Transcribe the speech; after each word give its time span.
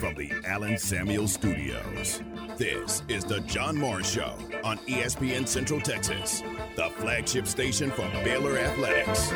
From 0.00 0.14
the 0.14 0.32
Allen 0.46 0.78
Samuel 0.78 1.28
Studios, 1.28 2.22
this 2.56 3.02
is 3.08 3.24
the 3.24 3.40
John 3.40 3.76
Morris 3.76 4.10
Show 4.10 4.32
on 4.64 4.78
ESPN 4.78 5.46
Central 5.46 5.78
Texas, 5.78 6.42
the 6.74 6.88
flagship 6.96 7.46
station 7.46 7.90
for 7.90 8.08
Baylor 8.24 8.56
Athletics. 8.56 9.30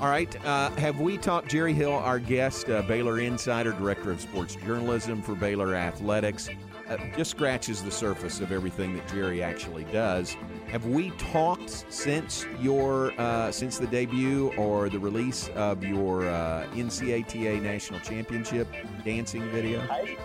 All 0.00 0.08
right. 0.08 0.44
Uh, 0.44 0.70
have 0.70 0.98
we 0.98 1.16
talked 1.16 1.48
Jerry 1.48 1.72
Hill, 1.72 1.92
our 1.92 2.18
guest, 2.18 2.68
uh, 2.68 2.82
Baylor 2.82 3.20
Insider, 3.20 3.70
Director 3.70 4.10
of 4.10 4.20
Sports 4.20 4.56
Journalism 4.56 5.22
for 5.22 5.36
Baylor 5.36 5.76
Athletics? 5.76 6.48
Uh, 6.92 6.98
just 7.16 7.30
scratches 7.30 7.82
the 7.82 7.90
surface 7.90 8.40
of 8.40 8.52
everything 8.52 8.94
that 8.94 9.06
Jerry 9.08 9.42
actually 9.42 9.84
does. 9.84 10.36
Have 10.68 10.84
we 10.84 11.10
talked 11.12 11.86
since 11.90 12.44
your 12.60 13.12
uh, 13.18 13.50
since 13.50 13.78
the 13.78 13.86
debut 13.86 14.52
or 14.58 14.88
the 14.88 14.98
release 14.98 15.48
of 15.54 15.82
your 15.84 16.28
uh, 16.28 16.66
NCATA 16.72 17.62
national 17.62 18.00
championship 18.00 18.68
dancing 19.04 19.48
video? 19.50 19.80
I, 19.90 20.16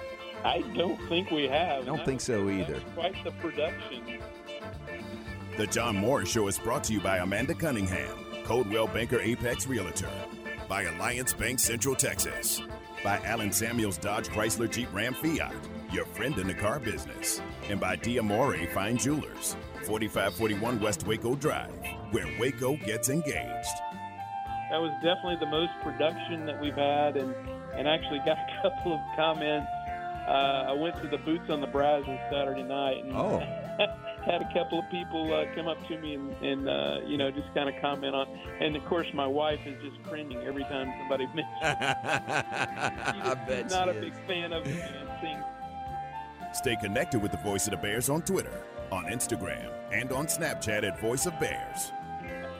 I 0.43 0.61
don't 0.75 0.99
think 1.07 1.31
we 1.31 1.47
have. 1.47 1.83
I 1.83 1.85
don't 1.85 1.97
That 1.97 2.05
think 2.05 2.21
so 2.21 2.49
either. 2.49 2.73
was 2.73 2.83
Quite 2.95 3.23
the 3.23 3.31
production. 3.31 4.19
The 5.57 5.67
John 5.67 5.95
Morris 5.95 6.29
Show 6.29 6.47
is 6.47 6.59
brought 6.59 6.83
to 6.85 6.93
you 6.93 6.99
by 6.99 7.17
Amanda 7.17 7.53
Cunningham, 7.55 8.15
Coldwell 8.43 8.87
Banker 8.87 9.19
Apex 9.19 9.67
Realtor, 9.67 10.09
by 10.67 10.83
Alliance 10.83 11.33
Bank 11.33 11.59
Central 11.59 11.95
Texas, 11.95 12.61
by 13.03 13.19
Allen 13.25 13.51
Samuels 13.51 13.97
Dodge 13.97 14.27
Chrysler 14.27 14.69
Jeep 14.69 14.93
Ram 14.93 15.13
Fiat, 15.13 15.53
your 15.91 16.05
friend 16.05 16.37
in 16.37 16.47
the 16.47 16.53
car 16.53 16.79
business, 16.79 17.41
and 17.69 17.79
by 17.79 17.95
Diamore 17.97 18.71
Fine 18.73 18.97
Jewelers, 18.97 19.55
4541 19.85 20.79
West 20.79 21.05
Waco 21.07 21.35
Drive, 21.35 21.71
where 22.11 22.27
Waco 22.39 22.75
gets 22.77 23.09
engaged. 23.09 23.77
That 24.69 24.81
was 24.81 24.91
definitely 25.01 25.37
the 25.39 25.49
most 25.51 25.71
production 25.81 26.45
that 26.45 26.61
we've 26.61 26.75
had, 26.75 27.15
and 27.17 27.33
and 27.75 27.87
actually 27.87 28.19
got 28.19 28.37
a 28.37 28.61
couple 28.61 28.93
of 28.93 28.99
comments. 29.15 29.67
Uh, 30.27 30.65
I 30.69 30.73
went 30.73 31.01
to 31.01 31.07
the 31.07 31.19
Boots 31.19 31.49
on 31.49 31.61
the 31.61 31.67
Brazos 31.67 32.19
Saturday 32.29 32.63
night, 32.63 33.03
and 33.03 33.13
Oh. 33.15 33.39
had 34.25 34.41
a 34.41 34.53
couple 34.53 34.77
of 34.79 34.89
people 34.91 35.33
uh, 35.33 35.45
come 35.55 35.67
up 35.69 35.77
to 35.87 35.97
me 35.99 36.15
and, 36.15 36.35
and 36.43 36.67
uh, 36.67 36.97
you 37.05 37.15
know 37.17 37.31
just 37.31 37.47
kind 37.53 37.69
of 37.73 37.79
comment 37.81 38.13
on. 38.13 38.27
And 38.59 38.75
of 38.75 38.83
course, 38.85 39.07
my 39.13 39.27
wife 39.27 39.59
is 39.65 39.81
just 39.81 40.03
cringing 40.03 40.39
every 40.39 40.63
time 40.63 40.91
somebody 40.99 41.25
mentions. 41.33 41.47
I 41.61 43.35
bet 43.47 43.63
She's 43.63 43.71
not 43.71 43.89
she 43.91 43.97
a 43.97 44.01
big 44.01 44.13
fan 44.27 44.51
of 44.51 44.67
it. 44.67 44.83
Seeing 45.21 45.41
Stay 46.57 46.75
connected 46.75 47.21
with 47.21 47.29
the 47.31 47.37
Voice 47.37 47.67
of 47.67 47.71
the 47.71 47.77
Bears 47.77 48.09
on 48.09 48.23
Twitter, 48.23 48.63
on 48.91 49.05
Instagram, 49.05 49.71
and 49.91 50.11
on 50.11 50.25
Snapchat 50.25 50.83
at 50.83 50.99
Voice 50.99 51.27
of 51.27 51.39
Bears. 51.39 51.91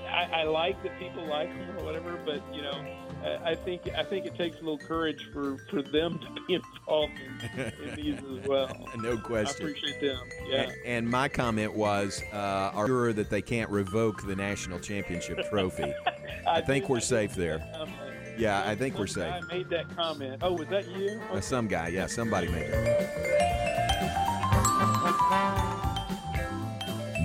I, 0.08 0.42
I 0.42 0.44
like 0.44 0.82
that 0.84 0.98
people 1.00 1.26
like 1.26 1.50
them 1.50 1.76
or 1.80 1.84
whatever, 1.84 2.20
but 2.24 2.42
you 2.54 2.62
know, 2.62 2.80
I, 3.24 3.52
I 3.52 3.56
think 3.56 3.82
I 3.98 4.04
think 4.04 4.28
it 4.28 4.36
takes 4.36 4.58
a 4.58 4.60
little 4.60 4.78
courage 4.78 5.28
for, 5.34 5.58
for 5.72 5.82
them 5.82 6.20
to 6.20 6.42
be 6.48 6.54
involved 6.54 7.14
in, 7.58 7.74
in 7.90 7.96
these 7.96 8.20
as 8.40 8.48
well. 8.48 8.70
No 8.98 9.18
question. 9.18 9.66
I 9.66 9.70
appreciate 9.72 10.00
them. 10.00 10.20
Yeah. 10.48 10.70
A- 10.70 10.88
And 10.88 11.10
my 11.10 11.28
comment 11.28 11.74
was, 11.76 12.22
uh, 12.32 12.72
are 12.76 12.86
sure 12.86 13.14
that 13.14 13.32
they 13.32 13.42
can't 13.42 13.70
revoke 13.72 14.26
the 14.28 14.36
national 14.36 14.80
championship 14.80 15.40
trophy. 15.50 15.92
I 16.48 16.62
think 16.62 16.84
did- 16.86 16.90
we're 16.92 16.98
I 16.98 17.02
safe 17.02 17.34
see 17.34 17.42
there. 17.42 17.58
that 17.58 17.74
comment. 17.74 17.98
Yeah, 18.38 18.62
I 18.64 18.76
think 18.76 19.00
we're 19.00 19.08
safe. 19.08 19.34
I 19.34 19.42
made 19.52 19.70
that 19.72 19.96
comment. 19.96 20.44
Oh, 20.44 20.54
was 20.54 20.68
that 20.68 20.88
you? 20.90 21.20
Uh, 21.32 21.42
some 21.42 21.68
guy, 21.68 21.88
yeah, 21.88 22.06
somebody 22.06 22.48
made 22.48 22.70
it. 22.70 23.57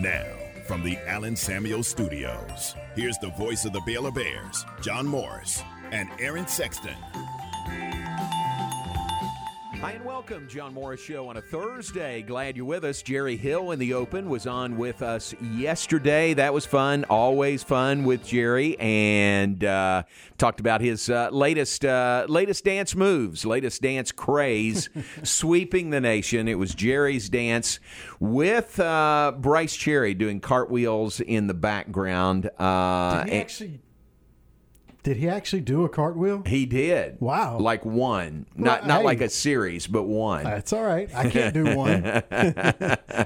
Now, 0.02 0.26
from 0.66 0.82
the 0.82 0.98
Allen 1.06 1.36
Samuel 1.36 1.84
Studios, 1.84 2.74
here's 2.96 3.18
the 3.18 3.30
voice 3.38 3.64
of 3.64 3.72
the 3.72 3.80
Baylor 3.86 4.10
Bears, 4.10 4.66
John 4.80 5.06
Morris, 5.06 5.62
and 5.92 6.08
Aaron 6.18 6.48
Sexton. 6.48 6.96
Hi 9.82 9.90
and 9.90 10.04
welcome, 10.04 10.46
John 10.46 10.74
Morris 10.74 11.02
Show 11.02 11.26
on 11.26 11.38
a 11.38 11.40
Thursday. 11.40 12.22
Glad 12.22 12.56
you're 12.56 12.64
with 12.64 12.84
us. 12.84 13.02
Jerry 13.02 13.36
Hill 13.36 13.72
in 13.72 13.80
the 13.80 13.94
Open 13.94 14.28
was 14.28 14.46
on 14.46 14.78
with 14.78 15.02
us 15.02 15.34
yesterday. 15.42 16.34
That 16.34 16.54
was 16.54 16.64
fun. 16.64 17.02
Always 17.10 17.64
fun 17.64 18.04
with 18.04 18.24
Jerry, 18.24 18.78
and 18.78 19.64
uh, 19.64 20.04
talked 20.38 20.60
about 20.60 20.82
his 20.82 21.10
uh, 21.10 21.30
latest 21.32 21.84
uh, 21.84 22.26
latest 22.28 22.64
dance 22.64 22.94
moves, 22.94 23.44
latest 23.44 23.82
dance 23.82 24.12
craze, 24.12 24.88
sweeping 25.24 25.90
the 25.90 26.00
nation. 26.00 26.46
It 26.46 26.60
was 26.60 26.76
Jerry's 26.76 27.28
dance 27.28 27.80
with 28.20 28.78
uh, 28.78 29.32
Bryce 29.36 29.74
Cherry 29.74 30.14
doing 30.14 30.38
cartwheels 30.38 31.18
in 31.18 31.48
the 31.48 31.54
background. 31.54 32.48
Uh, 32.56 33.24
Did 33.24 33.32
he 33.32 33.40
actually? 33.40 33.80
Did 35.02 35.16
he 35.16 35.28
actually 35.28 35.62
do 35.62 35.84
a 35.84 35.88
cartwheel? 35.88 36.42
he 36.46 36.64
did. 36.64 37.20
Wow. 37.20 37.58
Like 37.58 37.84
one, 37.84 38.46
not 38.54 38.86
not 38.86 39.00
hey. 39.00 39.04
like 39.04 39.20
a 39.20 39.28
series, 39.28 39.86
but 39.88 40.04
one. 40.04 40.44
That's 40.44 40.72
all 40.72 40.84
right. 40.84 41.12
I 41.14 41.28
can't 41.28 41.52
do 41.52 41.64
one. 41.76 42.02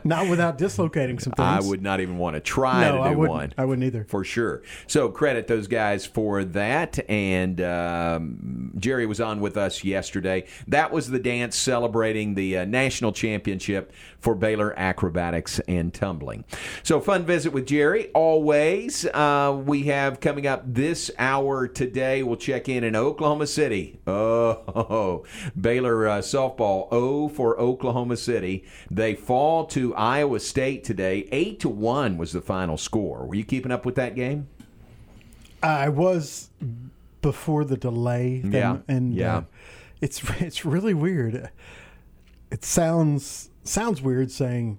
Not 0.05 0.29
without 0.29 0.57
dislocating 0.59 1.19
some 1.19 1.35
I 1.39 1.61
would 1.61 1.83
not 1.83 2.01
even 2.01 2.17
want 2.19 2.35
to 2.35 2.41
try 2.41 2.81
No, 2.81 2.93
to 2.93 2.99
do 2.99 3.03
I 3.03 3.11
wouldn't. 3.11 3.31
one. 3.31 3.55
I 3.59 3.65
wouldn't 3.67 3.85
either. 3.85 4.05
For 4.09 4.25
sure. 4.25 4.63
So 4.87 5.11
credit 5.11 5.47
those 5.49 5.67
guys 5.67 6.07
for 6.07 6.45
that. 6.45 6.99
And 7.11 7.61
um, 7.61 8.73
Jerry 8.79 9.05
was 9.07 9.21
on 9.21 9.41
with 9.41 9.57
us 9.57 9.85
yesterday. 9.85 10.47
That 10.69 10.93
was 10.93 11.11
the 11.11 11.19
dance 11.19 11.57
celebrating 11.57 12.35
the 12.35 12.59
uh, 12.59 12.65
national 12.65 13.13
championship 13.13 13.93
for 14.19 14.35
Baylor 14.35 14.73
acrobatics 14.79 15.61
and 15.69 15.93
tumbling. 15.93 16.45
So 16.83 17.01
fun 17.01 17.25
visit 17.27 17.53
with 17.53 17.67
Jerry. 17.67 18.09
Always. 18.15 19.05
Uh, 19.07 19.61
we 19.65 19.85
have 19.85 20.21
coming 20.21 20.47
up 20.47 20.63
this 20.67 21.11
hour 21.19 21.66
today. 21.67 22.23
We'll 22.23 22.37
check 22.37 22.69
in 22.69 22.85
in 22.85 22.97
Oklahoma 22.97 23.47
City. 23.47 24.01
Oh, 24.07 25.25
Baylor 25.61 26.09
uh, 26.09 26.19
softball. 26.19 26.89
O 26.91 27.29
for 27.29 27.59
Oklahoma 27.59 28.17
City. 28.17 28.65
They 28.91 29.15
fall 29.15 29.67
to 29.67 29.95
Iowa 29.95 30.41
State 30.41 30.85
today. 30.85 31.29
Eight 31.33 31.61
to 31.61 31.69
one 31.69 32.17
was 32.19 32.33
the 32.33 32.41
final 32.41 32.77
score. 32.77 33.27
Were 33.27 33.35
you 33.35 33.45
keeping 33.45 33.73
up 33.73 33.85
with 33.85 33.95
that 33.97 34.15
game? 34.15 34.49
I 35.63 35.89
was 35.89 36.51
before 37.23 37.65
the 37.65 37.77
delay. 37.77 38.41
thing, 38.41 38.53
Yeah, 38.53 38.79
and 38.89 39.15
yeah. 39.15 39.37
Uh, 39.37 39.43
it's 40.01 40.23
it's 40.41 40.65
really 40.65 40.95
weird. 40.95 41.51
It 42.51 42.65
sounds 42.65 43.51
sounds 43.65 44.01
weird 44.01 44.31
saying 44.31 44.79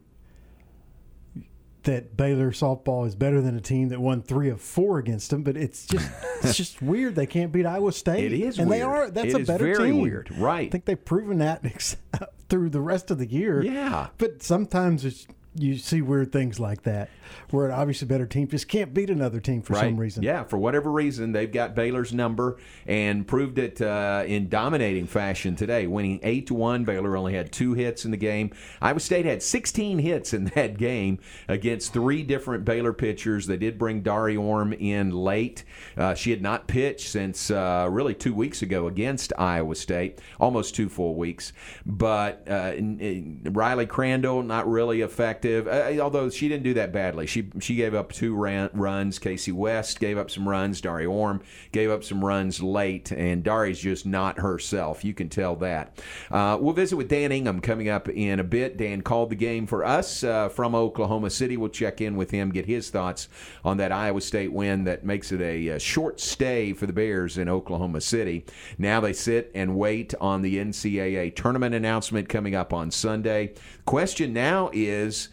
that 1.88 2.16
Baylor 2.16 2.52
softball 2.52 3.06
is 3.08 3.16
better 3.16 3.42
than 3.42 3.58
a 3.58 3.62
team 3.62 3.90
that 3.90 4.00
won 4.00 4.22
three 4.22 4.48
of 4.50 4.62
four 4.62 5.00
against 5.00 5.32
them, 5.32 5.44
but 5.44 5.58
it's 5.58 5.86
just 5.86 6.10
it's 6.44 6.56
just 6.56 6.82
weird. 6.82 7.16
They 7.16 7.26
can't 7.26 7.52
beat 7.52 7.66
Iowa 7.66 7.92
State. 7.92 8.32
It 8.32 8.40
is 8.40 8.60
and 8.60 8.70
weird. 8.70 8.80
they 8.80 8.84
are. 8.84 9.10
That's 9.10 9.34
It 9.34 9.36
a 9.36 9.40
is 9.40 9.48
better 9.48 9.66
very 9.66 9.90
team. 9.92 10.02
weird. 10.02 10.32
Right. 10.38 10.68
I 10.68 10.70
think 10.70 10.86
they've 10.86 11.04
proven 11.04 11.40
that 11.40 11.64
through 12.50 12.70
the 12.70 12.82
rest 12.82 13.10
of 13.12 13.18
the 13.18 13.26
year. 13.28 13.62
Yeah. 13.64 14.08
But 14.18 14.44
sometimes 14.44 15.04
it's, 15.04 15.28
you 15.60 15.78
see 15.78 16.02
weird 16.02 16.32
things 16.32 16.60
like 16.60 16.84
that, 16.84 17.10
where 17.50 17.68
an 17.68 17.72
obviously 17.72 18.08
better 18.08 18.26
team 18.26 18.48
just 18.48 18.68
can't 18.68 18.94
beat 18.94 19.10
another 19.10 19.40
team 19.40 19.62
for 19.62 19.76
some 19.76 19.98
reason. 19.98 20.24
Yeah, 20.24 20.44
for 20.44 20.58
whatever 20.58 20.92
reason, 20.92 21.32
they've 21.32 21.52
got 21.52 21.76
Baylor's 21.76 22.14
number 22.14 22.58
and 22.86 23.28
proved 23.28 23.58
it 23.58 23.82
uh, 23.82 24.24
in 24.28 24.50
dominating 24.50 25.08
fashion 25.08 25.56
today, 25.56 25.88
winning 25.88 26.20
eight 26.24 26.48
to 26.48 26.54
one. 26.54 26.84
Baylor 26.84 27.18
only 27.18 27.34
had 27.34 27.52
two 27.52 27.74
hits 27.74 28.06
in 28.06 28.12
the 28.12 28.18
game. 28.18 28.52
Iowa 28.82 29.00
State 29.00 29.26
had 29.26 29.42
16 29.42 30.00
hits 30.00 30.34
in 30.34 30.46
that 30.56 30.78
game 30.78 31.20
against 31.48 31.94
three 31.94 32.24
different 32.24 32.66
Baylor 32.66 32.94
pitchers. 32.94 33.48
They 33.48 33.58
did 33.58 33.78
bring 33.78 34.02
Dari 34.02 34.38
Orme 34.38 34.74
in 34.74 35.12
late. 35.12 35.64
Uh, 35.96 36.14
she 36.14 36.32
had 36.32 36.42
not 36.42 36.68
pitched 36.68 37.10
since 37.10 37.52
uh, 37.52 37.88
really 37.90 38.14
two 38.14 38.34
weeks 38.34 38.62
ago 38.62 38.88
against 38.88 39.34
Iowa 39.38 39.76
State, 39.76 40.22
almost 40.40 40.76
two 40.76 40.90
full 40.90 41.16
weeks. 41.16 41.54
But 41.86 42.44
uh, 42.48 42.74
RyLee 42.74 43.88
Crandall 43.88 44.44
not 44.44 44.70
really 44.70 45.02
effective, 45.02 45.47
uh, 45.48 46.02
although 46.02 46.30
she 46.30 46.48
didn't 46.48 46.64
do 46.64 46.74
that 46.76 46.92
badly. 46.92 47.28
She 47.28 47.50
she 47.60 47.76
gave 47.76 47.94
up 47.94 48.12
two 48.12 48.36
ran, 48.36 48.70
runs. 48.74 49.20
Kaci 49.20 49.54
West 49.54 50.00
gave 50.00 50.18
up 50.18 50.30
some 50.30 50.48
runs. 50.48 50.82
Dari 50.82 51.06
Orme 51.06 51.42
gave 51.72 51.90
up 51.90 52.04
some 52.04 52.24
runs 52.24 52.62
late, 52.62 53.12
and 53.12 53.44
Dari's 53.44 53.80
just 53.80 54.06
not 54.06 54.40
herself. 54.40 55.04
You 55.04 55.14
can 55.14 55.30
tell 55.30 55.56
that. 55.58 56.00
Uh, 56.30 56.58
we'll 56.60 56.74
visit 56.74 56.96
with 56.96 57.10
Dan 57.10 57.32
Ingham 57.32 57.62
coming 57.62 57.90
up 57.90 58.10
in 58.10 58.40
a 58.40 58.44
bit. 58.44 58.78
Dan 58.78 59.02
called 59.02 59.30
the 59.30 59.36
game 59.36 59.66
for 59.66 59.84
us 59.86 60.24
uh, 60.24 60.50
from 60.50 60.76
Oklahoma 60.76 61.30
City. 61.30 61.58
We'll 61.58 61.70
check 61.70 62.02
in 62.02 62.16
with 62.16 62.32
him, 62.32 62.52
get 62.52 62.66
his 62.66 62.90
thoughts 62.90 63.28
on 63.64 63.78
that 63.78 63.92
Iowa 63.92 64.22
State 64.22 64.52
win 64.52 64.84
that 64.84 65.06
makes 65.06 65.32
it 65.32 65.42
a, 65.42 65.72
uh 65.72 65.78
short 65.78 66.20
stay 66.20 66.74
for 66.74 66.86
the 66.86 66.94
Bears 66.94 67.38
in 67.38 67.50
Oklahoma 67.50 68.02
City. 68.02 68.46
Now 68.78 69.00
they 69.00 69.14
sit 69.14 69.52
and 69.56 69.76
wait 69.76 70.14
on 70.20 70.42
the 70.42 70.58
NCAA 70.58 71.36
tournament 71.36 71.74
announcement 71.74 72.30
coming 72.30 72.56
up 72.56 72.74
on 72.74 72.92
Sunday. 72.92 73.54
Question 73.86 74.34
now 74.34 74.70
is 74.74 75.30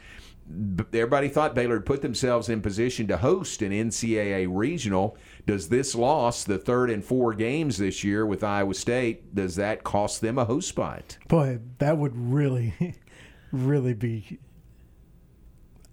everybody 0.92 1.28
thought 1.28 1.54
Baylor 1.54 1.76
had 1.76 1.86
put 1.86 2.02
themselves 2.02 2.48
in 2.48 2.60
position 2.60 3.06
to 3.08 3.16
host 3.16 3.62
an 3.62 3.72
NCAA 3.72 4.46
regional. 4.50 5.16
Does 5.46 5.68
this 5.68 5.94
loss, 5.94 6.44
the 6.44 6.58
third 6.58 6.90
and 6.90 7.04
four 7.04 7.34
games 7.34 7.78
this 7.78 8.04
year 8.04 8.26
with 8.26 8.44
Iowa 8.44 8.74
State, 8.74 9.34
does 9.34 9.56
that 9.56 9.84
cost 9.84 10.20
them 10.20 10.38
a 10.38 10.44
host 10.44 10.68
spot? 10.68 11.18
Boy, 11.28 11.60
that 11.78 11.96
would 11.96 12.16
really, 12.16 12.74
really 13.52 13.94
be 13.94 14.38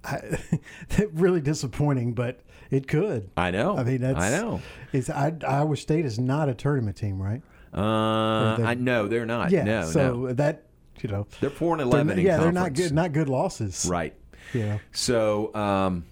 I, 0.04 0.38
really 1.14 1.42
disappointing, 1.42 2.14
but 2.14 2.42
it 2.70 2.88
could. 2.88 3.30
I 3.38 3.52
know. 3.52 3.78
I 3.78 3.84
mean, 3.84 4.02
that's 4.02 4.20
I 4.20 4.30
know. 4.32 4.62
It's 4.94 5.10
I, 5.10 5.34
Iowa 5.48 5.78
State 5.78 6.06
is 6.06 6.20
not 6.20 6.50
a 6.50 6.54
tournament 6.54 6.98
team, 6.98 7.22
right? 7.22 7.42
Uh, 7.74 8.58
they- 8.58 8.64
I 8.64 8.74
know 8.74 9.08
they're 9.08 9.26
not. 9.26 9.52
Yeah. 9.52 9.64
no, 9.64 9.86
so 9.90 10.14
no. 10.14 10.34
that 10.34 10.66
you 11.02 11.10
know, 11.10 11.26
They're 11.40 11.50
four 11.50 11.74
and 11.74 11.80
they're 11.80 11.88
eleven. 11.88 12.20
in 12.20 12.26
yeah, 12.26 12.38
they're 12.38 12.52
not 12.52 12.74
good. 12.74 12.92
Not 12.92 13.12
good 13.12 13.30
losses. 13.30 13.88
Right. 13.90 14.14
Yeah. 14.54 14.80
So, 14.92 15.54
um, 15.56 16.06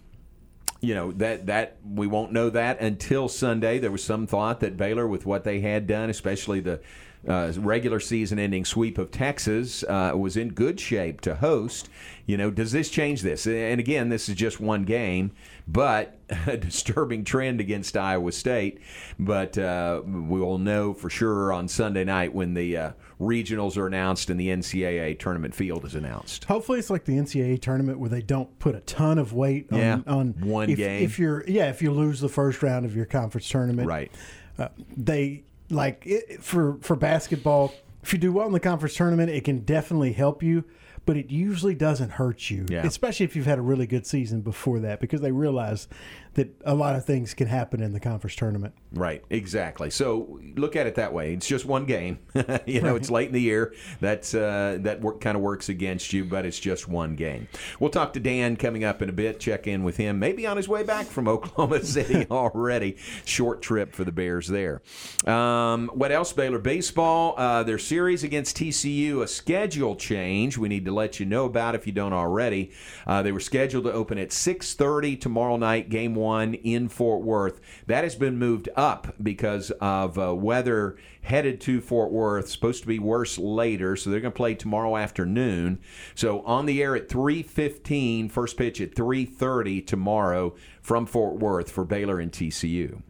you 0.81 0.95
know 0.95 1.11
that 1.13 1.47
that 1.47 1.77
we 1.83 2.07
won't 2.07 2.31
know 2.31 2.49
that 2.49 2.79
until 2.79 3.27
Sunday. 3.27 3.79
There 3.79 3.91
was 3.91 4.03
some 4.03 4.27
thought 4.27 4.61
that 4.61 4.77
Baylor, 4.77 5.07
with 5.07 5.25
what 5.25 5.43
they 5.43 5.59
had 5.59 5.87
done, 5.87 6.09
especially 6.09 6.61
the 6.61 6.79
uh, 7.27 7.51
regular 7.57 7.99
season-ending 7.99 8.63
sweep 8.63 8.97
of 8.97 9.11
Texas, 9.11 9.83
uh, 9.83 10.13
was 10.15 10.37
in 10.37 10.49
good 10.49 10.79
shape 10.79 11.19
to 11.21 11.35
host. 11.35 11.89
You 12.25 12.37
know, 12.37 12.49
does 12.49 12.71
this 12.71 12.89
change 12.89 13.23
this? 13.23 13.45
And 13.45 13.79
again, 13.79 14.07
this 14.07 14.29
is 14.29 14.35
just 14.35 14.61
one 14.61 14.85
game, 14.85 15.31
but 15.67 16.17
a 16.47 16.55
disturbing 16.55 17.25
trend 17.25 17.59
against 17.59 17.97
Iowa 17.97 18.31
State. 18.31 18.79
But 19.17 19.57
uh, 19.57 20.01
we 20.05 20.39
will 20.39 20.59
know 20.59 20.93
for 20.93 21.09
sure 21.09 21.51
on 21.51 21.67
Sunday 21.67 22.05
night 22.05 22.33
when 22.33 22.53
the 22.53 22.77
uh, 22.77 22.91
regionals 23.19 23.77
are 23.77 23.85
announced 23.85 24.29
and 24.29 24.39
the 24.39 24.47
NCAA 24.47 25.19
tournament 25.19 25.53
field 25.53 25.85
is 25.85 25.95
announced. 25.95 26.45
Hopefully, 26.45 26.79
it's 26.79 26.89
like 26.89 27.05
the 27.05 27.13
NCAA 27.17 27.61
tournament 27.61 27.99
where 27.99 28.09
they 28.09 28.21
don't 28.21 28.57
put 28.59 28.75
a 28.75 28.79
ton 28.81 29.17
of 29.17 29.33
weight 29.33 29.67
on, 29.71 29.79
Yeah, 29.79 29.99
on 30.07 30.33
one 30.39 30.69
if, 30.69 30.77
game. 30.77 31.03
If 31.03 31.19
you're 31.19 31.43
yeah, 31.47 31.69
if 31.69 31.81
you 31.81 31.91
lose 31.91 32.19
the 32.21 32.29
first 32.29 32.63
round 32.63 32.85
of 32.85 32.95
your 32.95 33.05
conference 33.05 33.49
tournament, 33.49 33.87
Right. 33.87 34.11
Uh, 34.57 34.69
they 34.95 35.43
like 35.69 36.03
it, 36.05 36.43
for 36.43 36.77
for 36.81 36.95
basketball. 36.95 37.73
If 38.01 38.13
you 38.13 38.19
do 38.19 38.31
well 38.31 38.47
in 38.47 38.53
the 38.53 38.59
conference 38.61 38.95
tournament, 38.95 39.29
it 39.29 39.43
can 39.43 39.59
definitely 39.59 40.13
help 40.13 40.41
you, 40.41 40.63
but 41.05 41.17
it 41.17 41.29
usually 41.29 41.75
doesn't 41.75 42.11
hurt 42.11 42.49
you. 42.49 42.65
Yeah. 42.69 42.85
Especially 42.85 43.25
if 43.25 43.35
you've 43.35 43.45
had 43.45 43.59
a 43.59 43.61
really 43.61 43.85
good 43.85 44.07
season 44.07 44.39
before 44.41 44.79
that, 44.79 45.01
because 45.01 45.19
they 45.19 45.33
realize 45.33 45.89
that 46.35 46.49
a 46.63 46.75
lot 46.75 46.95
of 46.95 47.05
things 47.05 47.33
can 47.33 47.47
happen 47.47 47.81
in 47.81 47.93
the 47.93 47.99
conference 47.99 48.35
tournament. 48.35 48.73
Right, 48.91 49.23
exactly. 49.29 49.89
So 49.89 50.39
look 50.55 50.75
at 50.75 50.87
it 50.87 50.95
that 50.95 51.13
way. 51.13 51.33
It's 51.33 51.47
just 51.47 51.65
one 51.65 51.85
game. 51.85 52.19
you 52.65 52.81
know, 52.81 52.95
it's 52.95 53.11
late 53.11 53.27
in 53.27 53.33
the 53.33 53.41
year. 53.41 53.73
That's 53.99 54.33
uh, 54.33 54.77
that 54.81 55.01
work, 55.01 55.21
kind 55.21 55.35
of 55.35 55.43
works 55.43 55.69
against 55.69 56.11
you, 56.13 56.25
but 56.25 56.45
it's 56.45 56.59
just 56.59 56.87
one 56.87 57.15
game. 57.15 57.47
We'll 57.79 57.91
talk 57.91 58.13
to 58.13 58.19
Dan 58.19 58.55
coming 58.55 58.83
up 58.83 59.01
in 59.01 59.09
a 59.09 59.13
bit. 59.13 59.39
Check 59.39 59.67
in 59.67 59.83
with 59.83 59.97
him. 59.97 60.17
Maybe 60.19 60.47
on 60.47 60.57
his 60.57 60.67
way 60.67 60.83
back 60.83 61.05
from 61.05 61.27
Oklahoma 61.27 61.83
City 61.83 62.25
already. 62.31 62.97
Short 63.25 63.61
trip 63.61 63.93
for 63.93 64.03
the 64.03 64.11
Bears 64.11 64.47
there. 64.47 64.81
Um, 65.25 65.89
what 65.93 66.11
else? 66.11 66.33
Baylor 66.33 66.59
baseball. 66.59 67.35
Uh, 67.37 67.63
their 67.63 67.79
series 67.79 68.23
against 68.23 68.57
TCU. 68.57 69.21
A 69.21 69.27
schedule 69.27 69.95
change. 69.95 70.57
We 70.57 70.67
need 70.67 70.85
to 70.85 70.91
let 70.91 71.19
you 71.19 71.25
know 71.25 71.45
about 71.45 71.75
if 71.75 71.85
you 71.85 71.93
don't 71.93 72.13
already. 72.13 72.71
Uh, 73.05 73.21
they 73.21 73.31
were 73.31 73.39
scheduled 73.39 73.83
to 73.83 73.91
open 73.91 74.17
at 74.17 74.29
6:30 74.29 75.19
tomorrow 75.19 75.57
night. 75.57 75.89
Game 75.89 76.15
one 76.19 76.53
in 76.53 76.89
Fort 76.89 77.21
Worth. 77.23 77.59
That 77.87 78.03
has 78.03 78.15
been 78.15 78.37
moved 78.37 78.69
up 78.75 79.15
because 79.23 79.71
of 79.81 80.19
uh, 80.19 80.35
weather 80.35 80.97
headed 81.21 81.59
to 81.61 81.81
Fort 81.81 82.11
Worth. 82.11 82.49
Supposed 82.49 82.81
to 82.81 82.87
be 82.87 82.99
worse 82.99 83.37
later, 83.37 83.95
so 83.95 84.09
they're 84.09 84.19
going 84.19 84.31
to 84.33 84.37
play 84.37 84.53
tomorrow 84.55 84.95
afternoon. 84.97 85.79
So 86.15 86.41
on 86.41 86.65
the 86.65 86.83
air 86.83 86.95
at 86.95 87.09
3:15. 87.09 88.29
First 88.31 88.57
pitch 88.57 88.79
at 88.81 88.93
3:30 88.95 89.85
tomorrow 89.87 90.53
from 90.81 91.05
Fort 91.05 91.37
Worth 91.37 91.71
for 91.71 91.83
Baylor 91.85 92.19
and 92.19 92.31
TCU. 92.31 93.01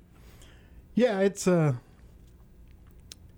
Yeah, 0.95 1.19
it's 1.19 1.47
uh, 1.47 1.73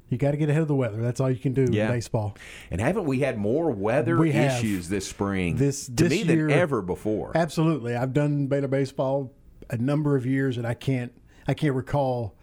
you 0.09 0.18
got 0.18 0.31
to 0.31 0.38
get 0.38 0.50
ahead 0.50 0.62
of 0.62 0.68
the 0.68 0.75
weather. 0.75 1.01
That's 1.01 1.19
all 1.21 1.29
you 1.29 1.38
can 1.39 1.53
do 1.53 1.68
Yeah. 1.71 1.85
in 1.85 1.91
baseball. 1.94 2.35
And 2.69 2.81
haven't 2.81 3.06
we 3.06 3.19
had 3.19 3.38
more 3.38 3.71
weather 3.71 4.18
We 4.18 4.31
issues 4.31 4.89
this 4.89 5.07
spring 5.07 5.56
This- 5.56 5.85
to 5.85 5.91
this 5.94 6.09
me 6.09 6.23
year- 6.23 6.47
than 6.47 6.51
ever 6.51 6.81
before? 6.81 7.31
Absolutely, 7.35 7.95
I've 7.95 8.13
done 8.13 8.47
Baylor 8.47 8.68
baseball 8.68 9.31
a 9.71 9.77
number 9.77 10.15
of 10.15 10.25
years, 10.25 10.57
and 10.57 10.68
I 10.68 10.75
can't 10.75 11.12
I 11.47 11.56
can't 11.56 11.73
recall 11.73 12.35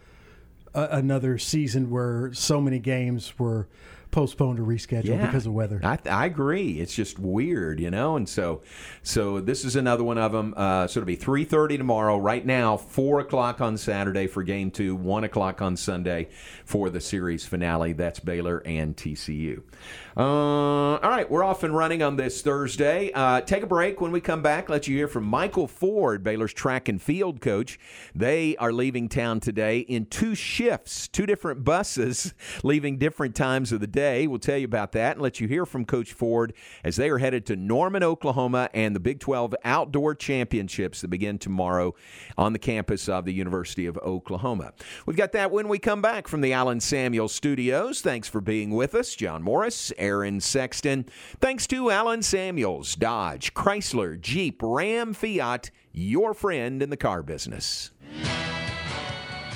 a, 0.73 0.89
another 0.91 1.37
season 1.37 1.89
where 1.89 2.33
so 2.33 2.59
many 2.59 2.79
games 2.79 3.37
were 3.39 3.69
postponed 4.11 4.59
or 4.59 4.63
rescheduled 4.63 5.21
because 5.21 5.45
of 5.45 5.53
weather. 5.53 5.79
I, 5.83 5.99
I 6.09 6.25
agree. 6.25 6.79
It's 6.79 6.95
just 6.95 7.19
weird, 7.19 7.79
you 7.79 7.91
know. 7.91 8.15
And 8.15 8.27
so, 8.27 8.63
so 9.03 9.39
this 9.39 9.63
is 9.63 9.75
another 9.75 10.03
one 10.03 10.17
of 10.17 10.31
them. 10.31 10.53
Uh, 10.57 10.87
so 10.87 10.99
it'll 10.99 11.07
be 11.07 11.15
three 11.15 11.45
thirty 11.45 11.77
tomorrow. 11.77 12.17
Right 12.17 12.45
now, 12.45 12.77
four 12.77 13.19
o'clock 13.19 13.61
on 13.61 13.77
Saturday 13.77 14.27
for 14.27 14.43
game 14.43 14.71
two. 14.71 14.95
One 14.95 15.23
o'clock 15.23 15.61
on 15.61 15.77
Sunday 15.77 16.29
for 16.65 16.89
the 16.89 16.99
series 16.99 17.45
finale. 17.45 17.93
That's 17.93 18.19
Baylor 18.19 18.63
and 18.65 18.95
TCU. 18.95 19.61
Uh, 20.19 20.97
all 20.97 21.09
right, 21.09 21.31
we're 21.31 21.45
off 21.45 21.63
and 21.63 21.73
running 21.73 22.03
on 22.03 22.17
this 22.17 22.41
Thursday. 22.41 23.09
Uh, 23.13 23.39
take 23.39 23.63
a 23.63 23.65
break. 23.65 24.01
When 24.01 24.11
we 24.11 24.19
come 24.19 24.41
back, 24.41 24.67
let 24.67 24.85
you 24.85 24.97
hear 24.97 25.07
from 25.07 25.23
Michael 25.23 25.65
Ford, 25.65 26.25
Baylor's 26.25 26.51
track 26.51 26.89
and 26.89 27.01
field 27.01 27.39
coach. 27.39 27.79
They 28.13 28.57
are 28.57 28.73
leaving 28.73 29.07
town 29.07 29.39
today 29.39 29.79
in 29.79 30.07
two 30.07 30.35
shifts, 30.35 31.07
two 31.07 31.25
different 31.25 31.63
buses, 31.63 32.33
leaving 32.63 32.97
different 32.97 33.33
times 33.33 33.71
of 33.71 33.79
the 33.79 33.87
day. 33.87 34.27
We'll 34.27 34.39
tell 34.39 34.57
you 34.57 34.65
about 34.65 34.91
that 34.91 35.13
and 35.13 35.21
let 35.21 35.39
you 35.39 35.47
hear 35.47 35.65
from 35.65 35.85
Coach 35.85 36.11
Ford 36.11 36.51
as 36.83 36.97
they 36.97 37.09
are 37.09 37.19
headed 37.19 37.45
to 37.45 37.55
Norman, 37.55 38.03
Oklahoma, 38.03 38.69
and 38.73 38.93
the 38.93 38.99
Big 38.99 39.21
12 39.21 39.55
Outdoor 39.63 40.15
Championships 40.15 40.99
that 40.99 41.07
begin 41.07 41.39
tomorrow 41.39 41.95
on 42.37 42.51
the 42.51 42.59
campus 42.59 43.07
of 43.07 43.23
the 43.23 43.33
University 43.33 43.85
of 43.85 43.97
Oklahoma. 43.99 44.73
We've 45.05 45.15
got 45.15 45.31
that 45.31 45.49
when 45.49 45.69
we 45.69 45.79
come 45.79 46.01
back 46.01 46.27
from 46.27 46.41
the 46.41 46.51
Allen 46.51 46.81
Samuel 46.81 47.29
Studios. 47.29 48.01
Thanks 48.01 48.27
for 48.27 48.41
being 48.41 48.71
with 48.71 48.93
us, 48.93 49.15
John 49.15 49.43
Morris, 49.43 49.93
Sexton. 50.39 51.05
Thanks 51.39 51.67
to 51.67 51.91
Allen 51.91 52.21
Samuels, 52.21 52.95
Dodge, 52.95 53.53
Chrysler, 53.53 54.19
Jeep, 54.19 54.59
Ram, 54.63 55.13
Fiat, 55.13 55.71
your 55.91 56.33
friend 56.33 56.81
in 56.81 56.89
the 56.89 56.97
car 56.97 57.23
business. 57.23 57.91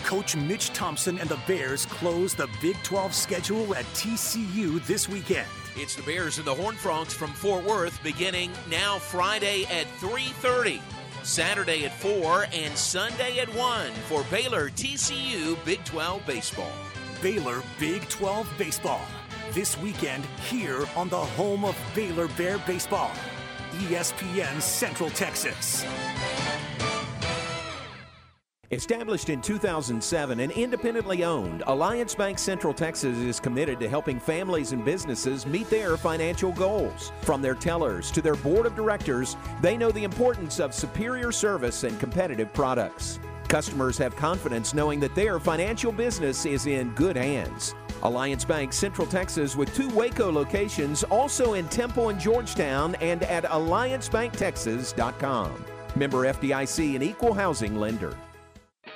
Coach 0.04 0.36
Mitch 0.36 0.72
Thompson 0.74 1.18
and 1.18 1.30
the 1.30 1.40
Bears 1.48 1.86
close 1.86 2.36
the 2.36 2.50
Big 2.62 2.76
12 2.84 3.14
schedule 3.14 3.74
at 3.74 3.86
TCU 3.96 4.86
this 4.86 5.10
weekend. 5.10 5.48
It's 5.76 5.96
the 5.96 6.04
Bears 6.04 6.38
and 6.38 6.46
the 6.46 6.54
Horned 6.54 6.78
Frogs 6.78 7.14
from 7.14 7.32
Fort 7.32 7.64
Worth 7.64 8.02
beginning 8.04 8.52
now 8.70 9.00
Friday 9.00 9.64
at 9.66 9.88
3:30, 10.00 10.82
Saturday 11.24 11.86
at 11.86 11.98
4 12.00 12.46
and 12.54 12.78
Sunday 12.78 13.40
at 13.40 13.50
1 13.56 13.92
for 14.08 14.24
Baylor 14.30 14.70
TCU 14.70 15.58
Big 15.66 15.84
12 15.84 16.24
baseball. 16.28 16.72
Baylor 17.22 17.64
Big 17.80 18.08
12 18.10 18.48
baseball. 18.58 19.02
This 19.52 19.78
weekend 19.78 20.26
here 20.50 20.86
on 20.96 21.10
the 21.10 21.18
home 21.18 21.64
of 21.64 21.78
Baylor 21.94 22.28
Bear 22.30 22.58
baseball. 22.60 23.12
ESPN 23.74 24.60
Central 24.60 25.12
Texas. 25.12 25.86
Established 28.72 29.30
in 29.30 29.42
2007 29.42 30.40
and 30.40 30.52
independently 30.54 31.24
owned, 31.24 31.62
Alliance 31.68 32.16
Bank 32.16 32.40
Central 32.40 32.74
Texas 32.74 33.16
is 33.20 33.40
committed 33.40 33.80
to 33.80 33.88
helping 33.88 34.20
families 34.20 34.72
and 34.72 34.84
businesses 34.84 35.46
meet 35.46 35.70
their 35.70 35.98
financial 35.98 36.52
goals. 36.54 37.12
From 37.22 37.44
their 37.44 37.54
tellers 37.54 38.10
to 38.12 38.22
their 38.22 38.36
board 38.36 38.66
of 38.66 38.76
directors, 38.76 39.38
they 39.62 39.78
know 39.78 39.92
the 39.92 40.04
importance 40.04 40.60
of 40.60 40.74
superior 40.74 41.32
service 41.32 41.84
and 41.84 42.00
competitive 42.00 42.52
products. 42.54 43.20
Customers 43.50 44.00
have 44.00 44.16
confidence 44.16 44.74
knowing 44.74 45.00
that 45.02 45.14
their 45.14 45.40
financial 45.40 45.92
business 45.92 46.48
is 46.48 46.66
in 46.66 46.90
good 46.96 47.16
hands. 47.16 47.76
Alliance 48.02 48.44
Bank 48.44 48.74
Central 48.74 49.08
Texas 49.08 49.56
with 49.56 49.74
two 49.76 49.90
Waco 49.90 50.32
locations, 50.32 51.04
also 51.04 51.54
in 51.54 51.70
Temple 51.70 52.10
and 52.10 52.20
Georgetown, 52.20 52.96
and 52.96 53.22
at 53.24 53.44
alliancebanktexas.com. 53.46 55.66
Member 55.96 56.34
FDIC 56.34 56.96
and 56.96 57.04
equal 57.04 57.34
housing 57.34 57.76
lender. 57.76 58.18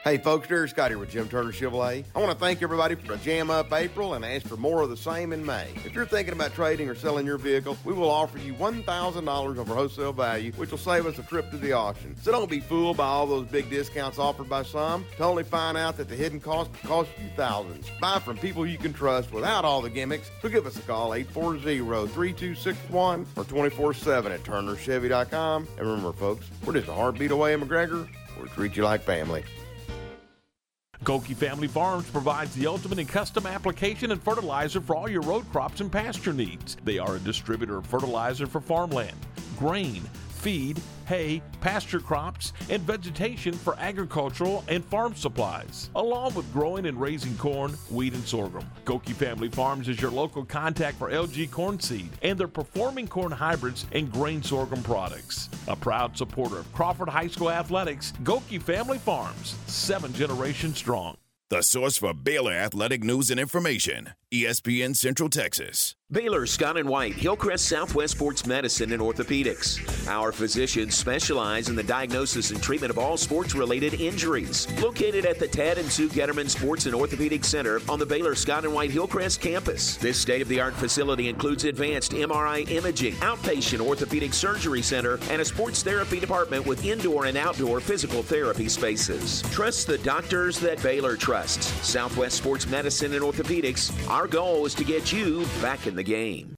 Hey 0.07 0.17
folks, 0.17 0.47
Derek 0.47 0.69
Scott 0.69 0.89
here 0.89 0.99
with 0.99 1.09
Jim 1.09 1.27
Turner 1.27 1.51
Chevrolet. 1.51 2.05
I 2.15 2.19
want 2.19 2.31
to 2.31 2.37
thank 2.37 2.61
everybody 2.61 2.95
for 2.95 3.15
a 3.15 3.17
jam 3.17 3.51
up 3.51 3.73
April 3.73 4.13
and 4.13 4.23
ask 4.23 4.47
for 4.47 4.55
more 4.55 4.81
of 4.81 4.89
the 4.89 4.95
same 4.95 5.33
in 5.33 5.45
May. 5.45 5.67
If 5.83 5.93
you're 5.93 6.05
thinking 6.05 6.33
about 6.33 6.53
trading 6.53 6.87
or 6.87 6.95
selling 6.95 7.25
your 7.25 7.37
vehicle, 7.37 7.77
we 7.83 7.91
will 7.91 8.09
offer 8.09 8.37
you 8.37 8.53
$1,000 8.53 9.57
over 9.57 9.75
wholesale 9.75 10.13
value, 10.13 10.53
which 10.53 10.71
will 10.71 10.77
save 10.77 11.07
us 11.07 11.19
a 11.19 11.23
trip 11.23 11.51
to 11.51 11.57
the 11.57 11.73
auction. 11.73 12.15
So 12.21 12.31
don't 12.31 12.49
be 12.49 12.61
fooled 12.61 12.95
by 12.95 13.05
all 13.05 13.27
those 13.27 13.47
big 13.47 13.69
discounts 13.69 14.17
offered 14.17 14.47
by 14.47 14.63
some 14.63 15.03
to 15.17 15.25
only 15.25 15.43
find 15.43 15.77
out 15.77 15.97
that 15.97 16.07
the 16.07 16.15
hidden 16.15 16.39
cost 16.39 16.71
will 16.71 16.87
cost 16.87 17.09
you 17.21 17.27
thousands. 17.35 17.91
Buy 17.99 18.19
from 18.19 18.37
people 18.37 18.65
you 18.65 18.77
can 18.77 18.93
trust 18.93 19.33
without 19.33 19.65
all 19.65 19.81
the 19.81 19.89
gimmicks. 19.89 20.31
So 20.41 20.47
give 20.47 20.65
us 20.65 20.77
a 20.77 20.83
call 20.83 21.09
840-3261 21.09 23.25
or 23.35 23.43
24-7 23.43 24.31
at 24.31 24.43
turnerchevy.com. 24.43 25.67
And 25.77 25.85
remember 25.85 26.13
folks, 26.13 26.45
we're 26.65 26.75
just 26.75 26.87
a 26.87 26.93
heartbeat 26.93 27.31
away 27.31 27.51
in 27.51 27.59
McGregor. 27.59 28.07
We'll 28.37 28.47
treat 28.47 28.77
you 28.77 28.85
like 28.85 29.01
family. 29.01 29.43
Goki 31.03 31.35
Family 31.35 31.67
Farms 31.67 32.09
provides 32.09 32.53
the 32.55 32.67
ultimate 32.67 32.99
in 32.99 33.05
custom 33.05 33.45
application 33.45 34.11
and 34.11 34.21
fertilizer 34.21 34.81
for 34.81 34.95
all 34.95 35.09
your 35.09 35.21
road 35.21 35.49
crops 35.51 35.79
and 35.79 35.91
pasture 35.91 36.33
needs. 36.33 36.75
They 36.83 36.97
are 36.97 37.15
a 37.15 37.19
distributor 37.19 37.77
of 37.77 37.85
fertilizer 37.85 38.47
for 38.47 38.59
farmland, 38.59 39.15
grain, 39.57 40.01
feed, 40.37 40.81
hay, 41.05 41.41
pasture 41.61 41.99
crops, 41.99 42.53
and 42.69 42.81
vegetation 42.83 43.53
for 43.53 43.75
agricultural 43.79 44.63
and 44.67 44.83
farm 44.85 45.15
supplies, 45.15 45.89
along 45.95 46.33
with 46.35 46.51
growing 46.53 46.85
and 46.85 46.99
raising 46.99 47.35
corn, 47.37 47.71
wheat, 47.89 48.13
and 48.13 48.27
sorghum. 48.27 48.65
Goki 48.85 49.13
Family 49.13 49.49
Farms 49.49 49.87
is 49.87 50.01
your 50.01 50.11
local 50.11 50.45
contact 50.45 50.97
for 50.97 51.09
LG 51.09 51.51
corn 51.51 51.79
seed 51.79 52.09
and 52.21 52.37
their 52.39 52.47
performing 52.47 53.07
corn 53.07 53.31
hybrids 53.31 53.85
and 53.91 54.11
grain 54.11 54.41
sorghum 54.43 54.83
products. 54.83 55.49
A 55.67 55.75
proud 55.75 56.17
supporter 56.17 56.59
of 56.59 56.73
Crawford 56.73 57.09
High 57.09 57.27
School 57.27 57.51
athletics, 57.51 58.13
Goki 58.23 58.61
Family 58.61 58.97
Farms, 58.97 59.55
seven 59.67 60.13
generations 60.13 60.77
strong. 60.77 61.17
The 61.49 61.61
source 61.61 61.97
for 61.97 62.13
Baylor 62.13 62.51
athletic 62.51 63.05
news 63.05 63.31
and 63.31 63.39
information, 63.39 64.09
ESPN 64.33 64.93
Central 64.93 65.29
Texas. 65.29 65.95
Baylor 66.09 66.45
Scott 66.45 66.77
and 66.77 66.87
White, 66.87 67.15
Hillcrest 67.15 67.65
Southwest 67.65 68.13
Sports 68.15 68.45
Medicine 68.45 68.93
and 68.93 69.01
Orthopedics. 69.01 70.07
Our 70.07 70.31
physicians 70.31 70.95
specialize 70.95 71.67
in 71.67 71.75
the 71.75 71.83
diagnosis 71.83 72.49
and 72.51 72.63
treatment 72.63 72.91
of 72.91 72.97
all 72.97 73.17
sports 73.17 73.55
related 73.55 73.95
injuries. 73.95 74.67
Located 74.81 75.25
at 75.25 75.37
the 75.37 75.49
Tad 75.49 75.77
and 75.77 75.91
Sue 75.91 76.07
Getterman 76.07 76.49
Sports 76.49 76.85
and 76.85 76.95
Orthopedic 76.95 77.43
Center 77.43 77.81
on 77.89 77.99
the 77.99 78.05
Baylor 78.05 78.35
Scott 78.35 78.63
and 78.63 78.73
White 78.73 78.89
Hillcrest 78.89 79.41
campus. 79.41 79.97
This 79.97 80.17
state 80.17 80.41
of 80.41 80.47
the 80.47 80.61
art 80.61 80.75
facility 80.75 81.27
includes 81.27 81.65
advanced 81.65 82.13
MRI 82.13 82.69
imaging, 82.71 83.15
outpatient 83.15 83.81
orthopedic 83.81 84.33
surgery 84.33 84.81
center, 84.81 85.19
and 85.29 85.41
a 85.41 85.45
sports 85.45 85.83
therapy 85.83 86.21
department 86.21 86.65
with 86.65 86.85
indoor 86.85 87.25
and 87.25 87.37
outdoor 87.37 87.81
physical 87.81 88.23
therapy 88.23 88.69
spaces. 88.69 89.41
Trust 89.51 89.87
the 89.87 89.97
doctors 89.97 90.57
that 90.61 90.81
Baylor 90.81 91.17
trusts. 91.17 91.67
Southwest 91.85 92.37
Sports 92.37 92.65
Medicine 92.67 93.11
and 93.13 93.23
Orthopedics. 93.23 93.91
Our 94.17 94.25
goal 94.25 94.65
is 94.65 94.73
to 94.73 94.83
get 94.83 95.13
you 95.13 95.45
back 95.61 95.85
in 95.85 95.95
the 95.95 96.01
game. 96.01 96.55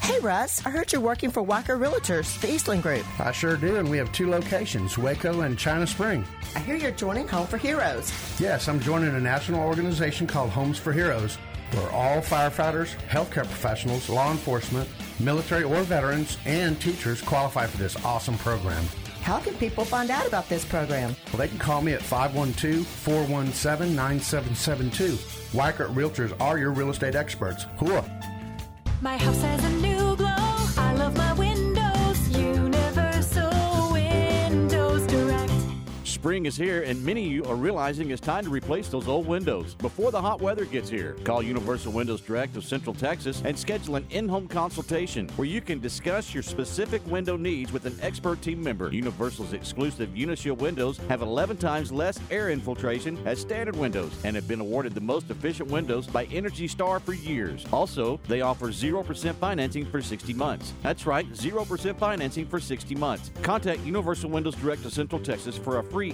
Hey, 0.00 0.18
Russ, 0.18 0.60
I 0.66 0.70
heard 0.70 0.90
you're 0.92 1.00
working 1.00 1.30
for 1.30 1.40
Weichert 1.40 1.78
Realtors, 1.78 2.40
the 2.40 2.52
Eastland 2.52 2.82
Group. 2.82 3.06
I 3.20 3.30
sure 3.30 3.56
do, 3.56 3.76
and 3.76 3.88
we 3.88 3.96
have 3.96 4.10
two 4.10 4.28
locations, 4.28 4.98
Waco 4.98 5.42
and 5.42 5.56
China 5.56 5.86
Spring. 5.86 6.24
I 6.56 6.58
hear 6.58 6.74
you're 6.74 6.90
joining 6.90 7.28
Home 7.28 7.46
for 7.46 7.58
Heroes. 7.58 8.12
Yes, 8.40 8.66
I'm 8.66 8.80
joining 8.80 9.14
a 9.14 9.20
national 9.20 9.60
organization 9.60 10.26
called 10.26 10.50
Homes 10.50 10.76
for 10.76 10.92
Heroes, 10.92 11.36
where 11.70 11.88
all 11.92 12.20
firefighters, 12.20 12.96
healthcare 13.06 13.46
professionals, 13.46 14.08
law 14.08 14.32
enforcement, 14.32 14.88
military 15.20 15.62
or 15.62 15.80
veterans, 15.84 16.38
and 16.44 16.80
teachers 16.80 17.22
qualify 17.22 17.68
for 17.68 17.76
this 17.76 17.94
awesome 18.04 18.36
program. 18.38 18.84
How 19.22 19.38
can 19.38 19.54
people 19.54 19.84
find 19.84 20.10
out 20.10 20.26
about 20.26 20.48
this 20.48 20.64
program? 20.64 21.14
Well, 21.32 21.38
they 21.38 21.48
can 21.48 21.58
call 21.58 21.82
me 21.82 21.92
at 21.92 22.02
512 22.02 22.84
417 22.84 23.94
9772. 23.94 25.33
Weichert 25.54 25.94
Realtors 25.94 26.34
are 26.40 26.58
your 26.58 26.72
real 26.72 26.90
estate 26.90 27.14
experts. 27.14 27.66
Hooah! 27.78 28.04
My 29.00 29.16
house 29.16 29.40
has 29.40 29.62
a 29.64 29.70
new 29.80 29.93
Spring 36.24 36.46
is 36.46 36.56
here, 36.56 36.84
and 36.84 37.04
many 37.04 37.26
of 37.26 37.32
you 37.32 37.44
are 37.44 37.54
realizing 37.54 38.10
it's 38.10 38.18
time 38.18 38.44
to 38.44 38.48
replace 38.48 38.88
those 38.88 39.08
old 39.08 39.26
windows 39.26 39.74
before 39.74 40.10
the 40.10 40.18
hot 40.18 40.40
weather 40.40 40.64
gets 40.64 40.88
here. 40.88 41.18
Call 41.22 41.42
Universal 41.42 41.92
Windows 41.92 42.22
Direct 42.22 42.56
of 42.56 42.64
Central 42.64 42.94
Texas 42.94 43.42
and 43.44 43.58
schedule 43.58 43.96
an 43.96 44.06
in 44.08 44.26
home 44.26 44.48
consultation 44.48 45.28
where 45.36 45.46
you 45.46 45.60
can 45.60 45.80
discuss 45.80 46.32
your 46.32 46.42
specific 46.42 47.06
window 47.08 47.36
needs 47.36 47.74
with 47.74 47.84
an 47.84 47.94
expert 48.00 48.40
team 48.40 48.62
member. 48.62 48.90
Universal's 48.90 49.52
exclusive 49.52 50.08
Unishield 50.14 50.56
windows 50.56 50.96
have 51.10 51.20
11 51.20 51.58
times 51.58 51.92
less 51.92 52.18
air 52.30 52.48
infiltration 52.48 53.18
as 53.26 53.38
standard 53.38 53.76
windows 53.76 54.10
and 54.24 54.34
have 54.34 54.48
been 54.48 54.60
awarded 54.60 54.94
the 54.94 55.02
most 55.02 55.28
efficient 55.28 55.70
windows 55.70 56.06
by 56.06 56.24
Energy 56.32 56.66
Star 56.66 57.00
for 57.00 57.12
years. 57.12 57.66
Also, 57.70 58.18
they 58.28 58.40
offer 58.40 58.68
0% 58.68 59.34
financing 59.34 59.84
for 59.84 60.00
60 60.00 60.32
months. 60.32 60.72
That's 60.82 61.04
right, 61.04 61.30
0% 61.34 61.98
financing 61.98 62.46
for 62.46 62.60
60 62.60 62.94
months. 62.94 63.30
Contact 63.42 63.84
Universal 63.84 64.30
Windows 64.30 64.54
Direct 64.54 64.86
of 64.86 64.92
Central 64.94 65.20
Texas 65.20 65.58
for 65.58 65.80
a 65.80 65.84
free 65.84 66.13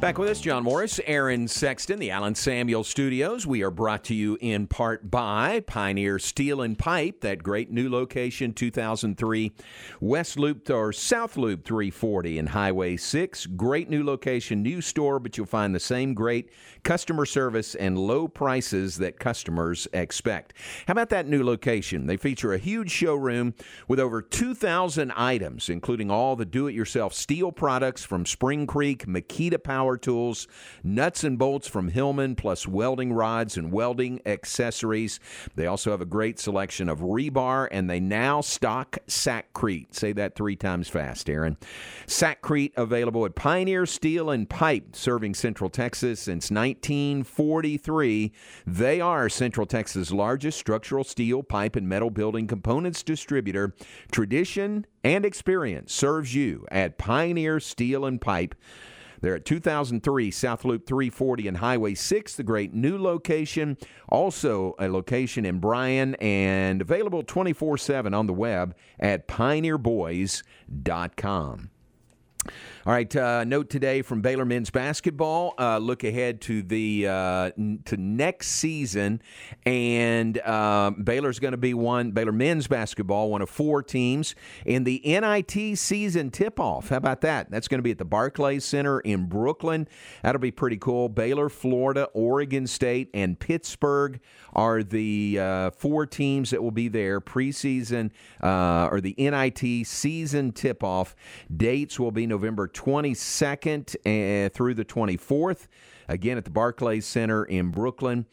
Back 0.00 0.16
with 0.16 0.30
us, 0.30 0.40
John 0.40 0.64
Morris, 0.64 0.98
Aaron 1.04 1.46
Sexton, 1.46 1.98
the 1.98 2.10
Allen 2.10 2.34
Samuel 2.34 2.84
Studios. 2.84 3.46
We 3.46 3.62
are 3.62 3.70
brought 3.70 4.02
to 4.04 4.14
you 4.14 4.38
in 4.40 4.66
part 4.66 5.10
by 5.10 5.60
Pioneer 5.60 6.18
Steel 6.18 6.62
and 6.62 6.78
Pipe, 6.78 7.20
that 7.20 7.42
great 7.42 7.70
new 7.70 7.90
location, 7.90 8.54
2003 8.54 9.52
West 10.00 10.38
Loop 10.38 10.70
or 10.70 10.94
South 10.94 11.36
Loop 11.36 11.66
340 11.66 12.38
and 12.38 12.48
Highway 12.48 12.96
6. 12.96 13.44
Great 13.48 13.90
new 13.90 14.02
location, 14.02 14.62
new 14.62 14.80
store, 14.80 15.18
but 15.18 15.36
you'll 15.36 15.44
find 15.44 15.74
the 15.74 15.78
same 15.78 16.14
great 16.14 16.50
customer 16.82 17.26
service 17.26 17.74
and 17.74 17.98
low 17.98 18.26
prices 18.26 18.96
that 18.96 19.18
customers 19.18 19.86
expect. 19.92 20.54
How 20.86 20.92
about 20.92 21.10
that 21.10 21.28
new 21.28 21.44
location? 21.44 22.06
They 22.06 22.16
feature 22.16 22.54
a 22.54 22.58
huge 22.58 22.90
showroom 22.90 23.52
with 23.86 24.00
over 24.00 24.22
2,000 24.22 25.12
items, 25.12 25.68
including 25.68 26.10
all 26.10 26.36
the 26.36 26.46
do 26.46 26.68
it 26.68 26.74
yourself 26.74 27.12
steel 27.12 27.52
products 27.52 28.02
from 28.02 28.24
Spring 28.24 28.66
Creek, 28.66 29.04
Makita 29.04 29.62
Power 29.62 29.89
Tools, 29.96 30.48
nuts 30.82 31.24
and 31.24 31.38
bolts 31.38 31.68
from 31.68 31.88
Hillman, 31.88 32.36
plus 32.36 32.66
welding 32.66 33.12
rods 33.12 33.56
and 33.56 33.72
welding 33.72 34.20
accessories. 34.26 35.20
They 35.54 35.66
also 35.66 35.90
have 35.90 36.00
a 36.00 36.06
great 36.06 36.38
selection 36.38 36.88
of 36.88 37.00
rebar, 37.00 37.68
and 37.70 37.88
they 37.88 38.00
now 38.00 38.40
stock 38.40 38.98
Sakrete. 39.06 39.94
Say 39.94 40.12
that 40.12 40.34
three 40.34 40.56
times 40.56 40.88
fast, 40.88 41.28
Aaron. 41.28 41.56
Sakrete 42.06 42.72
available 42.76 43.24
at 43.24 43.34
Pioneer 43.34 43.86
Steel 43.86 44.30
and 44.30 44.48
Pipe, 44.48 44.94
serving 44.96 45.34
Central 45.34 45.70
Texas 45.70 46.20
since 46.20 46.50
1943. 46.50 48.32
They 48.66 49.00
are 49.00 49.28
Central 49.28 49.66
Texas' 49.66 50.10
largest 50.10 50.58
structural 50.58 51.04
steel, 51.04 51.42
pipe, 51.42 51.76
and 51.76 51.88
metal 51.88 52.10
building 52.10 52.46
components 52.46 53.02
distributor. 53.02 53.74
Tradition 54.10 54.86
and 55.04 55.24
experience 55.24 55.92
serves 55.92 56.34
you 56.34 56.66
at 56.70 56.98
Pioneer 56.98 57.60
Steel 57.60 58.04
and 58.04 58.20
Pipe. 58.20 58.54
They're 59.20 59.36
at 59.36 59.44
2003 59.44 60.30
South 60.30 60.64
Loop 60.64 60.86
340 60.86 61.48
and 61.48 61.58
Highway 61.58 61.94
6, 61.94 62.36
the 62.36 62.42
great 62.42 62.72
new 62.74 62.98
location. 62.98 63.76
Also, 64.08 64.74
a 64.78 64.88
location 64.88 65.44
in 65.44 65.60
Bryan 65.60 66.14
and 66.16 66.80
available 66.80 67.22
24 67.22 67.76
7 67.78 68.12
on 68.14 68.26
the 68.26 68.32
web 68.32 68.74
at 68.98 69.28
pioneerboys.com. 69.28 71.70
All 72.86 72.94
right. 72.94 73.14
Uh, 73.14 73.44
note 73.44 73.68
today 73.68 74.00
from 74.00 74.22
Baylor 74.22 74.46
men's 74.46 74.70
basketball. 74.70 75.52
Uh, 75.58 75.76
look 75.76 76.02
ahead 76.02 76.40
to 76.42 76.62
the 76.62 77.08
uh, 77.08 77.50
n- 77.58 77.82
to 77.84 77.98
next 77.98 78.48
season, 78.52 79.20
and 79.66 80.38
uh, 80.38 80.90
Baylor's 80.92 81.38
going 81.38 81.52
to 81.52 81.58
be 81.58 81.74
one. 81.74 82.12
Baylor 82.12 82.32
men's 82.32 82.68
basketball, 82.68 83.28
one 83.28 83.42
of 83.42 83.50
four 83.50 83.82
teams 83.82 84.34
in 84.64 84.84
the 84.84 85.02
NIT 85.04 85.76
season 85.76 86.30
tip-off. 86.30 86.88
How 86.88 86.96
about 86.96 87.20
that? 87.20 87.50
That's 87.50 87.68
going 87.68 87.80
to 87.80 87.82
be 87.82 87.90
at 87.90 87.98
the 87.98 88.06
Barclays 88.06 88.64
Center 88.64 89.00
in 89.00 89.26
Brooklyn. 89.26 89.86
That'll 90.22 90.40
be 90.40 90.50
pretty 90.50 90.78
cool. 90.78 91.10
Baylor, 91.10 91.50
Florida, 91.50 92.08
Oregon 92.14 92.66
State, 92.66 93.10
and 93.12 93.38
Pittsburgh 93.38 94.20
are 94.54 94.82
the 94.82 95.38
uh, 95.38 95.70
four 95.72 96.06
teams 96.06 96.48
that 96.48 96.62
will 96.62 96.70
be 96.70 96.88
there 96.88 97.20
preseason 97.20 98.10
uh, 98.42 98.88
or 98.90 99.02
the 99.02 99.14
NIT 99.18 99.86
season 99.86 100.52
tip-off. 100.52 101.14
Dates 101.54 102.00
will 102.00 102.10
be 102.10 102.26
November 102.26 102.69
22nd 102.70 104.46
uh, 104.46 104.48
through 104.50 104.74
the 104.74 104.84
24th. 104.84 105.68
Again 106.08 106.38
at 106.38 106.44
the 106.44 106.50
Barclays 106.50 107.06
Center 107.06 107.44
in 107.44 107.70
Brooklyn. 107.70 108.26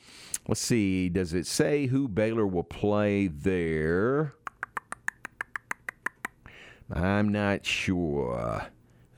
Let's 0.47 0.61
see, 0.61 1.09
does 1.09 1.33
it 1.33 1.45
say 1.45 1.87
who 1.87 2.07
Baylor 2.07 2.47
will 2.47 2.63
play 2.63 3.27
there? 3.27 4.33
I'm 6.91 7.29
not 7.29 7.65
sure. 7.65 8.67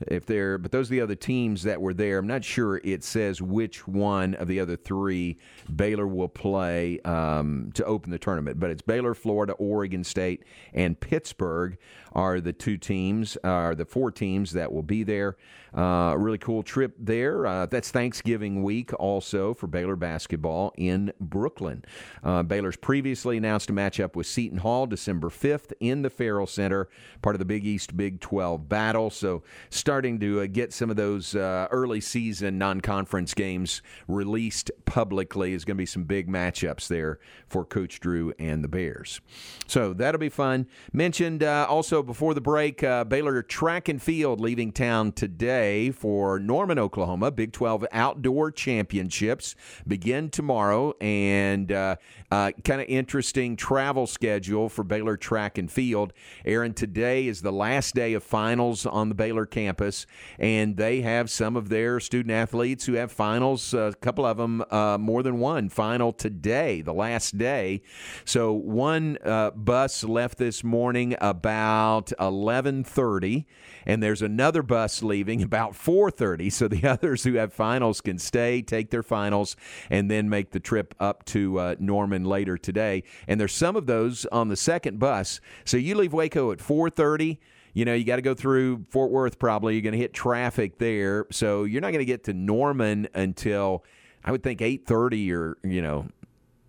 if 0.08 0.26
they're, 0.26 0.58
but 0.58 0.72
those 0.72 0.88
are 0.90 0.94
the 0.94 1.00
other 1.02 1.14
teams 1.14 1.62
that 1.62 1.80
were 1.80 1.94
there. 1.94 2.18
I'm 2.18 2.26
not 2.26 2.42
sure 2.42 2.80
it 2.82 3.04
says 3.04 3.40
which 3.40 3.86
one 3.86 4.34
of 4.34 4.48
the 4.48 4.58
other 4.58 4.76
three 4.76 5.38
Baylor 5.76 6.06
will 6.06 6.28
play 6.28 7.00
um, 7.00 7.70
to 7.74 7.84
open 7.84 8.10
the 8.10 8.18
tournament, 8.18 8.58
but 8.58 8.70
it's 8.70 8.82
Baylor, 8.82 9.14
Florida, 9.14 9.52
Oregon 9.54 10.02
State, 10.02 10.44
and 10.72 10.98
Pittsburgh 10.98 11.78
are 12.12 12.40
the 12.40 12.52
two 12.52 12.76
teams, 12.76 13.36
are 13.44 13.74
the 13.74 13.84
four 13.84 14.10
teams 14.10 14.52
that 14.52 14.72
will 14.72 14.82
be 14.82 15.02
there. 15.02 15.36
Uh, 15.72 16.14
really 16.18 16.38
cool 16.38 16.62
trip 16.62 16.94
there. 16.98 17.46
Uh, 17.46 17.66
that's 17.66 17.90
Thanksgiving 17.90 18.62
week 18.62 18.90
also 18.98 19.54
for 19.54 19.66
Baylor 19.66 19.96
basketball 19.96 20.72
in 20.76 21.12
Brooklyn. 21.20 21.84
Uh, 22.24 22.42
Baylor's 22.42 22.76
previously 22.76 23.36
announced 23.36 23.70
a 23.70 23.72
matchup 23.72 24.16
with 24.16 24.26
Seton 24.26 24.58
Hall 24.58 24.86
December 24.86 25.28
5th 25.28 25.72
in 25.78 26.02
the 26.02 26.10
Ferrell 26.10 26.46
Center, 26.46 26.88
part 27.22 27.36
of 27.36 27.38
the 27.38 27.44
Big 27.44 27.64
East 27.64 27.96
Big 27.96 28.20
12 28.20 28.68
battle. 28.68 29.10
So 29.10 29.44
starting 29.70 30.18
to 30.20 30.40
uh, 30.40 30.46
get 30.46 30.72
some 30.72 30.90
of 30.90 30.96
those 30.96 31.34
uh, 31.36 31.68
early 31.70 32.00
season 32.00 32.58
non 32.58 32.80
conference 32.80 33.32
games 33.34 33.82
released 34.08 34.70
publicly 34.86 35.52
is 35.52 35.64
going 35.64 35.76
to 35.76 35.80
be 35.82 35.86
some 35.86 36.04
big 36.04 36.28
matchups 36.28 36.88
there 36.88 37.20
for 37.48 37.64
Coach 37.64 38.00
Drew 38.00 38.32
and 38.38 38.64
the 38.64 38.68
Bears. 38.68 39.20
So 39.68 39.92
that'll 39.92 40.18
be 40.18 40.28
fun. 40.28 40.66
Mentioned 40.92 41.44
uh, 41.44 41.66
also 42.00 42.06
before 42.06 42.32
the 42.32 42.40
break, 42.40 42.82
uh, 42.82 43.04
Baylor 43.04 43.42
track 43.42 43.86
and 43.88 44.00
field 44.00 44.40
leaving 44.40 44.72
town 44.72 45.12
today 45.12 45.90
for 45.90 46.38
Norman, 46.38 46.78
Oklahoma. 46.78 47.30
Big 47.30 47.52
12 47.52 47.86
Outdoor 47.92 48.50
Championships 48.50 49.54
begin 49.86 50.30
tomorrow, 50.30 50.94
and 50.98 51.70
uh, 51.70 51.96
uh, 52.30 52.52
kind 52.64 52.80
of 52.80 52.86
interesting 52.88 53.54
travel 53.54 54.06
schedule 54.06 54.70
for 54.70 54.82
Baylor 54.82 55.18
track 55.18 55.58
and 55.58 55.70
field. 55.70 56.14
Aaron, 56.46 56.72
today 56.72 57.26
is 57.26 57.42
the 57.42 57.52
last 57.52 57.94
day 57.94 58.14
of 58.14 58.22
finals 58.22 58.86
on 58.86 59.10
the 59.10 59.14
Baylor 59.14 59.44
campus, 59.44 60.06
and 60.38 60.78
they 60.78 61.02
have 61.02 61.28
some 61.28 61.54
of 61.54 61.68
their 61.68 62.00
student 62.00 62.32
athletes 62.32 62.86
who 62.86 62.94
have 62.94 63.12
finals. 63.12 63.74
A 63.74 63.94
couple 64.00 64.24
of 64.24 64.38
them, 64.38 64.64
uh, 64.70 64.96
more 64.98 65.22
than 65.22 65.38
one 65.38 65.68
final 65.68 66.12
today, 66.12 66.80
the 66.80 66.94
last 66.94 67.36
day. 67.36 67.82
So 68.24 68.52
one 68.52 69.18
uh, 69.22 69.50
bus 69.50 70.02
left 70.02 70.38
this 70.38 70.64
morning 70.64 71.14
about 71.20 71.89
11:30, 71.98 73.44
and 73.86 74.02
there's 74.02 74.22
another 74.22 74.62
bus 74.62 75.02
leaving 75.02 75.42
about 75.50 75.72
4:30. 75.72 76.52
So 76.52 76.68
the 76.68 76.86
others 76.88 77.24
who 77.24 77.34
have 77.34 77.52
finals 77.52 78.00
can 78.00 78.18
stay, 78.18 78.62
take 78.62 78.90
their 78.90 79.02
finals, 79.02 79.56
and 79.90 80.10
then 80.10 80.28
make 80.28 80.50
the 80.50 80.60
trip 80.60 80.94
up 81.00 81.24
to 81.26 81.58
uh, 81.58 81.74
Norman 81.78 82.24
later 82.24 82.56
today. 82.56 83.02
And 83.28 83.40
there's 83.40 83.54
some 83.54 83.76
of 83.76 83.86
those 83.86 84.26
on 84.26 84.48
the 84.48 84.56
second 84.56 84.98
bus. 84.98 85.40
So 85.64 85.76
you 85.76 85.94
leave 85.94 86.12
Waco 86.12 86.52
at 86.52 86.58
4:30 86.58 87.38
you 87.72 87.84
know, 87.84 87.94
you 87.94 88.04
got 88.04 88.16
to 88.16 88.22
go 88.22 88.34
through 88.34 88.84
Fort 88.90 89.10
Worth 89.10 89.38
probably. 89.38 89.74
You're 89.74 89.82
going 89.82 89.92
to 89.92 89.98
hit 89.98 90.12
traffic 90.12 90.78
there. 90.78 91.26
So 91.30 91.64
you're 91.64 91.80
not 91.80 91.92
going 91.92 92.00
to 92.00 92.04
get 92.04 92.24
to 92.24 92.32
Norman 92.32 93.08
until 93.14 93.84
I 94.24 94.32
would 94.32 94.42
think 94.42 94.60
8:30 94.60 95.32
or, 95.32 95.58
you 95.62 95.82
know, 95.82 96.08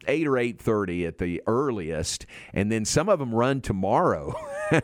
8 0.08 0.28
or 0.28 0.38
8:30 0.38 1.08
at 1.08 1.18
the 1.18 1.42
earliest. 1.48 2.26
And 2.54 2.72
then 2.72 2.86
some 2.86 3.10
of 3.10 3.20
them 3.20 3.34
run 3.34 3.62
tomorrow. 3.62 4.34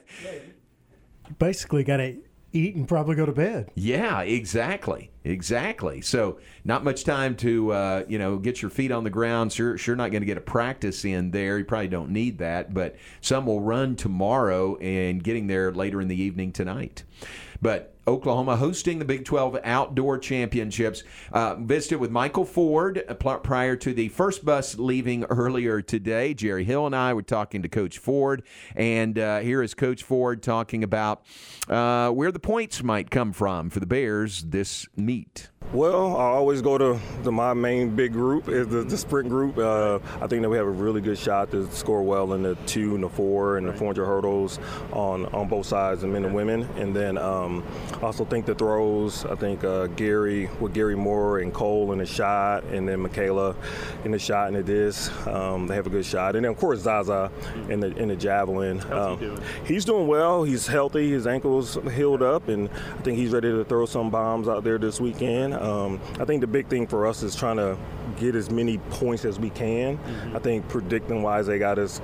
Basically, 1.39 1.83
got 1.83 1.97
to 1.97 2.17
eat 2.53 2.75
and 2.75 2.87
probably 2.87 3.15
go 3.15 3.25
to 3.25 3.31
bed. 3.31 3.69
Yeah, 3.75 4.21
exactly, 4.21 5.11
exactly. 5.23 6.01
So 6.01 6.39
not 6.63 6.83
much 6.83 7.03
time 7.03 7.35
to 7.37 7.71
uh, 7.71 8.03
you 8.07 8.17
know 8.17 8.37
get 8.37 8.61
your 8.61 8.71
feet 8.71 8.91
on 8.91 9.03
the 9.03 9.09
ground. 9.09 9.51
Sure, 9.51 9.77
sure, 9.77 9.95
not 9.95 10.11
going 10.11 10.21
to 10.21 10.27
get 10.27 10.37
a 10.37 10.41
practice 10.41 11.05
in 11.05 11.31
there. 11.31 11.57
You 11.57 11.65
probably 11.65 11.89
don't 11.89 12.11
need 12.11 12.39
that, 12.39 12.73
but 12.73 12.95
some 13.21 13.45
will 13.45 13.61
run 13.61 13.95
tomorrow 13.95 14.77
and 14.77 15.23
getting 15.23 15.47
there 15.47 15.71
later 15.71 16.01
in 16.01 16.07
the 16.07 16.19
evening 16.21 16.51
tonight. 16.51 17.03
But 17.61 17.96
Oklahoma 18.07 18.55
hosting 18.55 18.99
the 18.99 19.05
Big 19.05 19.25
12 19.25 19.59
Outdoor 19.63 20.17
Championships. 20.17 21.03
Uh, 21.31 21.55
visited 21.55 21.99
with 21.99 22.11
Michael 22.11 22.45
Ford 22.45 23.03
uh, 23.07 23.13
prior 23.13 23.75
to 23.75 23.93
the 23.93 24.07
first 24.09 24.45
bus 24.45 24.77
leaving 24.79 25.25
earlier 25.25 25.81
today. 25.81 26.33
Jerry 26.33 26.63
Hill 26.63 26.85
and 26.85 26.95
I 26.95 27.13
were 27.13 27.21
talking 27.21 27.61
to 27.63 27.69
Coach 27.69 27.97
Ford, 27.97 28.43
and 28.75 29.19
uh, 29.19 29.39
here 29.39 29.61
is 29.61 29.73
Coach 29.73 30.03
Ford 30.03 30.41
talking 30.41 30.83
about 30.83 31.23
uh, 31.67 32.09
where 32.11 32.31
the 32.31 32.39
points 32.39 32.81
might 32.81 33.11
come 33.11 33.33
from 33.33 33.69
for 33.69 33.79
the 33.79 33.85
Bears 33.85 34.43
this 34.43 34.87
meet. 34.95 35.49
Well, 35.73 36.15
I 36.15 36.21
always 36.23 36.61
go 36.61 36.77
to, 36.77 36.97
to 37.25 37.31
my 37.31 37.53
main 37.53 37.89
big 37.93 38.13
group, 38.13 38.47
is 38.47 38.69
the, 38.69 38.83
the 38.83 38.97
sprint 38.97 39.27
group. 39.27 39.57
Uh, 39.57 39.99
I 40.21 40.27
think 40.27 40.41
that 40.41 40.49
we 40.49 40.55
have 40.55 40.65
a 40.65 40.69
really 40.71 41.01
good 41.01 41.17
shot 41.17 41.51
to 41.51 41.69
score 41.73 42.01
well 42.03 42.31
in 42.33 42.41
the 42.41 42.55
two 42.65 42.95
and 42.95 43.03
the 43.03 43.09
four 43.09 43.57
and 43.57 43.67
the 43.67 43.73
400 43.73 44.05
hurdles 44.05 44.59
on, 44.93 45.25
on 45.27 45.49
both 45.49 45.65
sides, 45.65 46.01
the 46.01 46.07
men 46.07 46.23
and 46.23 46.33
women. 46.33 46.63
And 46.77 46.95
then 46.95 47.17
um, 47.17 47.65
also 48.01 48.23
think 48.23 48.45
the 48.45 48.55
throws, 48.55 49.25
I 49.25 49.35
think 49.35 49.65
uh, 49.65 49.87
Gary, 49.87 50.49
with 50.61 50.73
Gary 50.73 50.95
Moore 50.95 51.39
and 51.39 51.53
Cole 51.53 51.91
in 51.91 51.99
the 51.99 52.05
shot, 52.05 52.63
and 52.65 52.87
then 52.87 53.01
Michaela 53.01 53.53
in 54.05 54.11
the 54.11 54.19
shot 54.19 54.47
and 54.47 54.55
the 54.55 54.63
disc, 54.63 55.11
um, 55.27 55.67
they 55.67 55.75
have 55.75 55.85
a 55.85 55.89
good 55.89 56.05
shot. 56.05 56.37
And 56.37 56.45
then, 56.45 56.51
of 56.53 56.57
course, 56.57 56.79
Zaza 56.79 57.29
in 57.67 57.81
the, 57.81 57.87
in 57.97 58.07
the 58.07 58.15
javelin. 58.15 58.79
How's 58.79 58.89
he 59.19 59.25
Um, 59.25 59.35
doing? 59.35 59.41
He's 59.65 59.83
doing 59.83 60.07
well. 60.07 60.45
He's 60.45 60.65
healthy. 60.65 61.09
His 61.11 61.27
ankle's 61.27 61.77
healed 61.93 62.23
up, 62.23 62.47
and 62.47 62.69
I 62.69 63.01
think 63.01 63.17
he's 63.17 63.31
ready 63.33 63.51
to 63.51 63.65
throw 63.65 63.85
some 63.85 64.09
bombs 64.09 64.47
out 64.47 64.63
there 64.63 64.77
this 64.77 65.01
weekend. 65.01 65.56
Um, 65.57 65.99
I 66.19 66.25
think 66.25 66.41
the 66.41 66.47
big 66.47 66.67
thing 66.67 66.87
for 66.87 67.07
us 67.07 67.23
is 67.23 67.35
trying 67.35 67.57
to 67.57 67.77
get 68.17 68.35
as 68.35 68.49
many 68.49 68.77
points 68.77 69.25
as 69.25 69.39
we 69.39 69.49
can. 69.49 69.99
I 70.33 70.39
think 70.39 70.67
predicting 70.67 71.21
wise, 71.21 71.47
they 71.47 71.59
got 71.59 71.79
us 71.79 72.01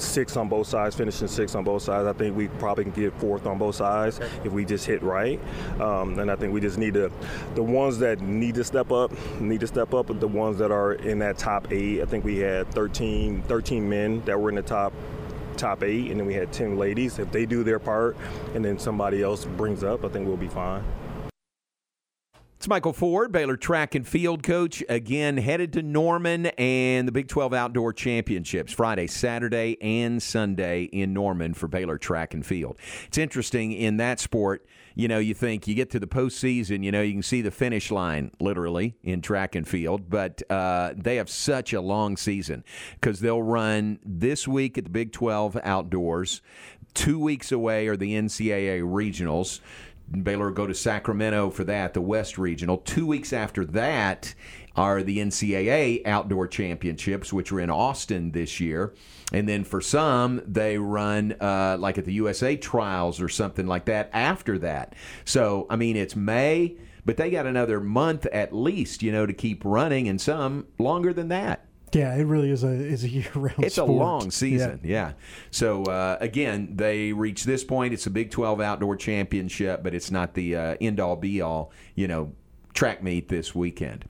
six 0.00 0.36
on 0.36 0.48
both 0.48 0.66
sides, 0.66 0.94
finishing 0.94 1.28
six 1.28 1.54
on 1.54 1.64
both 1.64 1.82
sides. 1.82 2.06
I 2.06 2.12
think 2.12 2.36
we 2.36 2.48
probably 2.48 2.84
can 2.84 2.92
get 2.92 3.12
fourth 3.14 3.46
on 3.46 3.58
both 3.58 3.74
sides 3.74 4.20
if 4.44 4.52
we 4.52 4.64
just 4.64 4.86
hit 4.86 5.02
right. 5.02 5.40
Um, 5.80 6.18
and 6.18 6.30
I 6.30 6.36
think 6.36 6.52
we 6.52 6.60
just 6.60 6.78
need 6.78 6.94
to, 6.94 7.10
the 7.54 7.62
ones 7.62 7.98
that 7.98 8.20
need 8.20 8.54
to 8.56 8.64
step 8.64 8.92
up, 8.92 9.12
need 9.40 9.60
to 9.60 9.66
step 9.66 9.94
up, 9.94 10.06
but 10.06 10.20
the 10.20 10.28
ones 10.28 10.58
that 10.58 10.70
are 10.70 10.94
in 10.94 11.18
that 11.20 11.38
top 11.38 11.72
eight, 11.72 12.02
I 12.02 12.04
think 12.04 12.24
we 12.24 12.38
had 12.38 12.70
13, 12.72 13.42
13 13.42 13.88
men 13.88 14.22
that 14.24 14.38
were 14.38 14.48
in 14.48 14.56
the 14.56 14.62
top 14.62 14.92
top 15.56 15.82
eight, 15.82 16.10
and 16.12 16.20
then 16.20 16.26
we 16.26 16.34
had 16.34 16.52
10 16.52 16.78
ladies. 16.78 17.18
If 17.18 17.32
they 17.32 17.44
do 17.44 17.64
their 17.64 17.80
part 17.80 18.16
and 18.54 18.64
then 18.64 18.78
somebody 18.78 19.24
else 19.24 19.44
brings 19.44 19.82
up, 19.82 20.04
I 20.04 20.08
think 20.08 20.28
we'll 20.28 20.36
be 20.36 20.46
fine. 20.46 20.84
It's 22.58 22.66
Michael 22.66 22.92
Ford, 22.92 23.30
Baylor 23.30 23.56
track 23.56 23.94
and 23.94 24.04
field 24.04 24.42
coach, 24.42 24.82
again 24.88 25.36
headed 25.36 25.72
to 25.74 25.82
Norman 25.82 26.46
and 26.58 27.06
the 27.06 27.12
Big 27.12 27.28
12 27.28 27.54
Outdoor 27.54 27.92
Championships 27.92 28.72
Friday, 28.72 29.06
Saturday, 29.06 29.76
and 29.80 30.20
Sunday 30.20 30.82
in 30.82 31.12
Norman 31.14 31.54
for 31.54 31.68
Baylor 31.68 31.98
track 31.98 32.34
and 32.34 32.44
field. 32.44 32.76
It's 33.06 33.16
interesting 33.16 33.70
in 33.70 33.98
that 33.98 34.18
sport, 34.18 34.66
you 34.96 35.06
know, 35.06 35.20
you 35.20 35.34
think 35.34 35.68
you 35.68 35.76
get 35.76 35.90
to 35.90 36.00
the 36.00 36.08
postseason, 36.08 36.82
you 36.82 36.90
know, 36.90 37.00
you 37.00 37.12
can 37.12 37.22
see 37.22 37.42
the 37.42 37.52
finish 37.52 37.92
line 37.92 38.32
literally 38.40 38.96
in 39.04 39.20
track 39.20 39.54
and 39.54 39.68
field, 39.68 40.10
but 40.10 40.42
uh, 40.50 40.94
they 40.96 41.14
have 41.14 41.30
such 41.30 41.72
a 41.72 41.80
long 41.80 42.16
season 42.16 42.64
because 42.94 43.20
they'll 43.20 43.40
run 43.40 44.00
this 44.04 44.48
week 44.48 44.76
at 44.76 44.82
the 44.82 44.90
Big 44.90 45.12
12 45.12 45.58
Outdoors. 45.62 46.42
Two 46.94 47.20
weeks 47.20 47.52
away 47.52 47.86
are 47.86 47.96
the 47.96 48.14
NCAA 48.14 48.80
regionals. 48.80 49.60
Baylor 50.22 50.50
go 50.50 50.66
to 50.66 50.74
Sacramento 50.74 51.50
for 51.50 51.64
that, 51.64 51.94
the 51.94 52.00
West 52.00 52.38
Regional. 52.38 52.78
Two 52.78 53.06
weeks 53.06 53.32
after 53.32 53.64
that 53.66 54.34
are 54.74 55.02
the 55.02 55.18
NCAA 55.18 56.06
Outdoor 56.06 56.46
Championships, 56.46 57.32
which 57.32 57.52
are 57.52 57.60
in 57.60 57.68
Austin 57.68 58.30
this 58.30 58.60
year. 58.60 58.94
And 59.32 59.48
then 59.48 59.64
for 59.64 59.80
some, 59.80 60.40
they 60.46 60.78
run 60.78 61.34
uh, 61.40 61.76
like 61.78 61.98
at 61.98 62.04
the 62.04 62.12
USA 62.14 62.56
Trials 62.56 63.20
or 63.20 63.28
something 63.28 63.66
like 63.66 63.86
that 63.86 64.08
after 64.12 64.58
that. 64.60 64.94
So, 65.24 65.66
I 65.68 65.76
mean, 65.76 65.96
it's 65.96 66.16
May, 66.16 66.76
but 67.04 67.16
they 67.16 67.30
got 67.30 67.46
another 67.46 67.80
month 67.80 68.26
at 68.26 68.54
least, 68.54 69.02
you 69.02 69.12
know, 69.12 69.26
to 69.26 69.32
keep 69.32 69.64
running, 69.64 70.08
and 70.08 70.20
some 70.20 70.66
longer 70.78 71.12
than 71.12 71.28
that. 71.28 71.67
Yeah, 71.92 72.14
it 72.14 72.24
really 72.24 72.50
is 72.50 72.64
a 72.64 72.68
is 72.68 73.04
a 73.04 73.08
year 73.18 73.30
round. 73.34 73.64
It's 73.64 73.78
a 73.78 73.84
long 73.84 74.30
season, 74.30 74.80
yeah. 74.82 75.12
So 75.50 75.84
uh, 75.84 76.18
again, 76.20 76.76
they 76.76 77.12
reach 77.12 77.44
this 77.44 77.64
point. 77.64 77.92
It's 77.94 78.06
a 78.06 78.10
Big 78.10 78.30
Twelve 78.30 78.60
outdoor 78.60 78.96
championship, 78.96 79.82
but 79.82 79.94
it's 79.94 80.10
not 80.10 80.34
the 80.34 80.56
uh, 80.56 80.76
end 80.80 81.00
all 81.00 81.16
be 81.16 81.40
all. 81.40 81.72
You 81.94 82.08
know, 82.08 82.32
track 82.78 83.02
meet 83.02 83.28
this 83.28 83.56
weekend. 83.56 84.04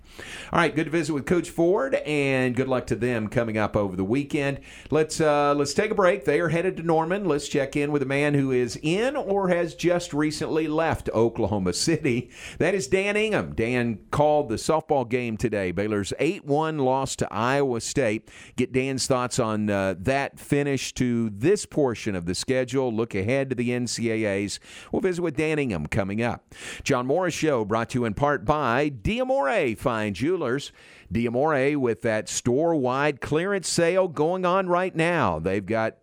All 0.52 0.59
right, 0.59 0.74
good 0.74 0.85
to 0.85 0.90
visit 0.90 1.14
with 1.14 1.24
Coach 1.24 1.48
Ford, 1.48 1.94
and 1.94 2.54
good 2.54 2.68
luck 2.68 2.87
to 2.88 2.96
them 2.96 3.28
coming 3.28 3.57
up 3.57 3.74
over 3.74 3.96
the 3.96 4.04
weekend. 4.04 4.61
Let's 4.90 5.22
uh, 5.22 5.54
let's 5.54 5.72
take 5.72 5.90
a 5.90 5.94
break. 5.94 6.26
They 6.26 6.38
are 6.38 6.50
headed 6.50 6.76
to 6.76 6.83
Norman. 6.83 7.24
Let's 7.24 7.48
check 7.48 7.76
in 7.76 7.92
with 7.92 8.02
a 8.02 8.07
man 8.07 8.35
who 8.35 8.50
is 8.50 8.78
in 8.83 9.16
or 9.16 9.48
has 9.48 9.74
just 9.74 10.12
recently 10.12 10.68
left 10.68 11.09
Oklahoma 11.14 11.72
City. 11.72 12.31
That 12.59 12.74
is 12.74 12.88
Dan 12.88 13.16
Ingham. 13.16 13.54
Dan 13.54 14.00
called 14.11 14.50
the 14.50 14.57
softball 14.57 15.09
game 15.09 15.38
today. 15.38 15.70
Baylor's 15.70 16.12
eight-one 16.18 16.76
loss 16.78 17.16
to 17.16 17.33
Iowa 17.33 17.81
State. 17.81 18.28
Get 18.57 18.72
Dan's 18.72 19.07
thoughts 19.07 19.38
on 19.38 19.70
uh, 19.70 19.94
that 20.00 20.38
finish 20.38 20.92
to 20.94 21.31
this 21.31 21.64
portion 21.64 22.14
of 22.14 22.26
the 22.26 22.35
schedule. 22.35 22.92
Look 22.92 23.14
ahead 23.14 23.48
to 23.48 23.57
the 23.57 23.70
NCAA's. 23.70 24.61
We'll 24.92 25.00
visit 25.00 25.22
with 25.22 25.37
Dan 25.37 25.59
Ingham 25.59 25.87
coming 25.87 26.20
up. 26.20 26.54
John 26.83 27.07
Morris 27.07 27.33
Show 27.33 27.64
brought 27.64 27.90
to 27.90 28.00
you 28.00 28.04
in 28.04 28.12
part 28.12 28.44
by 28.44 28.58
Diamore 28.90 29.77
Fine 29.77 30.14
Jewelers. 30.14 30.73
Diamore 31.12 31.77
with 31.77 32.03
that 32.03 32.29
store 32.29 32.75
wide 32.75 33.21
clearance 33.21 33.68
sale 33.68 34.09
going 34.09 34.44
on 34.44 34.68
right 34.68 34.94
now. 34.94 35.38
They've 35.38 35.64
got 35.64 35.97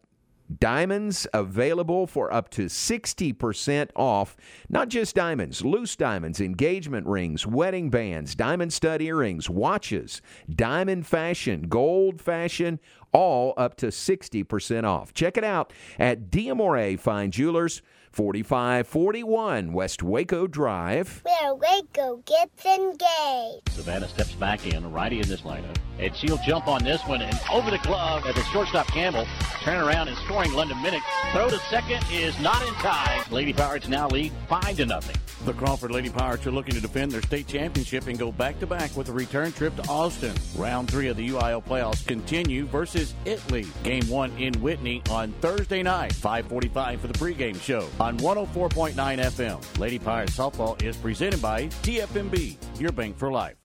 Diamonds 0.60 1.26
available 1.34 2.06
for 2.06 2.32
up 2.32 2.50
to 2.50 2.66
60% 2.66 3.90
off. 3.96 4.38
Not 4.70 4.90
just 4.90 5.16
diamonds, 5.16 5.66
loose 5.66 5.96
diamonds, 5.96 6.40
engagement 6.40 7.08
rings, 7.08 7.48
wedding 7.48 7.90
bands, 7.90 8.36
diamond 8.36 8.72
stud 8.72 9.02
earrings, 9.02 9.50
watches, 9.50 10.22
diamond 10.48 11.08
fashion, 11.08 11.64
gold 11.64 12.22
fashion, 12.22 12.80
all 13.12 13.54
up 13.58 13.76
to 13.78 13.88
60% 13.88 14.84
off. 14.84 15.14
Check 15.14 15.38
it 15.38 15.44
out 15.44 15.74
at 15.98 16.30
Diamore 16.30 17.00
Fine 17.00 17.32
Jewelers, 17.32 17.82
4541 18.16 19.74
West 19.74 20.02
Waco 20.02 20.48
Drive. 20.48 21.22
Where 21.26 21.54
Waco 21.54 22.24
gets 22.26 22.66
engaged. 22.66 23.68
Savannah 23.72 24.08
steps 24.08 24.32
back 24.32 24.66
in, 24.66 24.86
a 24.86 24.88
righty 24.88 25.20
in 25.20 25.28
this 25.28 25.42
lineup. 25.42 25.76
And 26.00 26.16
she'll 26.16 26.38
jump 26.38 26.70
on 26.70 26.82
this 26.82 27.02
one 27.02 27.22
and 27.22 27.38
over 27.52 27.70
the 27.70 27.78
glove 27.80 28.26
at 28.26 28.36
the 28.36 28.44
shortstop 28.44 28.88
Campbell. 28.88 29.28
Turn 29.64 29.86
around 29.86 30.08
and 30.08 30.18
scoring 30.20 30.54
London 30.54 30.78
Minnick. 30.78 31.02
Throw 31.34 31.50
to 31.50 31.60
second 31.70 32.06
is 32.10 32.40
not 32.40 32.66
in 32.66 32.74
time. 32.76 33.22
Lady 33.32 33.52
Pirates 33.52 33.90
now 33.90 34.08
lead 34.08 34.32
5 34.48 34.78
to 34.78 34.86
nothing. 34.86 35.18
The 35.46 35.54
Crawford 35.54 35.92
Lady 35.92 36.10
Pirates 36.10 36.48
are 36.48 36.52
looking 36.52 36.74
to 36.74 36.82
defend 36.82 37.12
their 37.12 37.22
state 37.22 37.48
championship 37.48 38.08
and 38.08 38.18
go 38.18 38.32
back 38.32 38.60
to 38.62 38.68
back 38.68 38.96
with 38.96 39.10
a 39.10 39.12
return 39.12 39.52
trip 39.52 39.76
to 39.76 39.88
Austin. 39.88 40.34
Round 40.58 40.90
three 40.90 41.08
of 41.08 41.18
the 41.18 41.30
UIL 41.30 41.64
playoffs 41.64 42.06
continue 42.08 42.66
versus 42.66 43.14
Italy. 43.26 43.68
Game 43.84 44.08
one 44.10 44.32
in 44.38 44.54
Whitney 44.62 45.04
on 45.10 45.34
Thursday 45.42 45.84
night, 45.84 46.14
545 46.14 47.02
for 47.02 47.08
the 47.08 47.14
pregame 47.14 47.62
show 47.62 47.88
on 48.06 48.18
104.9 48.18 48.94
FM. 48.94 49.80
Lady 49.80 49.98
Pirates 49.98 50.38
softball 50.38 50.80
is 50.84 50.96
presented 50.96 51.42
by 51.42 51.66
TFMB, 51.84 52.56
your 52.80 52.92
bank 52.92 53.18
for 53.18 53.32
life. 53.32 53.65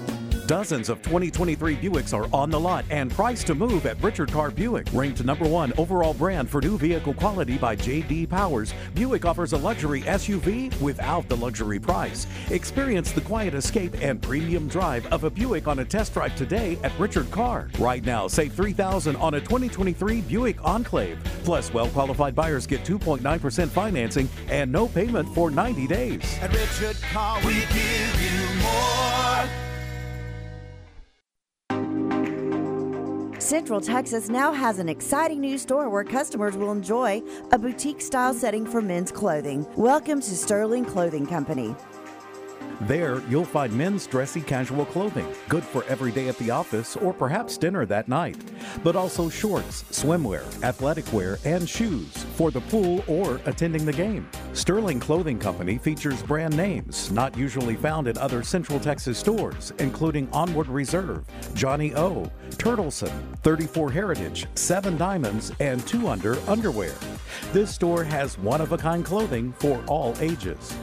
Dozens 0.51 0.89
of 0.89 1.01
2023 1.03 1.77
Buicks 1.77 2.13
are 2.13 2.27
on 2.35 2.49
the 2.49 2.59
lot 2.59 2.83
and 2.89 3.09
priced 3.09 3.47
to 3.47 3.55
move 3.55 3.85
at 3.85 4.03
Richard 4.03 4.33
Carr 4.33 4.51
Buick. 4.51 4.85
Ranked 4.91 5.23
number 5.23 5.47
one 5.47 5.71
overall 5.77 6.13
brand 6.13 6.49
for 6.49 6.59
new 6.59 6.77
vehicle 6.77 7.13
quality 7.13 7.57
by 7.57 7.73
J.D. 7.73 8.27
Powers, 8.27 8.73
Buick 8.93 9.23
offers 9.23 9.53
a 9.53 9.57
luxury 9.57 10.01
SUV 10.01 10.77
without 10.81 11.29
the 11.29 11.37
luxury 11.37 11.79
price. 11.79 12.27
Experience 12.49 13.13
the 13.13 13.21
quiet 13.21 13.53
escape 13.53 13.95
and 14.01 14.21
premium 14.21 14.67
drive 14.67 15.05
of 15.13 15.23
a 15.23 15.29
Buick 15.29 15.69
on 15.69 15.79
a 15.79 15.85
test 15.85 16.15
drive 16.15 16.35
today 16.35 16.77
at 16.83 16.91
Richard 16.99 17.31
Carr. 17.31 17.69
Right 17.79 18.03
now, 18.03 18.27
save 18.27 18.51
3000 18.51 19.15
on 19.15 19.35
a 19.35 19.39
2023 19.39 20.19
Buick 20.19 20.61
Enclave. 20.65 21.17
Plus, 21.45 21.73
well-qualified 21.73 22.35
buyers 22.35 22.67
get 22.67 22.83
2.9% 22.83 23.69
financing 23.69 24.27
and 24.49 24.69
no 24.69 24.89
payment 24.89 25.33
for 25.33 25.49
90 25.49 25.87
days. 25.87 26.39
At 26.41 26.51
Richard 26.51 27.01
Carr, 27.13 27.39
we 27.45 27.53
give 27.53 28.21
you 28.21 28.61
more. 28.61 29.70
Central 33.51 33.81
Texas 33.81 34.29
now 34.29 34.53
has 34.53 34.79
an 34.79 34.87
exciting 34.87 35.41
new 35.41 35.57
store 35.57 35.89
where 35.89 36.05
customers 36.05 36.55
will 36.55 36.71
enjoy 36.71 37.21
a 37.51 37.59
boutique 37.59 37.99
style 37.99 38.33
setting 38.33 38.65
for 38.65 38.81
men's 38.81 39.11
clothing. 39.11 39.67
Welcome 39.75 40.21
to 40.21 40.37
Sterling 40.37 40.85
Clothing 40.85 41.27
Company. 41.27 41.75
There, 42.87 43.21
you'll 43.29 43.45
find 43.45 43.71
men's 43.73 44.07
dressy 44.07 44.41
casual 44.41 44.85
clothing, 44.85 45.27
good 45.47 45.63
for 45.63 45.83
every 45.83 46.11
day 46.11 46.29
at 46.29 46.37
the 46.39 46.49
office 46.49 46.95
or 46.95 47.13
perhaps 47.13 47.55
dinner 47.55 47.85
that 47.85 48.07
night. 48.07 48.37
But 48.83 48.95
also 48.95 49.29
shorts, 49.29 49.83
swimwear, 49.91 50.41
athletic 50.63 51.13
wear, 51.13 51.37
and 51.45 51.69
shoes 51.69 52.11
for 52.35 52.49
the 52.49 52.61
pool 52.61 53.03
or 53.07 53.39
attending 53.45 53.85
the 53.85 53.93
game. 53.93 54.27
Sterling 54.53 54.99
Clothing 54.99 55.37
Company 55.37 55.77
features 55.77 56.23
brand 56.23 56.57
names 56.57 57.11
not 57.11 57.37
usually 57.37 57.75
found 57.75 58.07
in 58.07 58.17
other 58.17 58.41
Central 58.41 58.79
Texas 58.79 59.19
stores, 59.19 59.73
including 59.77 60.27
Onward 60.31 60.67
Reserve, 60.67 61.23
Johnny 61.53 61.93
O, 61.93 62.31
Turtleson, 62.51 63.13
34 63.43 63.91
Heritage, 63.91 64.47
7 64.55 64.97
Diamonds, 64.97 65.51
and 65.59 65.85
2 65.85 66.07
Under 66.07 66.39
Underwear. 66.49 66.95
This 67.53 67.71
store 67.71 68.03
has 68.03 68.39
one 68.39 68.59
of 68.59 68.71
a 68.71 68.77
kind 68.77 69.05
clothing 69.05 69.53
for 69.59 69.83
all 69.85 70.15
ages. 70.19 70.75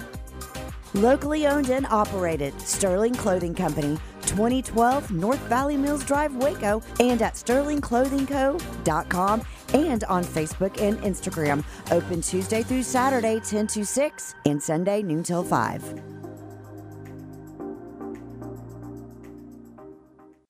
Locally 0.95 1.47
owned 1.47 1.69
and 1.71 1.87
operated, 1.87 2.61
Sterling 2.61 3.15
Clothing 3.15 3.55
Company, 3.55 3.99
2012 4.23 5.11
North 5.11 5.41
Valley 5.41 5.77
Mills 5.77 6.05
Drive, 6.05 6.37
Waco, 6.37 6.81
and 7.01 7.21
at 7.23 7.35
sterlingclothingco.com 7.35 9.43
and 9.75 10.05
on 10.05 10.25
Facebook 10.25 10.81
and 10.81 10.99
Instagram. 11.01 11.63
Open 11.91 12.23
Tuesday 12.23 12.63
through 12.63 12.83
Saturday, 12.83 13.41
10 13.41 13.67
to 13.69 13.85
6, 13.85 14.35
and 14.47 14.63
Sunday, 14.63 15.03
noon 15.03 15.23
till 15.23 15.45
5. 15.45 16.03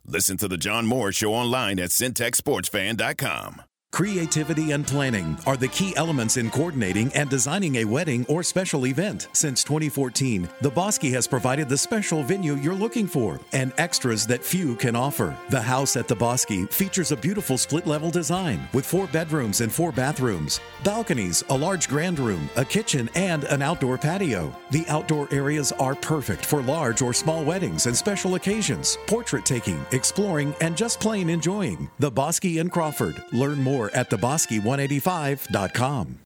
Listen 0.07 0.37
to 0.39 0.49
the 0.49 0.57
John 0.57 0.87
Morris 0.87 1.17
Show 1.17 1.35
online 1.35 1.79
at 1.79 1.91
syntechsportsfan.com. 1.91 3.68
Creativity 3.91 4.71
and 4.71 4.87
planning 4.87 5.37
are 5.45 5.57
the 5.57 5.67
key 5.67 5.97
elements 5.97 6.37
in 6.37 6.51
coordinating 6.51 7.13
and 7.15 7.29
designing 7.29 7.77
a 7.77 7.85
wedding 7.85 8.25
or 8.29 8.45
special 8.45 8.87
event. 8.87 9.27
Since 9.33 9.65
2014, 9.65 10.49
the 10.61 10.71
Bosque 10.71 11.03
has 11.03 11.27
provided 11.27 11.69
the 11.69 11.77
special 11.77 12.23
venue 12.23 12.55
you're 12.57 12.75
looking 12.75 13.09
for 13.09 13.41
and 13.53 13.73
extras 13.77 14.25
that 14.29 14.45
few 14.45 14.77
can 14.77 14.95
offer. 14.95 15.37
The 15.49 15.61
house 15.61 15.97
at 15.97 16.07
the 16.07 16.15
Bosque 16.15 16.71
features 16.71 17.11
a 17.11 17.17
beautiful 17.17 17.59
split 17.59 17.89
level 17.89 18.11
design 18.11 18.69
with 18.73 18.87
four 18.87 19.09
bedrooms 19.09 19.63
and 19.63 19.73
four 19.73 19.91
bathrooms, 19.91 20.61
balconies, 20.85 21.43
a 21.49 21.57
large 21.57 21.89
grand 21.89 22.21
room, 22.21 22.49
a 22.55 22.65
kitchen, 22.65 23.11
and 23.17 23.45
an 23.45 23.63
outdoor 23.63 23.99
patio. 23.99 24.55
The 24.71 24.85
outdoor 24.89 25.27
areas 25.33 25.73
are 25.73 25.97
perfect 25.97 26.47
for 26.47 26.63
large 26.63 27.03
or 27.03 27.13
small 27.13 27.43
weddings 27.43 27.87
and 27.87 27.97
special 27.97 28.37
occasions, 28.37 28.97
portrait 29.09 29.45
taking, 29.45 29.85
exploring, 29.91 30.55
and 30.61 30.77
just 30.77 31.01
plain 31.01 31.31
enjoying. 31.31 31.91
The 31.99 32.13
Bosque 32.13 32.45
in 32.45 32.71
Crawford. 32.71 33.21
Learn 33.33 33.61
more 33.61 33.78
at 33.87 34.11
thebosque185.com. 34.11 36.19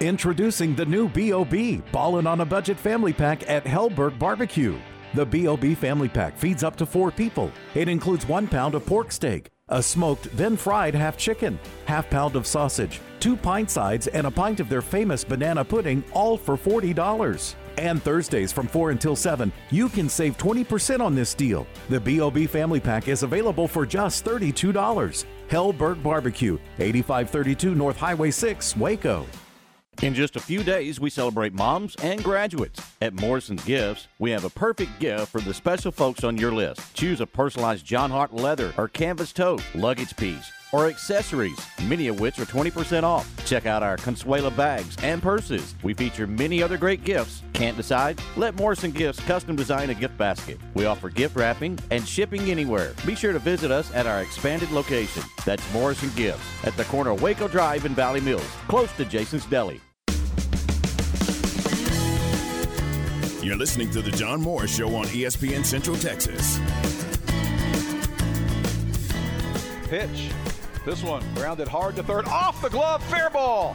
Introducing 0.00 0.76
the 0.76 0.86
new 0.86 1.08
BOB 1.08 1.82
Ballin' 1.90 2.28
on 2.28 2.40
a 2.40 2.44
Budget 2.44 2.78
Family 2.78 3.12
Pack 3.12 3.50
at 3.50 3.64
Helberg 3.64 4.16
Barbecue. 4.16 4.78
The 5.14 5.26
BOB 5.26 5.76
Family 5.76 6.08
Pack 6.08 6.38
feeds 6.38 6.62
up 6.62 6.76
to 6.76 6.86
four 6.86 7.10
people. 7.10 7.50
It 7.74 7.88
includes 7.88 8.28
one 8.28 8.46
pound 8.46 8.76
of 8.76 8.86
pork 8.86 9.10
steak, 9.10 9.48
a 9.68 9.82
smoked, 9.82 10.36
then 10.36 10.56
fried 10.56 10.94
half 10.94 11.16
chicken, 11.16 11.58
half 11.86 12.08
pound 12.10 12.36
of 12.36 12.46
sausage, 12.46 13.00
two 13.18 13.36
pint 13.36 13.70
sides, 13.70 14.06
and 14.06 14.26
a 14.26 14.30
pint 14.30 14.60
of 14.60 14.68
their 14.68 14.82
famous 14.82 15.24
banana 15.24 15.64
pudding, 15.64 16.04
all 16.12 16.36
for 16.36 16.56
$40. 16.56 17.54
And 17.78 18.02
Thursdays 18.02 18.52
from 18.52 18.68
4 18.68 18.90
until 18.90 19.16
7, 19.16 19.50
you 19.70 19.88
can 19.88 20.08
save 20.08 20.36
20% 20.36 21.00
on 21.00 21.14
this 21.14 21.34
deal. 21.34 21.66
The 21.88 22.00
BOB 22.00 22.46
Family 22.46 22.80
Pack 22.80 23.08
is 23.08 23.22
available 23.22 23.66
for 23.66 23.86
just 23.86 24.24
$32. 24.24 25.24
Helberg 25.48 26.02
Barbecue, 26.02 26.58
8532 26.78 27.74
North 27.74 27.96
Highway 27.96 28.30
6, 28.30 28.76
Waco. 28.76 29.26
In 30.02 30.14
just 30.14 30.36
a 30.36 30.40
few 30.40 30.62
days, 30.62 31.00
we 31.00 31.10
celebrate 31.10 31.52
moms 31.52 31.96
and 31.96 32.22
graduates. 32.22 32.80
At 33.02 33.14
Morrison's 33.14 33.64
Gifts, 33.64 34.06
we 34.20 34.30
have 34.30 34.44
a 34.44 34.50
perfect 34.50 35.00
gift 35.00 35.26
for 35.26 35.40
the 35.40 35.52
special 35.52 35.90
folks 35.90 36.22
on 36.22 36.36
your 36.36 36.52
list. 36.52 36.94
Choose 36.94 37.20
a 37.20 37.26
personalized 37.26 37.84
Jon 37.84 38.10
Hart 38.10 38.32
leather 38.32 38.72
or 38.76 38.86
canvas 38.86 39.32
tote, 39.32 39.62
luggage 39.74 40.16
piece, 40.16 40.52
or 40.72 40.86
accessories, 40.86 41.58
many 41.84 42.08
of 42.08 42.20
which 42.20 42.38
are 42.38 42.44
20% 42.44 43.02
off. 43.02 43.28
Check 43.46 43.66
out 43.66 43.82
our 43.82 43.96
Consuela 43.96 44.54
bags 44.56 44.96
and 45.02 45.22
purses. 45.22 45.74
We 45.82 45.94
feature 45.94 46.26
many 46.26 46.62
other 46.62 46.76
great 46.76 47.04
gifts. 47.04 47.42
Can't 47.52 47.76
decide? 47.76 48.20
Let 48.36 48.54
Morrison 48.56 48.90
Gifts 48.90 49.20
custom 49.20 49.56
design 49.56 49.90
a 49.90 49.94
gift 49.94 50.16
basket. 50.18 50.58
We 50.74 50.86
offer 50.86 51.08
gift 51.08 51.36
wrapping 51.36 51.78
and 51.90 52.06
shipping 52.06 52.50
anywhere. 52.50 52.94
Be 53.06 53.14
sure 53.14 53.32
to 53.32 53.38
visit 53.38 53.70
us 53.70 53.92
at 53.94 54.06
our 54.06 54.22
expanded 54.22 54.70
location. 54.70 55.22
That's 55.44 55.62
Morrison 55.72 56.10
Gifts 56.14 56.44
at 56.64 56.76
the 56.76 56.84
corner 56.84 57.10
of 57.10 57.22
Waco 57.22 57.48
Drive 57.48 57.84
and 57.84 57.96
Valley 57.96 58.20
Mills, 58.20 58.46
close 58.68 58.92
to 58.92 59.04
Jason's 59.04 59.46
Deli. 59.46 59.80
You're 63.40 63.56
listening 63.56 63.90
to 63.92 64.02
the 64.02 64.10
John 64.10 64.42
Morris 64.42 64.76
Show 64.76 64.94
on 64.94 65.06
ESPN 65.06 65.64
Central 65.64 65.96
Texas. 65.96 66.58
Pitch. 69.88 70.30
This 70.88 71.02
one 71.02 71.22
grounded 71.34 71.68
hard 71.68 71.96
to 71.96 72.02
third. 72.02 72.24
Off 72.28 72.62
the 72.62 72.70
glove, 72.70 73.02
fair 73.10 73.28
ball. 73.28 73.74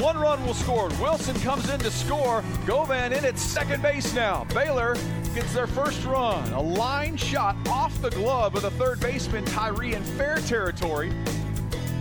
One 0.00 0.18
run 0.18 0.44
was 0.44 0.58
scored. 0.58 0.92
Wilson 1.00 1.34
comes 1.40 1.70
in 1.70 1.80
to 1.80 1.90
score. 1.90 2.44
Govan 2.66 3.14
in 3.14 3.24
at 3.24 3.38
second 3.38 3.82
base 3.82 4.12
now. 4.14 4.44
Baylor 4.52 4.96
gets 5.34 5.54
their 5.54 5.66
first 5.66 6.04
run. 6.04 6.46
A 6.52 6.60
line 6.60 7.16
shot 7.16 7.56
off 7.68 7.98
the 8.02 8.10
glove 8.10 8.54
of 8.54 8.60
the 8.60 8.70
third 8.72 9.00
baseman 9.00 9.46
Tyree 9.46 9.94
in 9.94 10.02
fair 10.02 10.36
territory. 10.40 11.10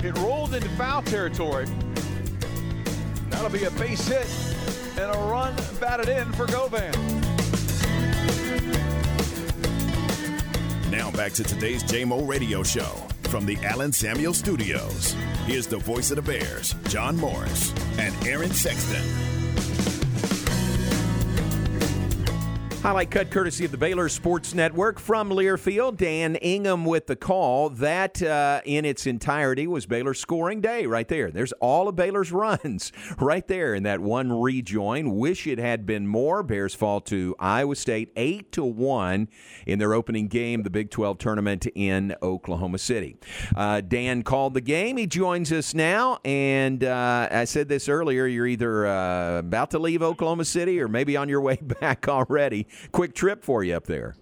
It 0.03 0.17
rolled 0.17 0.53
into 0.53 0.67
foul 0.71 1.01
territory. 1.03 1.67
That'll 3.29 3.49
be 3.49 3.63
a 3.63 3.71
base 3.71 4.05
hit 4.05 4.27
and 4.99 5.15
a 5.15 5.17
run 5.17 5.55
batted 5.79 6.09
in 6.09 6.29
for 6.33 6.45
Govan. 6.47 6.91
Now 10.91 11.09
back 11.11 11.31
to 11.31 11.45
today's 11.45 11.85
JMO 11.85 12.27
Radio 12.27 12.63
Show 12.63 13.07
from 13.27 13.45
the 13.45 13.57
Allen 13.63 13.91
Samuel 13.91 14.33
Studios. 14.33 15.13
Here's 15.45 15.67
the 15.67 15.77
voice 15.77 16.11
of 16.11 16.17
the 16.17 16.21
Bears, 16.21 16.75
John 16.87 17.17
Morris 17.17 17.73
and 17.97 18.15
Aaron 18.25 18.51
Sexton. 18.51 19.34
Highlight 22.85 23.09
cut 23.09 23.31
courtesy 23.31 23.65
of 23.65 23.71
the 23.71 23.79
Baylor 23.79 24.07
Sports 24.09 24.53
Network 24.53 24.99
from 24.99 25.31
Learfield. 25.31 25.97
Dan 25.97 26.35
Ingham 26.35 26.85
with 26.85 27.07
the 27.07 27.15
call. 27.15 27.71
That, 27.71 28.21
uh, 28.21 28.61
in 28.63 28.85
its 28.85 29.07
entirety, 29.07 29.65
was 29.65 29.87
Baylor 29.87 30.13
scoring 30.13 30.61
day 30.61 30.85
right 30.85 31.07
there. 31.07 31.31
There's 31.31 31.51
all 31.53 31.87
of 31.87 31.95
Baylor's 31.95 32.31
runs 32.31 32.91
right 33.19 33.47
there 33.47 33.73
in 33.73 33.81
that 33.81 34.01
one 34.01 34.31
rejoin. 34.31 35.15
Wish 35.15 35.47
it 35.47 35.57
had 35.57 35.87
been 35.87 36.05
more. 36.05 36.43
Bears 36.43 36.75
fall 36.75 37.01
to 37.01 37.35
Iowa 37.39 37.75
State 37.75 38.11
eight 38.15 38.51
to 38.51 38.63
one 38.63 39.29
in 39.65 39.79
their 39.79 39.95
opening 39.95 40.27
game, 40.27 40.61
the 40.61 40.69
Big 40.69 40.91
12 40.91 41.17
tournament 41.17 41.65
in 41.73 42.15
Oklahoma 42.21 42.77
City. 42.77 43.17
Uh, 43.55 43.81
Dan 43.81 44.21
called 44.21 44.53
the 44.53 44.61
game. 44.61 44.97
He 44.97 45.07
joins 45.07 45.51
us 45.51 45.73
now, 45.73 46.19
and 46.23 46.83
uh, 46.83 47.29
I 47.31 47.45
said 47.45 47.67
this 47.67 47.89
earlier. 47.89 48.27
You're 48.27 48.45
either 48.45 48.85
uh, 48.85 49.39
about 49.39 49.71
to 49.71 49.79
leave 49.79 50.03
Oklahoma 50.03 50.45
City 50.45 50.79
or 50.79 50.87
maybe 50.87 51.17
on 51.17 51.29
your 51.29 51.41
way 51.41 51.55
back 51.63 52.07
already 52.07 52.67
quick 52.91 53.13
trip 53.13 53.43
for 53.43 53.63
you 53.63 53.75
up 53.75 53.85
there. 53.85 54.15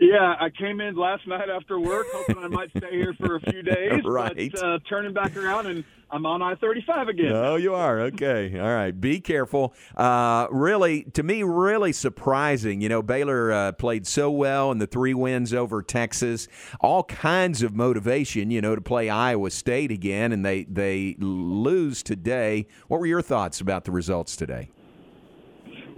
Yeah, 0.00 0.36
I 0.38 0.48
came 0.50 0.80
in 0.80 0.94
last 0.94 1.26
night 1.26 1.48
after 1.50 1.80
work, 1.80 2.06
hoping 2.12 2.38
I 2.38 2.48
might 2.48 2.70
stay 2.70 2.90
here 2.90 3.14
for 3.14 3.36
a 3.36 3.40
few 3.40 3.62
days. 3.64 4.02
Right. 4.04 4.50
But, 4.52 4.62
uh, 4.62 4.78
turning 4.88 5.12
back 5.12 5.36
around, 5.36 5.66
and 5.66 5.84
I'm 6.10 6.24
on 6.24 6.40
I-35 6.40 7.08
again. 7.08 7.32
Oh, 7.32 7.56
you 7.56 7.74
are 7.74 8.00
okay. 8.02 8.58
All 8.58 8.68
right, 8.68 8.98
be 8.98 9.20
careful. 9.20 9.74
Uh, 9.96 10.46
really, 10.50 11.02
to 11.14 11.22
me, 11.22 11.42
really 11.42 11.92
surprising. 11.92 12.80
You 12.80 12.88
know, 12.88 13.02
Baylor 13.02 13.50
uh, 13.50 13.72
played 13.72 14.06
so 14.06 14.30
well 14.30 14.70
in 14.70 14.78
the 14.78 14.86
three 14.86 15.14
wins 15.14 15.52
over 15.52 15.82
Texas. 15.82 16.46
All 16.80 17.02
kinds 17.02 17.62
of 17.62 17.74
motivation, 17.74 18.52
you 18.52 18.60
know, 18.60 18.76
to 18.76 18.80
play 18.80 19.10
Iowa 19.10 19.50
State 19.50 19.90
again, 19.90 20.32
and 20.32 20.44
they 20.44 20.64
they 20.64 21.16
lose 21.18 22.02
today. 22.04 22.66
What 22.86 23.00
were 23.00 23.06
your 23.06 23.22
thoughts 23.22 23.60
about 23.60 23.84
the 23.84 23.90
results 23.90 24.36
today? 24.36 24.70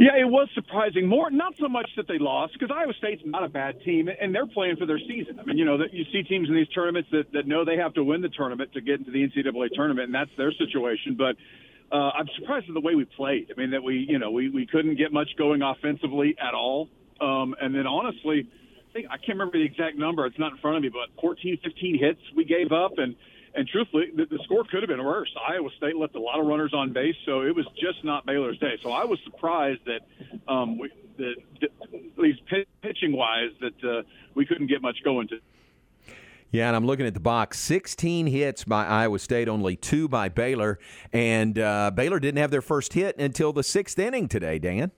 Yeah, 0.00 0.16
it 0.18 0.24
was 0.24 0.48
surprising. 0.54 1.06
More, 1.06 1.30
not 1.30 1.52
so 1.60 1.68
much 1.68 1.90
that 1.98 2.08
they 2.08 2.16
lost, 2.18 2.54
because 2.54 2.74
Iowa 2.74 2.94
State's 2.96 3.20
not 3.26 3.44
a 3.44 3.50
bad 3.50 3.82
team, 3.84 4.08
and 4.08 4.34
they're 4.34 4.46
playing 4.46 4.76
for 4.76 4.86
their 4.86 4.98
season. 4.98 5.38
I 5.38 5.44
mean, 5.44 5.58
you 5.58 5.66
know, 5.66 5.76
that 5.76 5.92
you 5.92 6.06
see 6.10 6.22
teams 6.22 6.48
in 6.48 6.54
these 6.54 6.68
tournaments 6.68 7.10
that, 7.12 7.30
that 7.34 7.46
know 7.46 7.66
they 7.66 7.76
have 7.76 7.92
to 7.94 8.02
win 8.02 8.22
the 8.22 8.30
tournament 8.30 8.72
to 8.72 8.80
get 8.80 9.00
into 9.00 9.10
the 9.10 9.28
NCAA 9.28 9.68
tournament, 9.74 10.06
and 10.06 10.14
that's 10.14 10.30
their 10.38 10.52
situation. 10.52 11.18
But 11.18 11.36
uh, 11.94 12.12
I'm 12.16 12.26
surprised 12.38 12.66
at 12.66 12.72
the 12.72 12.80
way 12.80 12.94
we 12.94 13.04
played. 13.04 13.52
I 13.54 13.60
mean, 13.60 13.72
that 13.72 13.82
we, 13.82 14.06
you 14.08 14.18
know, 14.18 14.30
we, 14.30 14.48
we 14.48 14.66
couldn't 14.66 14.96
get 14.96 15.12
much 15.12 15.28
going 15.36 15.60
offensively 15.60 16.34
at 16.40 16.54
all. 16.54 16.88
Um, 17.20 17.54
and 17.60 17.74
then 17.74 17.86
honestly, 17.86 18.48
I 18.48 18.92
think 18.94 19.06
I 19.10 19.18
can't 19.18 19.36
remember 19.36 19.58
the 19.58 19.66
exact 19.66 19.98
number. 19.98 20.24
It's 20.24 20.38
not 20.38 20.52
in 20.52 20.58
front 20.64 20.78
of 20.78 20.82
me, 20.82 20.88
but 20.88 21.12
14, 21.20 21.58
15 21.62 21.98
hits 21.98 22.20
we 22.34 22.46
gave 22.46 22.72
up, 22.72 22.92
and 22.96 23.14
and 23.54 23.66
truthfully, 23.68 24.06
the, 24.14 24.26
the 24.26 24.38
score 24.44 24.64
could 24.64 24.82
have 24.82 24.88
been 24.88 25.04
worse. 25.04 25.30
Iowa 25.48 25.70
State 25.76 25.96
left 25.96 26.14
a 26.14 26.20
lot 26.20 26.38
of 26.38 26.46
runners 26.46 26.72
on 26.72 26.92
base, 26.92 27.16
so 27.26 27.42
it 27.42 27.54
was 27.54 27.66
just 27.80 28.04
not 28.04 28.24
Baylor's 28.26 28.58
day. 28.58 28.78
So 28.82 28.90
I 28.90 29.04
was 29.04 29.18
surprised 29.24 29.80
that 29.86 30.52
um, 30.52 30.78
we, 30.78 30.90
that, 31.18 31.34
that 31.60 31.70
at 31.94 32.18
least 32.18 32.40
pitching 32.82 33.16
wise, 33.16 33.50
that 33.60 33.84
uh, 33.84 34.02
we 34.34 34.46
couldn't 34.46 34.68
get 34.68 34.82
much 34.82 34.96
going 35.04 35.28
to. 35.28 35.38
Yeah, 36.52 36.66
and 36.66 36.74
I'm 36.74 36.84
looking 36.84 37.06
at 37.06 37.14
the 37.14 37.20
box. 37.20 37.60
16 37.60 38.26
hits 38.26 38.64
by 38.64 38.84
Iowa 38.84 39.20
State, 39.20 39.48
only 39.48 39.76
two 39.76 40.08
by 40.08 40.28
Baylor. 40.28 40.80
And 41.12 41.58
uh, 41.58 41.92
Baylor 41.92 42.18
didn't 42.18 42.38
have 42.38 42.50
their 42.50 42.62
first 42.62 42.92
hit 42.92 43.16
until 43.18 43.52
the 43.52 43.62
sixth 43.62 43.98
inning 43.98 44.26
today, 44.26 44.58
Dan. 44.58 44.90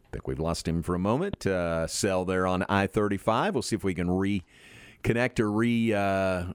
think 0.11 0.27
we've 0.27 0.39
lost 0.39 0.67
him 0.67 0.83
for 0.83 0.95
a 0.95 0.99
moment. 0.99 1.47
Uh, 1.47 1.87
Cell 1.87 2.25
there 2.25 2.45
on 2.45 2.63
I 2.69 2.87
35. 2.87 3.55
We'll 3.55 3.61
see 3.61 3.75
if 3.75 3.83
we 3.83 3.93
can 3.93 4.07
reconnect 4.07 5.39
or 5.39 5.51
re. 5.51 5.93
Uh, 5.93 6.45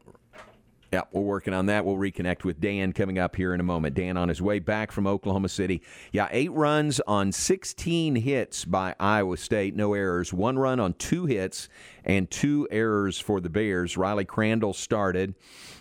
yeah, 0.93 1.03
we're 1.11 1.23
working 1.23 1.53
on 1.53 1.67
that. 1.67 1.85
We'll 1.85 1.97
reconnect 1.97 2.45
with 2.45 2.61
Dan 2.61 2.93
coming 2.93 3.19
up 3.19 3.35
here 3.35 3.53
in 3.53 3.61
a 3.61 3.65
moment. 3.65 3.97
Dan 3.97 4.17
on 4.17 4.29
his 4.29 4.41
way 4.41 4.61
back 4.61 4.93
from 4.93 5.07
Oklahoma 5.07 5.49
City. 5.49 5.83
Yeah, 6.13 6.29
eight 6.31 6.53
runs 6.53 7.01
on 7.01 7.33
16 7.33 8.15
hits 8.15 8.65
by 8.65 8.95
Iowa 9.01 9.37
State. 9.37 9.75
No 9.75 9.95
errors. 9.95 10.33
One 10.33 10.59
run 10.59 10.79
on 10.79 10.95
two 10.95 11.27
hits 11.27 11.69
and 12.05 12.31
two 12.31 12.69
errors 12.71 13.19
for 13.19 13.41
the 13.41 13.51
Bears. 13.51 13.97
RyLee 13.97 14.29
Crandall 14.29 14.73
started, 14.73 15.35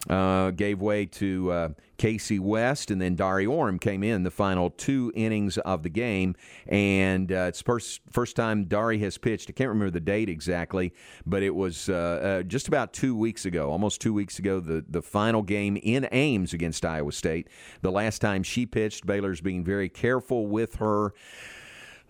uh, 0.10 0.52
gave 0.52 0.82
way 0.82 1.06
to 1.06 1.52
uh, 1.52 1.70
Kaci 1.98 2.40
West, 2.40 2.92
and 2.92 3.02
then 3.02 3.16
Dari 3.16 3.46
Orme 3.46 3.80
came 3.80 4.04
in 4.04 4.24
the 4.24 4.32
final 4.32 4.70
two 4.70 5.12
innings 5.16 5.58
of 5.60 5.84
the 5.84 5.90
game. 5.90 6.36
And 6.68 7.32
uh, 7.32 7.46
it's 7.50 7.62
first 7.62 8.02
first 8.10 8.36
time 8.36 8.66
Dari 8.66 9.00
has 9.00 9.18
pitched. 9.18 9.50
I 9.50 9.54
can't 9.54 9.70
remember 9.70 9.92
the 9.92 10.00
date 10.00 10.30
exactly, 10.30 10.94
but 11.26 11.44
it 11.44 11.56
was 11.56 11.90
uh, 11.90 11.94
uh, 11.94 12.44
just 12.44 12.68
about 12.68 12.94
two 12.94 13.16
weeks 13.16 13.46
ago, 13.46 13.72
almost 13.72 14.02
two 14.02 14.14
weeks 14.14 14.40
ago, 14.40 14.60
the 14.60 14.84
the 14.88 15.02
final 15.02 15.42
game 15.42 15.78
in 15.82 16.08
Ames 16.12 16.54
against 16.54 16.86
Iowa 16.86 17.12
State. 17.12 17.50
The 17.82 17.92
last 17.92 18.20
time 18.20 18.44
she 18.44 18.66
pitched, 18.66 19.06
Baylor's 19.06 19.42
being 19.42 19.64
very 19.64 19.90
careful 19.90 20.48
with 20.48 20.76
her. 20.76 21.14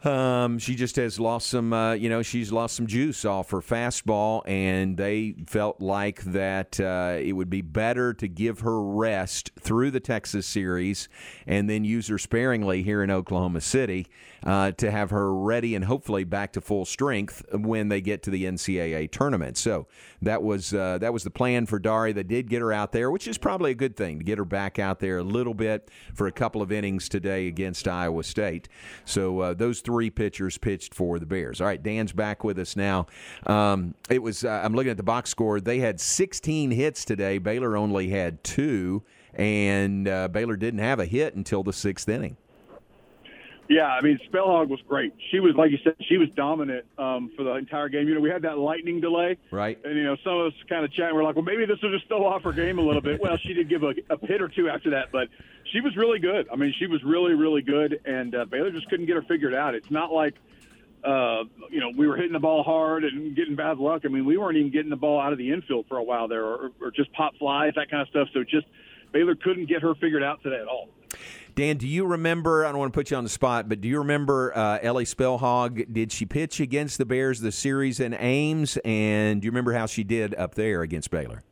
Um, 0.05 0.59
she 0.59 0.75
just 0.75 0.97
has 0.97 1.19
lost 1.19 1.47
some, 1.47 1.73
uh, 1.73 1.93
you 1.93 2.09
know, 2.09 2.21
she's 2.21 2.51
lost 2.51 2.75
some 2.75 2.85
juice 2.85 3.25
off 3.25 3.49
her 3.49 3.59
fastball, 3.59 4.43
and 4.45 4.97
they 4.97 5.35
felt 5.47 5.81
like 5.81 6.21
that 6.25 6.79
uh, 6.79 7.17
it 7.19 7.33
would 7.33 7.49
be 7.49 7.61
better 7.61 8.13
to 8.13 8.27
give 8.27 8.59
her 8.59 8.81
rest 8.81 9.51
through 9.59 9.89
the 9.89 9.99
Texas 9.99 10.45
series 10.45 11.09
and 11.47 11.67
then 11.69 11.83
use 11.83 12.07
her 12.07 12.19
sparingly 12.19 12.83
here 12.83 13.01
in 13.01 13.09
Oklahoma 13.09 13.61
City 13.61 14.07
uh, 14.45 14.71
to 14.73 14.91
have 14.91 15.09
her 15.09 15.33
ready 15.33 15.75
and 15.75 15.85
hopefully 15.85 16.23
back 16.23 16.53
to 16.53 16.61
full 16.61 16.85
strength 16.85 17.43
when 17.51 17.89
they 17.89 17.99
get 17.99 18.21
to 18.23 18.29
the 18.29 18.45
NCAA 18.45 19.09
tournament. 19.11 19.57
So 19.57 19.87
that 20.21 20.43
was 20.43 20.73
uh, 20.73 20.99
that 20.99 21.13
was 21.13 21.23
the 21.23 21.31
plan 21.31 21.65
for 21.65 21.79
Dari. 21.79 22.13
They 22.13 22.23
did 22.23 22.49
get 22.49 22.61
her 22.61 22.71
out 22.71 22.91
there, 22.91 23.09
which 23.09 23.27
is 23.27 23.37
probably 23.37 23.71
a 23.71 23.75
good 23.75 23.95
thing 23.95 24.19
to 24.19 24.23
get 24.23 24.37
her 24.37 24.45
back 24.45 24.77
out 24.77 24.99
there 24.99 25.17
a 25.17 25.23
little 25.23 25.53
bit 25.53 25.89
for 26.13 26.27
a 26.27 26.31
couple 26.31 26.61
of 26.61 26.71
innings 26.71 27.09
today 27.09 27.47
against 27.47 27.87
Iowa 27.87 28.23
State. 28.23 28.69
So 29.03 29.39
uh, 29.39 29.53
those 29.53 29.81
three 29.81 30.09
pitchers 30.09 30.57
pitched 30.57 30.93
for 30.93 31.17
the 31.17 31.25
Bears. 31.25 31.59
All 31.59 31.67
right, 31.67 31.81
Dan's 31.81 32.11
back 32.11 32.43
with 32.43 32.59
us 32.59 32.75
now. 32.75 33.07
Um, 33.47 33.95
it 34.09 34.21
was 34.21 34.45
uh, 34.45 34.61
I'm 34.63 34.73
looking 34.73 34.91
at 34.91 34.97
the 34.97 35.03
box 35.03 35.31
score. 35.31 35.59
They 35.59 35.79
had 35.79 35.99
16 35.99 36.71
hits 36.71 37.03
today. 37.03 37.39
Baylor 37.39 37.75
only 37.75 38.09
had 38.09 38.43
two, 38.43 39.03
and 39.33 40.07
uh, 40.07 40.27
Baylor 40.27 40.55
didn't 40.55 40.81
have 40.81 40.99
a 40.99 41.05
hit 41.05 41.35
until 41.35 41.63
the 41.63 41.73
sixth 41.73 42.07
inning. 42.07 42.37
Yeah, 43.67 43.87
I 43.87 44.01
mean, 44.01 44.19
Spelhaug 44.31 44.67
was 44.69 44.79
great. 44.87 45.13
She 45.31 45.39
was, 45.39 45.55
like 45.55 45.71
you 45.71 45.79
said, 45.83 45.95
she 46.07 46.17
was 46.17 46.29
dominant 46.35 46.85
um, 46.99 47.31
for 47.35 47.43
the 47.43 47.55
entire 47.55 47.89
game. 47.89 48.07
You 48.07 48.13
know, 48.13 48.21
we 48.21 48.29
had 48.29 48.43
that 48.43 48.59
lightning 48.59 49.01
delay. 49.01 49.37
Right. 49.49 49.79
And, 49.83 49.95
you 49.95 50.03
know, 50.03 50.15
some 50.23 50.37
of 50.37 50.47
us 50.47 50.53
kind 50.69 50.85
of 50.85 50.93
chatting. 50.93 51.15
We're 51.15 51.23
like, 51.23 51.35
well, 51.35 51.45
maybe 51.45 51.65
this 51.65 51.81
will 51.81 51.91
just 51.91 52.07
throw 52.07 52.25
off 52.25 52.43
her 52.43 52.53
game 52.53 52.77
a 52.77 52.81
little 52.81 53.01
bit. 53.01 53.19
well, 53.19 53.37
she 53.37 53.53
did 53.53 53.67
give 53.67 53.83
a, 53.83 53.93
a 54.09 54.25
hit 54.25 54.41
or 54.41 54.49
two 54.49 54.69
after 54.69 54.91
that, 54.91 55.11
but 55.11 55.29
she 55.71 55.81
was 55.81 55.95
really 55.97 56.19
good. 56.19 56.47
I 56.51 56.55
mean, 56.55 56.73
she 56.77 56.85
was 56.85 57.03
really, 57.03 57.33
really 57.33 57.63
good, 57.63 58.01
and 58.05 58.35
uh, 58.35 58.45
Baylor 58.45 58.71
just 58.71 58.87
couldn't 58.89 59.07
get 59.07 59.15
her 59.15 59.23
figured 59.23 59.55
out. 59.55 59.73
It's 59.73 59.89
not 59.89 60.11
like, 60.13 60.35
uh, 61.03 61.43
you 61.71 61.79
know, 61.79 61.91
we 61.95 62.07
were 62.07 62.15
hitting 62.15 62.33
the 62.33 62.39
ball 62.39 62.63
hard 62.63 63.03
and 63.03 63.35
getting 63.35 63.55
bad 63.55 63.79
luck. 63.79 64.03
I 64.05 64.09
mean, 64.09 64.25
we 64.25 64.37
weren't 64.37 64.57
even 64.57 64.71
getting 64.71 64.89
the 64.89 64.95
ball 64.95 65.19
out 65.19 65.31
of 65.31 65.39
the 65.39 65.51
infield 65.51 65.85
for 65.87 65.97
a 65.97 66.03
while 66.03 66.27
there 66.27 66.43
or, 66.43 66.71
or 66.81 66.91
just 66.91 67.11
pop 67.13 67.35
flies, 67.37 67.73
that 67.75 67.89
kind 67.89 68.01
of 68.01 68.09
stuff. 68.09 68.27
So 68.33 68.43
just 68.43 68.67
Baylor 69.11 69.35
couldn't 69.35 69.67
get 69.67 69.81
her 69.81 69.95
figured 69.95 70.23
out 70.23 70.41
today 70.43 70.59
at 70.61 70.67
all. 70.67 70.89
Dan, 71.55 71.77
do 71.77 71.87
you 71.87 72.05
remember? 72.05 72.65
I 72.65 72.69
don't 72.71 72.79
want 72.79 72.91
to 72.93 72.97
put 72.97 73.11
you 73.11 73.17
on 73.17 73.23
the 73.23 73.29
spot, 73.29 73.69
but 73.69 73.79
do 73.79 73.87
you 73.87 73.99
remember 73.99 74.55
uh, 74.57 74.79
Ellie 74.81 75.05
Spelhaug? 75.05 75.91
Did 75.93 76.11
she 76.11 76.25
pitch 76.25 76.59
against 76.59 76.97
the 76.97 77.05
Bears 77.05 77.39
the 77.39 77.51
series 77.51 77.99
in 78.01 78.13
Ames? 78.13 78.77
And 78.83 79.41
do 79.41 79.45
you 79.45 79.51
remember 79.51 79.71
how 79.73 79.85
she 79.85 80.03
did 80.03 80.35
up 80.35 80.55
there 80.55 80.81
against 80.81 81.11
Baylor? 81.11 81.43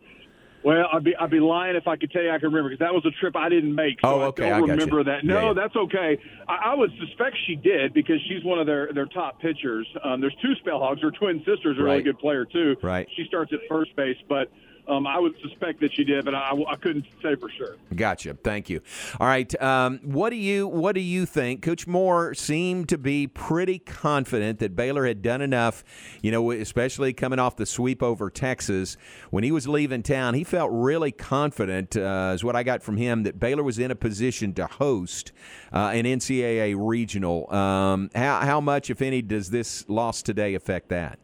Well, 0.63 0.87
I'd 0.93 1.03
be 1.03 1.13
I'd 1.17 1.29
be 1.29 1.41
lying 1.41 1.75
if 1.75 1.87
I 1.89 1.97
could 1.97 2.09
tell 2.11 2.21
you 2.21 2.29
I 2.31 2.39
can 2.39 2.47
remember 2.47 2.69
because 2.69 2.79
that 2.79 2.93
was 2.93 3.05
a 3.05 3.11
trip 3.19 3.35
I 3.35 3.49
didn't 3.49 3.75
make. 3.75 3.99
So 4.01 4.07
Oh, 4.07 4.21
okay, 4.27 4.49
I 4.49 4.55
I 4.55 4.59
don't 4.59 4.67
got 4.67 4.73
remember 4.79 5.03
that. 5.03 5.25
No, 5.25 5.47
yeah. 5.47 5.53
that's 5.53 5.75
okay. 5.75 6.17
I, 6.47 6.71
I 6.71 6.73
would 6.73 6.91
suspect 6.99 7.35
she 7.47 7.55
did 7.55 7.93
because 7.93 8.15
she's 8.29 8.43
one 8.45 8.59
of 8.59 8.65
their 8.65 8.91
their 8.93 9.05
top 9.05 9.41
pitchers. 9.41 9.85
Um, 10.03 10.21
there's 10.21 10.35
two 10.41 10.53
Spelhaugs. 10.65 11.01
Her 11.01 11.11
twin 11.11 11.39
sister's 11.45 11.77
a 11.77 11.83
really 11.83 12.01
good 12.01 12.17
player 12.17 12.45
too. 12.45 12.77
Right. 12.81 13.09
She 13.17 13.25
starts 13.27 13.51
at 13.51 13.59
first 13.67 13.93
base, 13.97 14.15
but 14.29 14.49
um, 14.87 15.07
I 15.07 15.19
would 15.19 15.33
suspect 15.41 15.79
that 15.79 15.93
she 15.93 16.03
did, 16.03 16.25
but 16.25 16.35
I, 16.35 16.51
I 16.69 16.75
couldn't 16.75 17.05
say 17.21 17.35
for 17.35 17.49
sure. 17.49 17.77
Gotcha. 17.95 18.33
Thank 18.43 18.69
you. 18.69 18.81
All 19.19 19.27
right. 19.27 19.61
Um, 19.61 19.99
what 20.03 20.31
do 20.31 20.35
you 20.35 20.67
What 20.67 20.93
do 20.95 21.01
you 21.01 21.25
think? 21.25 21.61
Coach 21.61 21.87
Moore 21.87 22.33
seemed 22.33 22.89
to 22.89 22.97
be 22.97 23.27
pretty 23.27 23.79
confident 23.79 24.59
that 24.59 24.75
Baylor 24.75 25.05
had 25.05 25.21
done 25.21 25.41
enough. 25.41 25.83
You 26.21 26.31
know, 26.31 26.51
especially 26.51 27.13
coming 27.13 27.39
off 27.39 27.55
the 27.55 27.65
sweep 27.65 28.03
over 28.03 28.29
Texas 28.29 28.97
when 29.29 29.43
he 29.43 29.51
was 29.51 29.67
leaving 29.67 30.03
town, 30.03 30.33
he 30.33 30.43
felt 30.43 30.71
really 30.73 31.11
confident. 31.11 31.95
Uh, 31.95 32.31
is 32.33 32.43
what 32.43 32.55
I 32.55 32.63
got 32.63 32.83
from 32.83 32.97
him 32.97 33.23
that 33.23 33.39
Baylor 33.39 33.63
was 33.63 33.79
in 33.79 33.91
a 33.91 33.95
position 33.95 34.53
to 34.55 34.67
host 34.67 35.31
uh, 35.71 35.91
an 35.93 36.05
NCAA 36.05 36.75
regional. 36.77 37.51
Um, 37.53 38.09
how 38.13 38.39
how 38.41 38.59
much, 38.59 38.89
if 38.89 39.01
any, 39.01 39.21
does 39.21 39.49
this 39.49 39.87
loss 39.87 40.21
today 40.21 40.55
affect 40.55 40.89
that? 40.89 41.19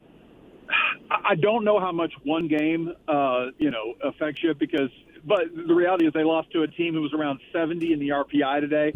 I 1.10 1.36
don't 1.36 1.64
know 1.64 1.80
how 1.80 1.92
much 1.92 2.14
one 2.24 2.48
game, 2.48 2.94
uh, 3.08 3.48
you 3.58 3.72
know, 3.72 3.96
affects 4.04 4.44
you 4.44 4.54
because, 4.54 4.90
but 5.26 5.46
the 5.56 5.74
reality 5.74 6.06
is 6.06 6.14
they 6.14 6.24
lost 6.24 6.52
to 6.52 6.62
a 6.62 6.68
team 6.68 6.94
who 6.94 7.02
was 7.02 7.14
around 7.14 7.40
70 7.52 7.94
in 7.94 8.00
the 8.00 8.10
RPI 8.10 8.62
today. 8.62 8.92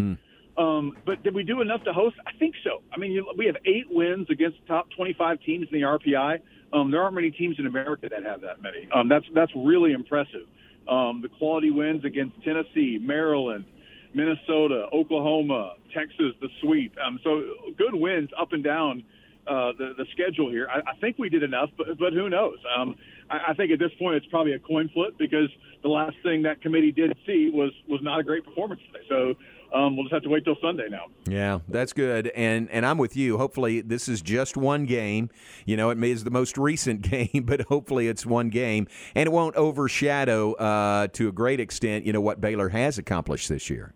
Um, 0.57 0.95
but 1.05 1.23
did 1.23 1.33
we 1.33 1.43
do 1.43 1.61
enough 1.61 1.83
to 1.85 1.93
host? 1.93 2.15
I 2.27 2.31
think 2.37 2.55
so. 2.63 2.81
I 2.91 2.99
mean, 2.99 3.11
you, 3.11 3.31
we 3.37 3.47
have 3.47 3.57
eight 3.65 3.87
wins 3.89 4.27
against 4.29 4.57
top 4.67 4.87
25 4.95 5.41
teams 5.41 5.67
in 5.71 5.79
the 5.79 5.85
RPI. 5.85 6.39
Um, 6.71 6.91
there 6.91 7.01
aren't 7.01 7.15
many 7.15 7.31
teams 7.31 7.57
in 7.59 7.65
America 7.65 8.07
that 8.09 8.23
have 8.23 8.41
that 8.41 8.61
many. 8.61 8.87
Um, 8.93 9.07
that's 9.07 9.25
that's 9.33 9.51
really 9.55 9.93
impressive. 9.93 10.47
Um, 10.87 11.21
the 11.21 11.29
quality 11.29 11.71
wins 11.71 12.03
against 12.03 12.41
Tennessee, 12.43 12.99
Maryland, 13.01 13.65
Minnesota, 14.13 14.87
Oklahoma, 14.93 15.75
Texas, 15.93 16.33
the 16.41 16.49
sweep. 16.61 16.95
Um, 17.03 17.19
so 17.23 17.43
good 17.77 17.93
wins 17.93 18.29
up 18.39 18.53
and 18.53 18.63
down 18.63 19.03
uh, 19.47 19.71
the 19.77 19.93
the 19.97 20.05
schedule 20.11 20.49
here. 20.49 20.67
I, 20.69 20.79
I 20.79 20.95
think 21.01 21.17
we 21.19 21.29
did 21.29 21.43
enough, 21.43 21.69
but 21.77 21.87
but 21.99 22.13
who 22.13 22.29
knows? 22.29 22.57
Um, 22.77 22.95
I, 23.29 23.51
I 23.51 23.53
think 23.53 23.71
at 23.71 23.79
this 23.79 23.91
point 23.99 24.15
it's 24.15 24.25
probably 24.27 24.53
a 24.53 24.59
coin 24.59 24.89
flip 24.93 25.15
because 25.17 25.49
the 25.81 25.89
last 25.89 26.15
thing 26.23 26.43
that 26.43 26.61
committee 26.61 26.91
did 26.91 27.17
see 27.25 27.49
was 27.53 27.71
was 27.87 28.01
not 28.03 28.19
a 28.19 28.23
great 28.23 28.45
performance 28.45 28.81
today. 28.91 29.05
So 29.09 29.33
um, 29.77 29.95
we'll 29.95 30.05
just 30.05 30.13
have 30.13 30.23
to 30.23 30.29
wait 30.29 30.45
till 30.45 30.55
Sunday 30.61 30.87
now. 30.89 31.05
Yeah, 31.27 31.59
that's 31.67 31.93
good. 31.93 32.27
And 32.29 32.69
and 32.69 32.85
I'm 32.85 32.97
with 32.97 33.17
you. 33.17 33.37
Hopefully 33.37 33.81
this 33.81 34.07
is 34.07 34.21
just 34.21 34.55
one 34.55 34.85
game. 34.85 35.29
You 35.65 35.75
know, 35.77 35.89
it 35.89 35.97
may 35.97 36.11
is 36.11 36.23
the 36.23 36.31
most 36.31 36.57
recent 36.57 37.01
game, 37.09 37.43
but 37.43 37.61
hopefully 37.61 38.07
it's 38.07 38.25
one 38.25 38.49
game 38.49 38.87
and 39.15 39.27
it 39.27 39.31
won't 39.31 39.55
overshadow 39.55 40.53
uh, 40.53 41.07
to 41.13 41.27
a 41.27 41.31
great 41.31 41.59
extent, 41.59 42.05
you 42.05 42.13
know, 42.13 42.21
what 42.21 42.39
Baylor 42.39 42.69
has 42.69 42.97
accomplished 42.97 43.49
this 43.49 43.69
year. 43.69 43.93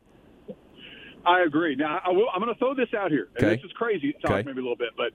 I 1.26 1.42
agree. 1.42 1.76
Now 1.76 2.00
I 2.06 2.10
will, 2.10 2.28
I'm 2.34 2.42
going 2.42 2.54
to 2.54 2.58
throw 2.58 2.74
this 2.74 2.94
out 2.98 3.12
here, 3.12 3.28
and 3.36 3.46
Okay. 3.46 3.56
this 3.58 3.66
is 3.66 3.72
crazy 3.74 4.14
talk 4.22 4.32
Okay. 4.32 4.44
maybe 4.46 4.60
a 4.60 4.64
little 4.64 4.76
bit, 4.76 4.90
but. 4.98 5.12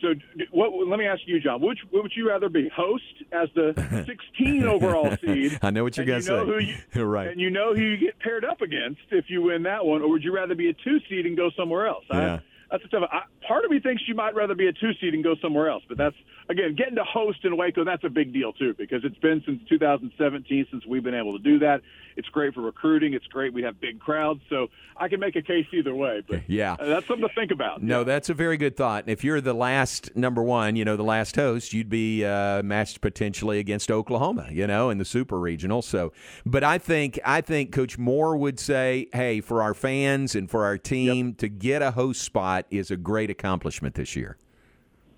So, 0.00 0.14
what? 0.50 0.70
Let 0.86 0.98
me 0.98 1.06
ask 1.06 1.22
you, 1.26 1.40
John. 1.40 1.60
Which 1.60 1.78
what 1.90 2.02
would 2.02 2.12
you 2.14 2.28
rather 2.28 2.48
be, 2.48 2.68
host 2.74 3.04
as 3.32 3.48
the 3.54 3.72
16 4.06 4.64
overall 4.64 5.16
seed? 5.24 5.58
I 5.62 5.70
know 5.70 5.84
what 5.84 5.96
you're 5.96 6.06
you 6.06 6.12
know 6.12 6.20
say. 6.20 6.44
Who 6.44 6.58
you, 6.58 6.76
right. 7.04 7.28
And 7.28 7.40
you 7.40 7.50
know 7.50 7.74
who 7.74 7.80
you 7.82 7.96
get 7.96 8.18
paired 8.20 8.44
up 8.44 8.60
against 8.60 9.00
if 9.10 9.26
you 9.28 9.42
win 9.42 9.62
that 9.64 9.84
one, 9.84 10.02
or 10.02 10.08
would 10.10 10.22
you 10.22 10.34
rather 10.34 10.54
be 10.54 10.68
a 10.68 10.74
two 10.74 10.98
seed 11.08 11.26
and 11.26 11.36
go 11.36 11.50
somewhere 11.56 11.86
else? 11.86 12.04
I- 12.10 12.20
Yeah. 12.20 12.38
that's 12.70 12.84
a 12.84 12.88
tough. 12.88 13.08
I, 13.10 13.22
part 13.46 13.64
of 13.64 13.70
me 13.70 13.80
thinks 13.80 14.02
you 14.06 14.14
might 14.14 14.34
rather 14.34 14.54
be 14.54 14.66
a 14.66 14.72
two 14.72 14.92
seed 15.00 15.14
and 15.14 15.22
go 15.24 15.34
somewhere 15.40 15.68
else, 15.68 15.84
but 15.88 15.96
that's 15.96 16.16
again 16.48 16.74
getting 16.76 16.94
to 16.96 17.04
host 17.04 17.44
in 17.44 17.56
Waco. 17.56 17.84
That's 17.84 18.04
a 18.04 18.08
big 18.08 18.32
deal 18.32 18.52
too 18.52 18.74
because 18.76 19.04
it's 19.04 19.18
been 19.18 19.42
since 19.46 19.60
2017 19.68 20.66
since 20.70 20.86
we've 20.86 21.02
been 21.02 21.14
able 21.14 21.36
to 21.36 21.42
do 21.42 21.58
that. 21.60 21.82
It's 22.16 22.28
great 22.28 22.54
for 22.54 22.62
recruiting. 22.62 23.12
It's 23.12 23.26
great. 23.26 23.52
We 23.52 23.62
have 23.62 23.78
big 23.80 24.00
crowds, 24.00 24.40
so 24.48 24.68
I 24.96 25.08
can 25.08 25.20
make 25.20 25.36
a 25.36 25.42
case 25.42 25.66
either 25.72 25.94
way. 25.94 26.22
But 26.26 26.42
Yeah. 26.48 26.72
uh, 26.80 26.86
that's 26.86 27.06
something 27.06 27.28
to 27.28 27.34
think 27.34 27.50
about. 27.50 27.82
No, 27.82 28.04
that's 28.04 28.30
a 28.30 28.34
very 28.34 28.56
good 28.56 28.74
thought. 28.74 29.04
And 29.04 29.10
if 29.10 29.22
you're 29.22 29.42
the 29.42 29.52
last 29.52 30.16
number 30.16 30.42
one, 30.42 30.76
you 30.76 30.84
know, 30.84 30.96
the 30.96 31.02
last 31.04 31.36
host, 31.36 31.74
you'd 31.74 31.90
be 31.90 32.24
uh, 32.24 32.62
matched 32.62 33.02
potentially 33.02 33.58
against 33.58 33.90
Oklahoma, 33.90 34.48
you 34.50 34.66
know, 34.66 34.88
in 34.88 34.96
the 34.96 35.04
Super 35.04 35.38
Regional. 35.38 35.82
So, 35.82 36.12
but 36.46 36.64
I 36.64 36.78
think 36.78 37.18
I 37.24 37.42
think 37.42 37.70
Coach 37.72 37.98
Moore 37.98 38.36
would 38.36 38.58
say, 38.58 39.08
hey, 39.12 39.42
for 39.42 39.62
our 39.62 39.74
fans 39.74 40.34
and 40.34 40.50
for 40.50 40.64
our 40.64 40.78
team 40.78 41.34
to 41.34 41.48
get 41.48 41.82
a 41.82 41.90
host 41.90 42.22
spot 42.22 42.64
is 42.70 42.90
a 42.90 42.96
great 42.96 43.28
accomplishment 43.28 43.94
this 43.94 44.16
year. 44.16 44.38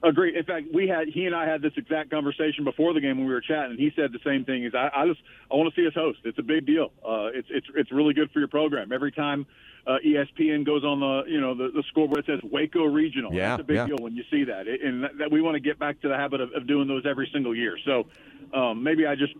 Agree. 0.02 0.36
In 0.36 0.44
fact, 0.44 0.66
we 0.72 0.86
had 0.86 1.08
he 1.08 1.26
and 1.26 1.34
I 1.34 1.44
had 1.48 1.60
this 1.60 1.72
exact 1.76 2.10
conversation 2.10 2.62
before 2.62 2.94
the 2.94 3.00
game 3.00 3.18
when 3.18 3.26
we 3.26 3.32
were 3.32 3.40
chatting, 3.40 3.72
and 3.72 3.80
he 3.80 3.90
said 3.96 4.12
the 4.12 4.20
same 4.24 4.44
thing. 4.44 4.64
Is 4.64 4.72
I, 4.72 4.90
I 4.94 5.06
just 5.08 5.20
I 5.50 5.56
want 5.56 5.74
to 5.74 5.80
see 5.80 5.86
us 5.88 5.94
host. 5.94 6.20
It's 6.24 6.38
a 6.38 6.42
big 6.42 6.66
deal. 6.66 6.92
Uh, 7.04 7.26
it's 7.34 7.48
it's 7.50 7.66
it's 7.74 7.90
really 7.90 8.14
good 8.14 8.30
for 8.30 8.38
your 8.38 8.46
program. 8.46 8.92
Every 8.92 9.10
time 9.10 9.44
uh, 9.88 9.96
ESPN 10.06 10.64
goes 10.64 10.84
on 10.84 11.00
the 11.00 11.24
you 11.28 11.40
know 11.40 11.52
the, 11.56 11.70
the 11.74 11.82
scoreboard, 11.88 12.20
it 12.20 12.26
says 12.26 12.38
Waco 12.48 12.84
Regional. 12.84 13.34
Yeah, 13.34 13.50
That's 13.56 13.62
a 13.62 13.64
big 13.64 13.76
yeah. 13.76 13.86
deal 13.86 13.96
when 13.98 14.14
you 14.14 14.22
see 14.30 14.44
that, 14.44 14.68
It- 14.68 14.82
and 14.82 15.02
that, 15.02 15.18
that 15.18 15.32
we 15.32 15.40
want 15.42 15.56
to 15.56 15.60
get 15.60 15.80
back 15.80 16.00
to 16.02 16.08
the 16.08 16.16
habit 16.16 16.40
of, 16.40 16.52
of 16.54 16.68
doing 16.68 16.86
those 16.86 17.04
every 17.04 17.28
single 17.32 17.54
year. 17.56 17.76
So 17.84 18.06
um, 18.54 18.84
maybe 18.84 19.04
I 19.04 19.16
just. 19.16 19.32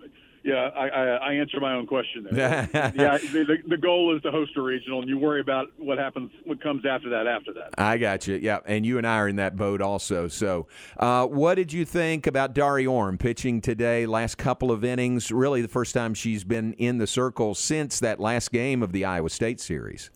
Yeah, 0.45 0.71
I, 0.77 0.89
I, 0.89 1.05
I 1.05 1.33
answer 1.35 1.61
my 1.61 1.75
own 1.75 1.87
question 1.87 2.27
there. 2.31 2.69
yeah, 2.95 3.19
the, 3.19 3.45
the, 3.45 3.57
the 3.69 3.77
goal 3.77 4.15
is 4.15 4.23
to 4.23 4.31
host 4.31 4.53
a 4.57 4.63
regional, 4.63 5.01
and 5.01 5.09
you 5.09 5.19
worry 5.19 5.41
about 5.41 5.69
what 5.79 5.99
happens, 5.99 6.31
what 6.45 6.63
comes 6.63 6.85
after 6.87 7.11
that. 7.11 7.27
After 7.27 7.53
that, 7.55 7.75
I 7.77 7.99
got 7.99 8.27
you. 8.27 8.37
Yeah, 8.37 8.59
and 8.67 8.87
you 8.87 8.99
and 8.99 9.07
I 9.07 9.17
are 9.17 9.29
in 9.29 9.37
that 9.37 9.57
boat 9.57 9.81
also. 9.81 10.29
So, 10.29 10.67
uh, 10.99 11.27
what 11.27 11.57
did 11.57 11.73
you 11.73 11.85
think 11.85 12.27
about 12.27 12.55
Dari 12.55 12.87
Orme 12.87 13.19
pitching 13.19 13.61
today? 13.61 14.07
Last 14.07 14.39
couple 14.39 14.71
of 14.71 14.85
innings, 14.85 15.31
really 15.33 15.61
the 15.61 15.69
first 15.69 15.95
time 15.95 16.15
she's 16.15 16.45
been 16.45 16.73
in 16.75 16.99
the 16.99 17.07
circle 17.07 17.55
since 17.55 18.01
that 18.01 18.21
last 18.21 18.53
game 18.53 18.83
of 18.83 18.93
the 18.93 19.05
Iowa 19.05 19.31
State 19.31 19.61
series. 19.61 20.11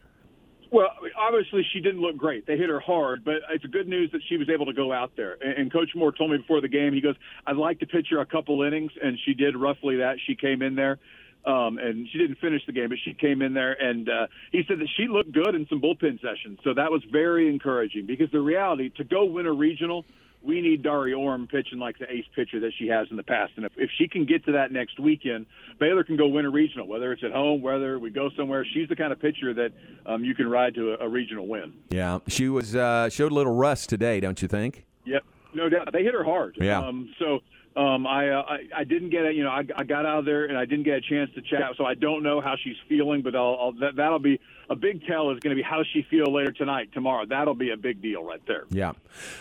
Well, 0.73 0.89
obviously 1.19 1.67
she 1.75 1.81
didn't 1.81 2.01
look 2.01 2.17
great. 2.17 2.47
They 2.47 2.57
hit 2.57 2.71
her 2.71 2.81
hard, 2.81 3.25
but 3.25 3.35
it's 3.51 3.65
good 3.67 3.87
news 3.87 4.11
that 4.13 4.23
she 4.29 4.39
was 4.39 4.49
able 4.49 4.65
to 4.67 4.73
go 4.73 4.91
out 4.91 5.13
there. 5.17 5.37
And, 5.43 5.71
Coach 5.71 5.91
Moore 5.95 6.13
told 6.13 6.31
me 6.31 6.39
before 6.39 6.63
the 6.63 6.69
game, 6.69 6.95
he 6.95 7.03
goes, 7.03 7.15
"I'd 7.47 7.57
like 7.57 7.81
to 7.81 7.87
pitch 7.87 8.07
her 8.11 8.21
a 8.21 8.27
couple 8.27 8.63
innings," 8.63 8.91
and 9.03 9.19
she 9.25 9.35
did 9.35 9.55
roughly 9.55 9.97
that. 9.97 10.17
She 10.27 10.35
came 10.35 10.63
in 10.63 10.75
there. 10.75 10.99
Um, 11.45 11.79
and 11.79 12.09
she 12.11 12.19
didn't 12.19 12.39
finish 12.39 12.65
the 12.67 12.73
game, 12.73 12.89
but 12.89 12.99
she 13.05 13.15
came 13.15 13.43
in 13.43 13.53
there, 13.53 13.73
and 13.73 14.09
uh, 14.09 14.29
he 14.53 14.63
said 14.69 14.79
that 14.79 14.89
she 14.97 15.09
looked 15.09 15.33
good 15.33 15.57
in 15.57 15.67
some 15.69 15.81
bullpen 15.81 16.21
sessions. 16.23 16.61
So 16.63 16.73
that 16.73 16.93
was 16.93 17.03
very 17.11 17.49
encouraging 17.49 18.07
because 18.07 18.31
the 18.31 18.41
reality 18.41 18.91
to 18.91 19.03
go 19.03 19.25
win 19.25 19.47
a 19.47 19.53
regional, 19.53 20.05
we 20.45 20.61
need 20.61 20.83
Dari 20.83 21.13
Orme 21.13 21.47
pitching 21.47 21.79
like 21.79 21.99
the 21.99 22.11
ace 22.11 22.25
pitcher 22.35 22.61
that 22.61 22.73
she 22.79 22.89
has 22.89 23.07
in 23.11 23.17
the 23.17 23.23
past. 23.23 23.53
And 23.57 23.65
if, 23.65 23.73
if 23.77 23.91
she 23.97 24.09
can 24.09 24.25
get 24.25 24.45
to 24.47 24.53
that 24.53 24.73
next 24.73 24.99
weekend, 24.99 25.47
Baylor 25.79 26.05
can 26.05 26.17
go 26.17 26.27
win 26.27 26.45
a 26.45 26.51
regional, 26.51 26.87
whether 26.87 27.13
it's 27.13 27.23
at 27.23 27.33
home, 27.33 27.63
whether 27.63 27.99
we 27.99 28.11
go 28.11 28.31
somewhere. 28.37 28.67
She's 28.75 28.89
the 28.89 28.97
kind 28.97 29.13
of 29.13 29.21
pitcher 29.21 29.55
that 29.55 29.73
um, 30.07 30.25
you 30.25 30.35
can 30.35 30.49
ride 30.49 30.75
to 30.75 30.95
a, 30.95 31.07
a 31.07 31.09
regional 31.09 31.47
win. 31.47 31.75
Yeah, 31.91 32.19
she 32.29 32.49
was 32.49 32.75
uh, 32.75 33.09
showed 33.09 33.33
a 33.33 33.35
little 33.35 33.55
rust 33.55 33.89
today, 33.89 34.21
don't 34.21 34.41
you 34.43 34.49
think? 34.49 34.85
Yep, 35.05 35.25
no 35.55 35.69
doubt. 35.69 35.93
They 35.93 36.03
hit 36.03 36.15
her 36.15 36.25
hard. 36.25 36.57
Yeah. 36.61 36.81
Um, 36.81 37.13
so 37.19 37.41
um, 37.77 38.07
I, 38.07 38.31
uh, 38.31 38.43
I 38.43 38.59
I 38.81 38.85
didn't 38.85 39.11
get 39.11 39.25
it. 39.25 39.35
You 39.35 39.45
know, 39.45 39.51
I, 39.51 39.63
I 39.77 39.85
got 39.85 40.05
out 40.07 40.21
of 40.21 40.25
there 40.25 40.47
and 40.47 40.59
I 40.59 40.65
didn't 40.65 40.85
get 40.85 40.95
a 40.95 41.01
chance 41.01 41.31
to 41.35 41.43
chat. 41.43 41.73
So 41.77 41.85
I 41.85 41.95
don't 41.95 42.23
know 42.23 42.41
how 42.41 42.55
she's 42.63 42.77
feeling, 42.89 43.23
but 43.23 43.35
I'll, 43.35 43.59
I'll 43.61 43.73
that, 43.81 43.97
that'll 43.97 44.19
be 44.19 44.41
a 44.69 44.77
big 44.77 45.07
tell. 45.07 45.31
Is 45.31 45.39
going 45.41 45.57
to 45.57 45.61
be 45.61 45.67
how 45.67 45.83
she 45.93 46.07
feel 46.11 46.33
later 46.33 46.53
tonight, 46.53 46.91
tomorrow. 46.93 47.25
That'll 47.27 47.55
be 47.55 47.71
a 47.71 47.77
big 47.77 48.03
deal 48.03 48.25
right 48.25 48.43
there. 48.47 48.65
Yeah. 48.71 48.93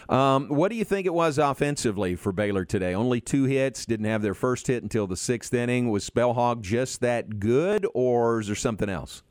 Um, 0.09 0.47
what 0.47 0.69
do 0.69 0.75
you 0.75 0.85
think 0.85 1.05
it 1.05 1.13
was 1.13 1.37
offensively 1.37 2.15
for 2.15 2.31
Baylor 2.31 2.65
today? 2.65 2.93
Only 2.93 3.21
two 3.21 3.45
hits, 3.45 3.85
didn't 3.85 4.05
have 4.05 4.21
their 4.21 4.33
first 4.33 4.67
hit 4.67 4.83
until 4.83 5.07
the 5.07 5.17
sixth 5.17 5.53
inning. 5.53 5.89
Was 5.89 6.09
Spelhaug 6.09 6.61
just 6.61 7.01
that 7.01 7.39
good, 7.39 7.85
or 7.93 8.39
is 8.39 8.47
there 8.47 8.55
something 8.55 8.89
else? 8.89 9.23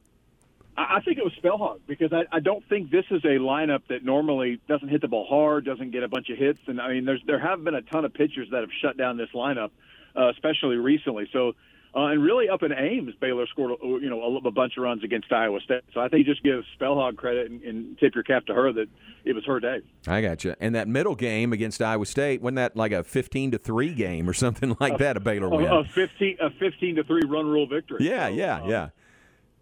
I 0.89 1.01
think 1.05 1.19
it 1.19 1.25
was 1.25 1.33
Spelhaug 1.43 1.81
because 1.87 2.13
I, 2.13 2.25
I 2.35 2.41
don't 2.41 2.67
think 2.69 2.91
this 2.91 3.05
is 3.11 3.23
a 3.25 3.39
lineup 3.39 3.83
that 3.89 4.05
normally 4.05 4.61
doesn't 4.69 4.89
hit 4.89 5.01
the 5.01 5.09
ball 5.09 5.27
hard, 5.29 5.65
doesn't 5.65 5.91
get 5.91 6.03
a 6.03 6.09
bunch 6.09 6.31
of 6.31 6.39
hits, 6.39 6.61
and 6.67 6.81
I 6.81 6.89
mean, 6.93 7.05
there's 7.05 7.23
there 7.27 7.39
have 7.41 7.63
been 7.65 7.75
a 7.75 7.83
ton 7.83 8.05
of 8.05 8.15
pitchers 8.15 8.49
that 8.53 8.61
have 8.61 8.71
shut 8.81 8.97
down 8.97 9.17
this 9.17 9.31
lineup, 9.35 9.71
uh, 10.17 10.31
especially 10.31 10.77
recently. 10.77 11.29
So, 11.33 11.53
uh, 11.95 12.07
and 12.07 12.23
really 12.23 12.49
up 12.49 12.63
in 12.63 12.73
Ames, 12.73 13.15
Baylor 13.21 13.47
scored 13.49 13.73
uh, 13.73 13.87
you 13.97 14.09
know 14.09 14.23
a, 14.23 14.49
a 14.49 14.51
bunch 14.53 14.77
of 14.77 14.85
runs 14.85 15.03
against 15.05 15.33
Iowa 15.33 15.61
State. 15.61 15.83
So 15.93 16.01
I 16.01 16.09
think 16.09 16.27
you 16.27 16.33
just 16.33 16.45
give 16.45 16.63
Spelhaug 16.81 17.17
credit 17.17 17.51
and, 17.51 17.63
and 17.63 17.99
tip 17.99 18.15
your 18.15 18.25
cap 18.25 18.47
to 18.47 18.55
her 18.55 18.73
that 18.73 18.87
it 19.25 19.35
was 19.35 19.45
her 19.47 19.61
day. 19.61 19.81
I 20.07 20.23
got 20.23 20.45
you. 20.45 20.55
And 20.61 20.75
that 20.77 20.89
middle 20.89 21.17
game 21.17 21.53
against 21.53 21.83
Iowa 21.83 22.07
State, 22.07 22.41
wasn't 22.43 22.57
that 22.57 22.77
like 22.77 22.93
a 22.93 23.03
15 23.03 23.51
to 23.51 23.59
3 23.59 23.95
game 23.95 24.29
or 24.29 24.33
something 24.33 24.77
like 24.81 24.99
that, 24.99 25.17
a 25.17 25.21
Baylor 25.21 25.49
A, 25.49 25.51
win? 25.51 25.67
a 25.67 25.85
fifteen 25.85 26.37
a 26.41 26.51
fifteen 26.51 26.95
to 26.97 27.05
three 27.05 27.23
run 27.27 27.47
rule 27.47 27.67
victory. 27.67 28.09
yeah, 28.09 28.29
yeah, 28.29 28.65
yeah. 28.67 28.89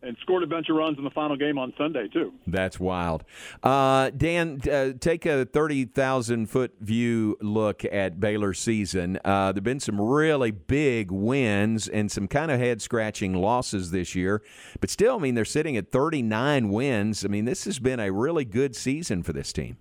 And 0.02 0.16
scored 0.20 0.42
a 0.44 0.46
bunch 0.46 0.68
of 0.68 0.76
runs 0.76 0.96
in 0.96 1.02
the 1.04 1.10
final 1.10 1.36
game 1.36 1.58
on 1.58 1.72
Sunday 1.76 2.06
too. 2.08 2.32
That's 2.46 2.78
wild. 2.78 3.24
Uh, 3.62 4.10
Dan, 4.10 4.60
uh, 4.70 4.92
take 4.98 5.26
a 5.26 5.44
30,000 5.44 6.46
foot 6.46 6.72
view 6.80 7.36
look 7.40 7.84
at 7.84 8.20
Baylor 8.20 8.54
season. 8.54 9.16
Uh, 9.24 9.50
there 9.52 9.56
have 9.56 9.64
been 9.64 9.80
some 9.80 10.00
really 10.00 10.52
big 10.52 11.10
wins 11.10 11.88
and 11.88 12.10
some 12.12 12.28
kind 12.28 12.50
of 12.52 12.60
head 12.60 12.80
scratching 12.80 13.34
losses 13.34 13.90
this 13.90 14.14
year. 14.14 14.40
But 14.80 14.90
still, 14.90 15.16
I 15.16 15.18
mean, 15.18 15.34
they're 15.34 15.44
sitting 15.44 15.76
at 15.76 15.90
39 15.90 16.68
wins. 16.70 17.24
I 17.24 17.28
mean, 17.28 17.44
this 17.44 17.64
has 17.64 17.78
been 17.80 17.98
a 17.98 18.12
really 18.12 18.44
good 18.44 18.76
season 18.76 19.22
for 19.24 19.32
this 19.32 19.52
team. 19.52 19.78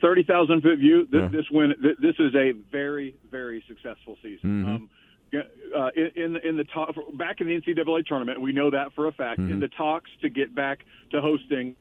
thirty 0.00 0.22
thousand 0.22 0.62
foot 0.62 0.78
view. 0.78 1.06
This, 1.10 1.20
Yeah. 1.20 1.28
this 1.28 1.44
win. 1.50 1.74
This 2.00 2.14
is 2.18 2.34
a 2.34 2.52
very, 2.72 3.14
very 3.30 3.62
successful 3.68 4.16
season. 4.22 4.64
Mhm. 4.64 4.66
Um, 4.76 4.90
uh, 5.34 5.90
in 5.96 6.10
in 6.16 6.32
the, 6.34 6.48
in 6.48 6.56
the 6.56 6.64
talk 6.64 6.94
back 7.14 7.40
in 7.40 7.46
the 7.46 7.60
NCAA 7.60 8.06
tournament, 8.06 8.40
we 8.40 8.52
know 8.52 8.70
that 8.70 8.92
for 8.94 9.06
a 9.06 9.12
fact. 9.12 9.40
Mm-hmm. 9.40 9.52
In 9.52 9.60
the 9.60 9.68
talks 9.68 10.10
to 10.22 10.28
get 10.28 10.54
back 10.54 10.80
to 11.10 11.20
hosting, 11.20 11.76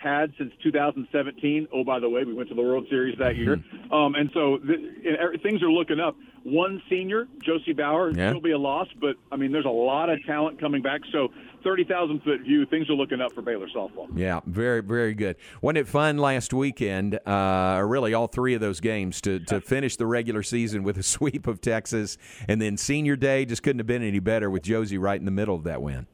had 0.00 0.32
since 0.38 0.52
2017. 0.62 1.68
Oh, 1.72 1.84
by 1.84 1.98
the 1.98 2.08
way, 2.08 2.24
we 2.24 2.32
went 2.32 2.48
to 2.48 2.54
the 2.54 2.62
World 2.62 2.86
Series 2.88 3.18
that 3.18 3.36
year, 3.36 3.56
Mm-hmm. 3.56 3.92
um, 3.92 4.14
and 4.14 4.30
so 4.32 4.58
the, 4.58 4.74
and 4.74 5.42
things 5.42 5.62
are 5.62 5.70
looking 5.70 6.00
up. 6.00 6.16
One 6.42 6.80
senior, 6.88 7.28
Josie 7.44 7.74
Bauer, 7.74 8.10
Yeah. 8.16 8.30
still 8.30 8.40
be 8.40 8.52
a 8.52 8.58
loss, 8.58 8.88
but 8.98 9.16
I 9.30 9.36
mean, 9.36 9.52
there's 9.52 9.66
a 9.66 9.68
lot 9.68 10.08
of 10.08 10.24
talent 10.24 10.58
coming 10.58 10.80
back. 10.80 11.02
So, 11.12 11.28
thirty 11.62 11.84
thousand 11.84 12.22
foot 12.22 12.40
view, 12.40 12.64
things 12.64 12.88
are 12.88 12.94
looking 12.94 13.20
up 13.20 13.32
for 13.34 13.42
Baylor 13.42 13.66
softball. 13.76 14.08
Yeah, 14.16 14.40
very, 14.46 14.80
very 14.80 15.12
good. 15.12 15.36
Wasn't 15.60 15.76
it 15.76 15.86
fun 15.86 16.16
last 16.16 16.54
weekend? 16.54 17.18
Uh, 17.26 17.74
or 17.76 17.86
really, 17.86 18.14
all 18.14 18.26
three 18.26 18.54
of 18.54 18.62
those 18.62 18.80
games 18.80 19.20
to, 19.22 19.38
to 19.40 19.60
finish 19.60 19.96
the 19.96 20.06
regular 20.06 20.42
season 20.42 20.82
with 20.82 20.96
a 20.96 21.02
sweep 21.14 21.46
of 21.46 21.60
Texas, 21.60 22.16
and 22.48 22.62
then 22.62 22.78
senior 22.78 23.16
day 23.16 23.44
just 23.44 23.62
couldn't 23.62 23.80
have 23.80 23.86
been 23.86 24.02
any 24.02 24.18
better 24.20 24.48
with 24.48 24.62
Josie 24.62 24.96
right 24.96 25.18
in 25.20 25.26
the 25.26 25.30
middle 25.30 25.54
of 25.54 25.64
that 25.64 25.82
win. 25.82 26.06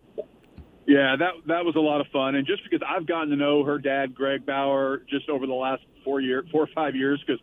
Yeah, 0.87 1.17
that 1.19 1.33
that 1.49 1.65
was 1.65 1.75
a 1.75 1.81
lot 1.81 2.01
of 2.01 2.07
fun, 2.13 2.37
and 2.37 2.47
just 2.47 2.63
because 2.63 2.81
I've 2.89 3.07
gotten 3.07 3.31
to 3.31 3.37
know 3.37 3.65
her 3.65 3.79
dad, 3.79 4.15
Greg 4.15 4.47
Bauer, 4.47 5.03
just 5.11 5.29
over 5.29 5.47
the 5.47 5.53
last 5.53 5.83
four 6.05 6.21
year, 6.21 6.45
four 6.53 6.63
or 6.63 6.69
five 6.75 6.95
years, 6.95 7.23
because 7.27 7.41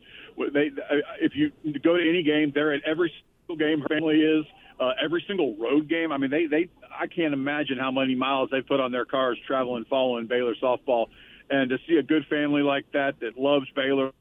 They, 0.54 0.72
if 1.20 1.34
you 1.36 1.52
go 1.84 1.98
to 1.98 2.10
any 2.10 2.24
game, 2.24 2.52
they're 2.56 2.74
at 2.74 2.82
every 2.86 3.12
single 3.46 3.58
game. 3.58 3.82
Her 3.82 3.90
family 3.90 4.22
is 4.22 4.46
uh, 4.80 4.92
every 5.04 5.24
single 5.28 5.56
road 5.58 5.90
game. 5.90 6.12
I 6.12 6.18
mean, 6.18 6.32
they 6.32 6.46
they 6.46 6.70
I 6.98 7.08
can't 7.08 7.34
imagine 7.34 7.78
how 7.78 7.92
many 7.92 8.16
miles 8.16 8.50
they 8.50 8.62
put 8.62 8.80
on 8.80 8.92
their 8.92 9.06
cars 9.06 9.38
traveling, 9.46 9.86
following 9.90 10.26
Baylor 10.28 10.56
softball, 10.62 11.08
and 11.50 11.70
to 11.70 11.78
see 11.88 11.98
a 11.98 12.04
good 12.04 12.26
family 12.30 12.62
like 12.62 12.86
that 12.94 13.20
that 13.20 13.38
loves 13.38 13.66
Baylor 13.76 14.12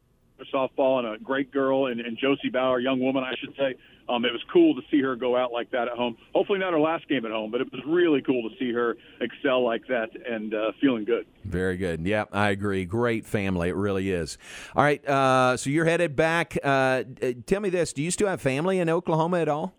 softball 0.53 0.99
and 0.99 1.09
a 1.09 1.19
great 1.19 1.53
girl 1.53 1.87
and, 1.87 2.01
and 2.01 2.19
Josie 2.19 2.51
Bauer, 2.51 2.81
young 2.81 3.01
woman, 3.01 3.25
I 3.25 3.35
should 3.39 3.55
say. 3.57 3.75
Um, 4.09 4.25
it 4.25 4.33
was 4.33 4.43
cool 4.53 4.75
to 4.75 4.83
see 4.91 5.01
her 5.01 5.17
go 5.17 5.37
out 5.37 5.53
like 5.53 5.71
that 5.71 5.89
at 5.89 5.97
home. 5.97 6.17
Hopefully 6.35 6.59
not 6.59 6.73
her 6.73 6.81
last 6.81 7.09
game 7.09 7.25
at 7.25 7.31
home, 7.31 7.51
but 7.51 7.61
it 7.61 7.73
was 7.73 7.81
really 7.87 8.21
cool 8.21 8.49
to 8.49 8.57
see 8.59 8.73
her 8.73 8.97
excel 9.21 9.65
like 9.65 9.87
that 9.87 10.11
and 10.29 10.53
uh, 10.55 10.73
feeling 10.81 11.05
good. 11.05 11.27
Very 11.45 11.77
good. 11.77 12.05
Yeah, 12.07 12.25
I 12.33 12.51
agree. 12.51 12.85
Great 12.85 13.25
family. 13.25 13.69
It 13.69 13.77
really 13.77 14.11
is. 14.11 14.39
All 14.75 14.83
right. 14.83 15.07
Uh, 15.07 15.57
so 15.57 15.71
you're 15.71 15.85
headed 15.85 16.17
back. 16.17 16.59
Uh, 16.63 17.05
tell 17.47 17.61
me 17.61 17.71
this: 17.71 17.93
Do 17.93 18.03
you 18.03 18.11
still 18.11 18.29
have 18.29 18.41
family 18.41 18.81
in 18.81 18.89
Oklahoma 18.89 19.41
at 19.41 19.49
all? 19.49 19.75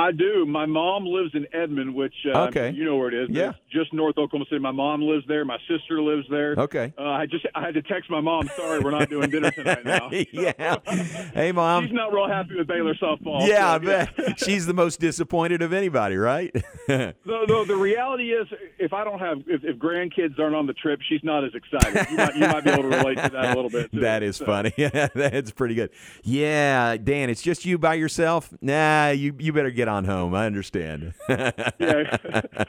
I 0.00 0.12
do. 0.12 0.46
My 0.46 0.66
mom 0.66 1.04
lives 1.06 1.30
in 1.34 1.46
Edmond, 1.52 1.94
which 1.94 2.14
uh, 2.34 2.44
Okay. 2.48 2.70
you 2.70 2.84
know 2.84 2.96
where 2.96 3.08
it 3.08 3.14
is. 3.14 3.28
Yeah. 3.30 3.52
just 3.70 3.92
north 3.92 4.16
Oklahoma 4.18 4.46
City. 4.48 4.58
My 4.60 4.70
mom 4.72 5.02
lives 5.02 5.24
there. 5.28 5.44
My 5.44 5.58
sister 5.68 6.00
lives 6.02 6.26
there. 6.30 6.54
Okay. 6.56 6.92
Uh, 6.98 7.02
I 7.04 7.26
just 7.26 7.46
I 7.54 7.60
had 7.62 7.74
to 7.74 7.82
text 7.82 8.10
my 8.10 8.20
mom. 8.20 8.48
Sorry, 8.56 8.80
we're 8.80 8.90
not 8.90 9.08
doing 9.10 9.30
dinner 9.30 9.50
tonight 9.50 9.84
now. 9.84 10.10
yeah. 10.32 10.76
Hey, 11.34 11.52
mom. 11.52 11.84
She's 11.86 11.92
not 11.94 12.12
real 12.12 12.28
happy 12.28 12.56
with 12.56 12.66
Baylor 12.66 12.94
softball. 12.94 13.46
yeah, 13.46 13.72
I 13.72 13.78
so, 13.78 13.84
bet 13.86 14.40
she's 14.40 14.66
the 14.66 14.74
most 14.74 15.00
disappointed 15.00 15.62
of 15.62 15.72
anybody, 15.72 16.16
right? 16.16 16.54
The, 16.90 17.14
the, 17.24 17.64
the 17.68 17.76
reality 17.76 18.32
is, 18.32 18.48
if 18.78 18.92
I 18.92 19.04
don't 19.04 19.20
have, 19.20 19.38
if, 19.46 19.62
if 19.62 19.76
grandkids 19.76 20.38
aren't 20.38 20.56
on 20.56 20.66
the 20.66 20.72
trip, 20.72 21.00
she's 21.08 21.20
not 21.22 21.44
as 21.44 21.52
excited. 21.54 22.10
You 22.10 22.16
might, 22.16 22.34
you 22.34 22.40
might 22.40 22.64
be 22.64 22.70
able 22.70 22.82
to 22.82 22.88
relate 22.88 23.14
to 23.16 23.28
that 23.30 23.44
a 23.44 23.54
little 23.54 23.70
bit. 23.70 23.92
Too. 23.92 24.00
that 24.00 24.22
is 24.24 24.38
funny. 24.38 24.72
That's 24.76 25.52
pretty 25.52 25.74
good. 25.76 25.90
Yeah, 26.24 26.96
Dan, 26.96 27.30
it's 27.30 27.42
just 27.42 27.64
you 27.64 27.78
by 27.78 27.94
yourself. 27.94 28.52
Nah, 28.60 29.10
you 29.10 29.34
you 29.38 29.52
better 29.52 29.70
get 29.70 29.86
on 29.90 30.04
home. 30.04 30.34
I 30.34 30.46
understand. 30.46 31.12
yeah, 31.28 32.16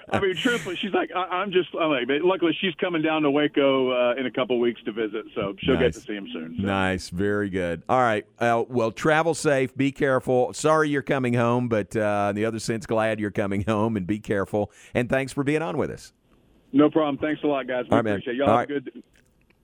I 0.10 0.20
mean, 0.20 0.36
truthfully, 0.36 0.76
she's 0.76 0.94
like, 0.94 1.12
I, 1.16 1.22
I'm 1.22 1.52
just, 1.52 1.70
I'm 1.80 1.90
like, 1.90 2.04
luckily 2.24 2.58
she's 2.60 2.76
coming 2.76 3.02
down 3.02 3.22
to 3.22 3.32
Waco 3.32 3.92
uh, 3.92 4.16
in 4.16 4.26
a 4.26 4.32
couple 4.32 4.60
weeks 4.60 4.82
to 4.84 4.92
visit, 4.92 5.26
so 5.34 5.56
she'll 5.60 5.78
get 5.78 5.94
to 5.94 6.00
see 6.02 6.14
him 6.14 6.28
soon. 6.34 6.58
Nice, 6.60 7.10
very 7.10 7.50
good. 7.50 7.84
All 7.88 8.02
right. 8.02 8.26
Uh, 8.40 8.64
well, 8.68 8.92
travel 8.92 9.34
safe. 9.34 9.76
Be 9.78 9.92
careful. 9.92 10.54
Sorry 10.54 10.90
you're 10.90 11.02
coming 11.02 11.34
home, 11.34 11.70
but 11.70 11.96
uh, 11.96 12.28
in 12.32 12.36
the 12.36 12.46
other 12.46 12.60
sense, 12.60 12.86
glad 12.86 13.20
you're 13.20 13.32
coming 13.32 13.64
home 13.64 13.96
and 13.96 14.06
be 14.06 14.20
careful. 14.20 14.72
And 14.94 15.10
thanks 15.10 15.32
for 15.32 15.44
being 15.44 15.62
on 15.62 15.78
with 15.78 15.90
us. 15.92 16.14
No 16.74 16.90
problem. 16.90 17.18
Thanks 17.18 17.42
a 17.44 17.48
lot, 17.48 17.68
guys. 17.68 17.86
We 17.90 17.96
right, 17.96 18.04
man. 18.04 18.14
appreciate 18.14 18.36
it. 18.36 18.38
Y'all 18.38 18.50
All 18.50 18.58
have 18.60 18.70
a 18.70 18.80
good. 18.80 19.04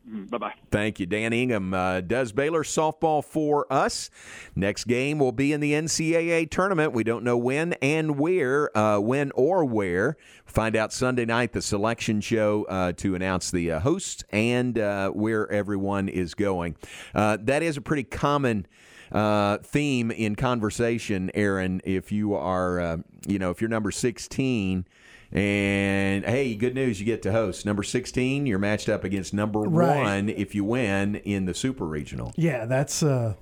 Bye 0.07 0.37
bye. 0.37 0.53
Thank 0.71 0.99
you. 0.99 1.05
Dan 1.05 1.33
Ingham 1.33 1.73
uh, 1.73 1.99
does 1.99 2.31
Baylor 2.31 2.63
softball 2.63 3.23
for 3.23 3.71
us. 3.71 4.09
Next 4.55 4.85
game 4.85 5.19
will 5.19 5.33
be 5.33 5.51
in 5.51 5.59
the 5.59 5.73
NCAA 5.73 6.49
tournament. 6.49 6.93
We 6.93 7.03
don't 7.03 7.25
know 7.25 7.37
when 7.37 7.73
and 7.81 8.17
where, 8.17 8.75
uh, 8.77 8.99
when 8.99 9.31
or 9.31 9.65
where. 9.65 10.15
Find 10.45 10.77
out 10.77 10.93
Sunday 10.93 11.25
night, 11.25 11.51
the 11.51 11.61
selection 11.61 12.21
show 12.21 12.65
uh, 12.69 12.93
to 12.93 13.15
announce 13.15 13.51
the 13.51 13.71
uh, 13.73 13.79
hosts 13.81 14.23
and 14.31 14.79
uh, 14.79 15.09
where 15.09 15.51
everyone 15.51 16.07
is 16.07 16.33
going. 16.33 16.77
Uh, 17.13 17.37
that 17.41 17.61
is 17.61 17.75
a 17.77 17.81
pretty 17.81 18.03
common. 18.03 18.65
Uh, 19.09 19.57
theme 19.59 20.11
in 20.11 20.35
conversation, 20.35 21.31
Aaron. 21.33 21.79
If 21.85 22.11
you 22.11 22.33
are, 22.33 22.77
uh, 22.77 22.97
you 23.25 23.39
know, 23.39 23.51
if 23.51 23.61
you're 23.61 23.69
number 23.69 23.89
16, 23.89 24.85
and 25.31 26.23
hey, 26.25 26.55
good 26.55 26.73
news, 26.75 26.99
you 26.99 27.05
get 27.05 27.21
to 27.23 27.31
host. 27.31 27.65
Number 27.65 27.83
16, 27.83 28.45
you're 28.45 28.59
matched 28.59 28.89
up 28.89 29.03
against 29.03 29.33
number 29.33 29.59
Right. 29.61 30.01
one 30.01 30.29
if 30.29 30.55
you 30.55 30.63
win 30.63 31.15
in 31.17 31.45
the 31.45 31.53
Super 31.53 31.85
Regional. 31.85 32.33
Yeah, 32.35 32.65
that's 32.65 33.03
uh 33.03 33.35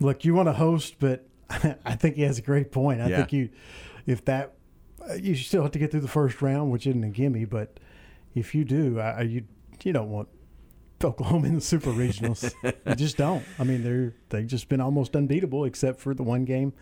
look, 0.00 0.24
you 0.24 0.34
want 0.34 0.48
to 0.48 0.52
host, 0.52 0.96
but 1.00 1.26
I 1.50 1.94
think 1.96 2.16
he 2.16 2.22
has 2.22 2.38
a 2.38 2.42
great 2.42 2.70
point. 2.72 3.00
I 3.00 3.08
Yeah. 3.08 3.16
think 3.18 3.32
you 3.32 3.48
if 4.06 4.24
that 4.26 4.54
uh, 5.08 5.14
you 5.14 5.34
still 5.34 5.62
have 5.62 5.72
to 5.72 5.78
get 5.78 5.90
through 5.90 6.00
the 6.00 6.08
first 6.08 6.40
round, 6.42 6.70
which 6.70 6.86
isn't 6.86 7.02
a 7.04 7.08
gimme, 7.08 7.44
but 7.44 7.78
if 8.34 8.54
you 8.54 8.64
do, 8.64 9.00
I, 9.00 9.10
I- 9.10 9.20
you 9.22 9.44
you 9.84 9.92
don't 9.92 10.10
want 10.10 10.28
Oklahoma 11.04 11.46
in 11.46 11.54
the 11.56 11.60
Super 11.60 11.90
Regionals. 11.90 12.52
you 12.86 12.94
just 12.96 13.16
don't. 13.16 13.44
I 13.58 13.64
mean, 13.64 13.82
they're 13.84 14.14
they've 14.30 14.46
just 14.46 14.68
been 14.68 14.80
almost 14.80 15.14
unbeatable 15.16 15.64
except 15.64 16.00
for 16.00 16.14
the 16.14 16.22
one 16.24 16.44
game 16.44 16.72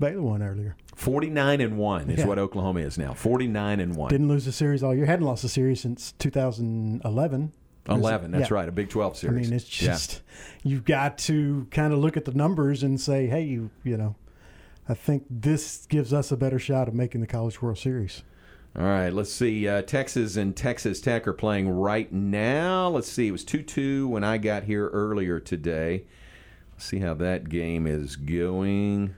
Baylor 0.00 0.22
won 0.22 0.42
earlier. 0.42 0.76
49 0.98 1.60
and 1.60 1.78
1 1.78 2.10
is 2.10 2.18
Yeah. 2.20 2.26
what 2.26 2.38
Oklahoma 2.38 2.80
is 2.80 2.98
now. 2.98 3.14
49 3.14 3.78
and 3.80 3.94
1. 3.94 4.10
Didn't 4.10 4.28
lose 4.28 4.46
a 4.48 4.52
series 4.52 4.82
all 4.82 4.94
year. 4.94 5.06
Hadn't 5.06 5.24
lost 5.24 5.44
a 5.44 5.48
series 5.48 5.80
since 5.80 6.12
2011. 6.18 7.52
11, 7.88 8.32
that's 8.32 8.50
Yeah. 8.50 8.54
right, 8.54 8.68
a 8.68 8.72
Big 8.72 8.88
12 8.90 9.16
series. 9.16 9.46
I 9.46 9.50
mean, 9.50 9.56
it's 9.56 9.80
Yeah. 9.82 9.92
just 9.92 10.22
you've 10.62 10.84
got 10.84 11.16
to 11.18 11.66
kind 11.70 11.92
of 11.92 12.00
look 12.00 12.16
at 12.16 12.24
the 12.26 12.32
numbers 12.34 12.82
and 12.82 13.00
say, 13.00 13.28
hey, 13.28 13.42
you 13.44 13.70
you 13.84 13.96
know, 13.96 14.16
I 14.88 14.94
think 14.94 15.24
this 15.30 15.86
gives 15.86 16.12
us 16.12 16.30
a 16.32 16.36
better 16.36 16.58
shot 16.58 16.88
of 16.88 16.94
making 16.94 17.20
the 17.22 17.26
College 17.26 17.62
World 17.62 17.78
Series. 17.78 18.22
All 18.76 18.84
right, 18.84 19.10
let's 19.12 19.32
see. 19.32 19.66
Uh, 19.66 19.82
Texas 19.82 20.36
and 20.36 20.54
Texas 20.54 21.00
Tech 21.00 21.26
are 21.26 21.32
playing 21.32 21.68
right 21.70 22.12
now. 22.12 22.88
Let's 22.88 23.10
see. 23.10 23.28
It 23.28 23.32
was 23.32 23.44
2 23.44 23.62
2 23.62 24.06
when 24.08 24.24
I 24.24 24.36
got 24.36 24.64
here 24.64 24.88
earlier 24.88 25.40
today. 25.40 26.04
Let's 26.72 26.84
see 26.84 26.98
how 26.98 27.14
that 27.14 27.48
game 27.48 27.86
is 27.86 28.16
going. 28.16 29.14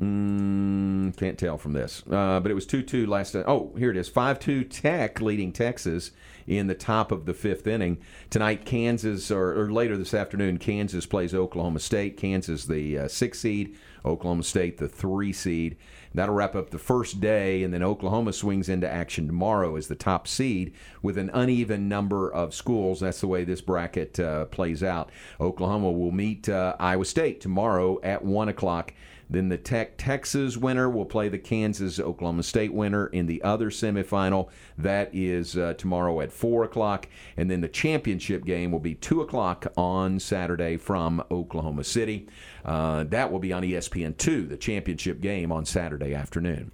Mm, 0.00 1.14
can't 1.18 1.38
tell 1.38 1.58
from 1.58 1.74
this. 1.74 2.02
Uh, 2.10 2.40
but 2.40 2.50
it 2.50 2.54
was 2.54 2.66
2 2.66 2.82
2 2.82 3.06
last 3.06 3.34
night. 3.34 3.44
Oh, 3.46 3.72
here 3.76 3.90
it 3.90 3.96
is 3.98 4.08
5 4.08 4.38
2 4.40 4.64
Tech 4.64 5.20
leading 5.20 5.52
Texas 5.52 6.12
in 6.46 6.68
the 6.68 6.74
top 6.74 7.12
of 7.12 7.26
the 7.26 7.34
fifth 7.34 7.66
inning. 7.66 7.98
Tonight, 8.30 8.64
Kansas, 8.64 9.30
or, 9.30 9.60
or 9.60 9.70
later 9.70 9.98
this 9.98 10.14
afternoon, 10.14 10.58
Kansas 10.58 11.04
plays 11.04 11.34
Oklahoma 11.34 11.80
State. 11.80 12.16
Kansas, 12.16 12.64
the 12.64 12.98
uh, 12.98 13.08
six 13.08 13.40
seed, 13.40 13.76
Oklahoma 14.04 14.42
State, 14.42 14.78
the 14.78 14.88
three 14.88 15.34
seed. 15.34 15.76
That'll 16.14 16.34
wrap 16.34 16.56
up 16.56 16.70
the 16.70 16.78
first 16.78 17.20
day, 17.20 17.62
and 17.62 17.72
then 17.72 17.82
Oklahoma 17.82 18.32
swings 18.32 18.68
into 18.68 18.90
action 18.90 19.26
tomorrow 19.26 19.76
as 19.76 19.86
the 19.86 19.94
top 19.94 20.26
seed 20.26 20.74
with 21.02 21.18
an 21.18 21.30
uneven 21.32 21.88
number 21.88 22.32
of 22.32 22.54
schools. 22.54 23.00
That's 23.00 23.20
the 23.20 23.28
way 23.28 23.44
this 23.44 23.60
bracket 23.60 24.18
uh, 24.18 24.46
plays 24.46 24.82
out. 24.82 25.10
Oklahoma 25.40 25.92
will 25.92 26.10
meet 26.10 26.48
uh, 26.48 26.74
Iowa 26.80 27.04
State 27.04 27.40
tomorrow 27.40 28.00
at 28.02 28.24
1 28.24 28.48
o'clock. 28.48 28.92
Then 29.30 29.48
the 29.48 29.56
Tech 29.56 29.96
Texas 29.96 30.56
winner 30.56 30.90
will 30.90 31.04
play 31.04 31.28
the 31.28 31.38
Kansas 31.38 32.00
Oklahoma 32.00 32.42
State 32.42 32.74
winner 32.74 33.06
in 33.06 33.26
the 33.26 33.40
other 33.42 33.70
semifinal. 33.70 34.48
That 34.76 35.08
is 35.14 35.56
uh, 35.56 35.74
tomorrow 35.74 36.20
at 36.20 36.32
4 36.32 36.64
o'clock. 36.64 37.06
And 37.36 37.48
then 37.48 37.60
the 37.60 37.68
championship 37.68 38.44
game 38.44 38.72
will 38.72 38.80
be 38.80 38.96
2 38.96 39.20
o'clock 39.20 39.72
on 39.76 40.18
Saturday 40.18 40.76
from 40.76 41.22
Oklahoma 41.30 41.84
City. 41.84 42.26
Uh, 42.64 43.04
that 43.04 43.30
will 43.30 43.38
be 43.38 43.52
on 43.52 43.62
ESPN2, 43.62 44.48
the 44.48 44.56
championship 44.56 45.20
game 45.20 45.50
on 45.52 45.64
Saturday 45.64 46.14
afternoon. 46.14 46.70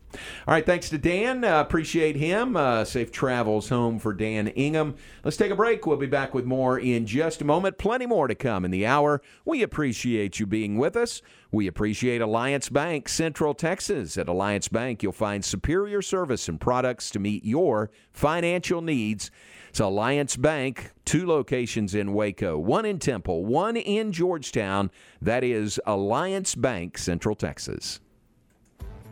All 0.47 0.55
right, 0.55 0.65
thanks 0.65 0.89
to 0.91 0.99
Dan. 0.99 1.45
Uh, 1.45 1.61
appreciate 1.61 2.17
him. 2.17 2.57
Uh, 2.57 2.85
safe 2.85 3.13
travels 3.13 3.69
home 3.69 3.99
for 3.99 4.13
Dan 4.13 4.49
Ingham. 4.49 4.97
Let's 5.25 5.37
take 5.37 5.51
a 5.51 5.57
break. 5.57 5.87
We'll 5.87 5.97
be 5.97 6.07
back 6.07 6.35
with 6.35 6.45
more 6.45 6.79
in 6.79 7.07
just 7.07 7.41
a 7.41 7.45
moment. 7.45 7.79
Plenty 7.79 8.07
more 8.07 8.29
to 8.29 8.35
come 8.35 8.65
in 8.65 8.71
the 8.71 8.87
hour. 8.87 9.23
We 9.45 9.63
appreciate 9.63 10.41
you 10.41 10.47
being 10.47 10.77
with 10.79 10.97
us. 10.97 11.23
We 11.53 11.67
appreciate 11.67 12.21
Alliance 12.21 12.69
Bank, 12.69 13.09
Central 13.09 13.55
Texas. 13.55 14.19
At 14.19 14.29
Alliance 14.29 14.69
Bank, 14.69 15.03
you'll 15.03 15.13
find 15.13 15.45
superior 15.45 16.03
service 16.03 16.49
and 16.49 16.61
products 16.61 17.11
to 17.11 17.19
meet 17.19 17.45
your 17.45 17.91
financial 18.13 18.83
needs. 18.83 19.31
It's 19.77 19.81
Alliance 19.83 20.37
Bank, 20.37 20.91
two 21.05 21.27
locations 21.27 21.95
in 21.95 22.15
Waco, 22.15 22.57
one 22.57 22.87
in 22.87 22.99
Temple, 22.99 23.45
one 23.45 23.77
in 23.77 24.11
Georgetown. 24.11 24.91
That 25.21 25.45
is 25.45 25.79
Alliance 25.85 26.55
Bank, 26.55 26.97
Central 26.97 27.37
Texas. 27.37 28.01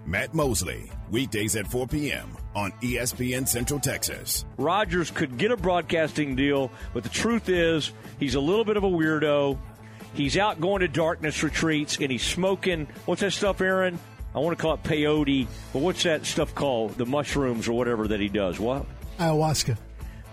Matt 0.06 0.32
Mosley, 0.32 0.90
weekdays 1.10 1.54
at 1.54 1.66
4 1.66 1.86
p.m. 1.88 2.34
on 2.54 2.72
ESPN 2.80 3.46
Central 3.46 3.78
Texas. 3.78 4.46
Rodgers 4.56 5.10
could 5.10 5.36
get 5.36 5.50
a 5.50 5.56
broadcasting 5.58 6.34
deal, 6.34 6.70
but 6.94 7.02
the 7.02 7.10
truth 7.10 7.50
is 7.50 7.92
he's 8.18 8.34
a 8.34 8.40
little 8.40 8.64
bit 8.64 8.78
of 8.78 8.84
a 8.84 8.90
weirdo. 8.90 9.58
He's 10.14 10.38
out 10.38 10.62
going 10.62 10.80
to 10.80 10.88
darkness 10.88 11.42
retreats 11.42 11.98
and 12.00 12.10
he's 12.10 12.22
smoking. 12.22 12.88
What's 13.04 13.20
that 13.20 13.32
stuff, 13.32 13.60
Aaron? 13.60 13.98
I 14.34 14.38
want 14.38 14.56
to 14.56 14.62
call 14.62 14.72
it 14.72 14.82
peyote, 14.82 15.46
but 15.74 15.82
what's 15.82 16.04
that 16.04 16.24
stuff 16.24 16.54
called? 16.54 16.96
The 16.96 17.04
mushrooms 17.04 17.68
or 17.68 17.74
whatever 17.74 18.08
that 18.08 18.20
he 18.20 18.30
does. 18.30 18.58
What? 18.58 18.86
Ayahuasca. 19.18 19.76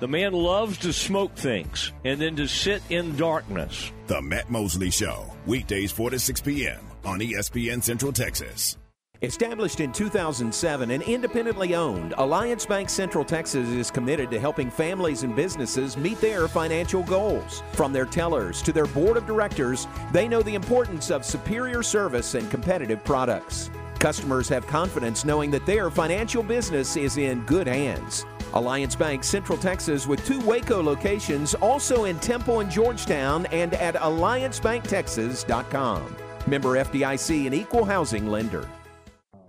The 0.01 0.07
man 0.07 0.33
loves 0.33 0.79
to 0.79 0.91
smoke 0.91 1.35
things 1.35 1.93
and 2.05 2.19
then 2.19 2.35
to 2.37 2.47
sit 2.47 2.81
in 2.89 3.15
darkness. 3.17 3.91
The 4.07 4.19
Matt 4.19 4.49
Mosley 4.49 4.89
Show, 4.89 5.31
weekdays 5.45 5.91
4 5.91 6.09
to 6.09 6.17
6 6.17 6.41
p.m. 6.41 6.79
on 7.05 7.19
ESPN 7.19 7.83
Central 7.83 8.11
Texas. 8.11 8.79
Established 9.21 9.79
in 9.79 9.91
2007 9.91 10.89
and 10.89 11.03
independently 11.03 11.75
owned, 11.75 12.15
Alliance 12.17 12.65
Bank 12.65 12.89
Central 12.89 13.23
Texas 13.23 13.69
is 13.69 13.91
committed 13.91 14.31
to 14.31 14.39
helping 14.39 14.71
families 14.71 15.21
and 15.21 15.35
businesses 15.35 15.95
meet 15.95 16.19
their 16.19 16.47
financial 16.47 17.03
goals. 17.03 17.61
From 17.73 17.93
their 17.93 18.07
tellers 18.07 18.63
to 18.63 18.73
their 18.73 18.87
board 18.87 19.17
of 19.17 19.27
directors, 19.27 19.87
they 20.11 20.27
know 20.27 20.41
the 20.41 20.55
importance 20.55 21.11
of 21.11 21.23
superior 21.23 21.83
service 21.83 22.33
and 22.33 22.49
competitive 22.49 23.03
products. 23.03 23.69
Customers 23.99 24.49
have 24.49 24.65
confidence 24.65 25.25
knowing 25.25 25.51
that 25.51 25.67
their 25.67 25.91
financial 25.91 26.41
business 26.41 26.97
is 26.97 27.17
in 27.17 27.41
good 27.41 27.67
hands. 27.67 28.25
Alliance 28.53 28.95
Bank, 28.95 29.23
Central 29.23 29.57
Texas, 29.57 30.05
with 30.07 30.23
two 30.25 30.39
Waco 30.41 30.83
locations, 30.83 31.53
also 31.55 32.03
in 32.05 32.19
Temple 32.19 32.59
and 32.59 32.69
Georgetown, 32.69 33.45
and 33.47 33.73
at 33.75 33.95
alliancebanktexas.com. 33.95 36.15
Member 36.47 36.69
FDIC, 36.83 37.47
an 37.47 37.53
equal 37.53 37.85
housing 37.85 38.27
lender. 38.27 38.67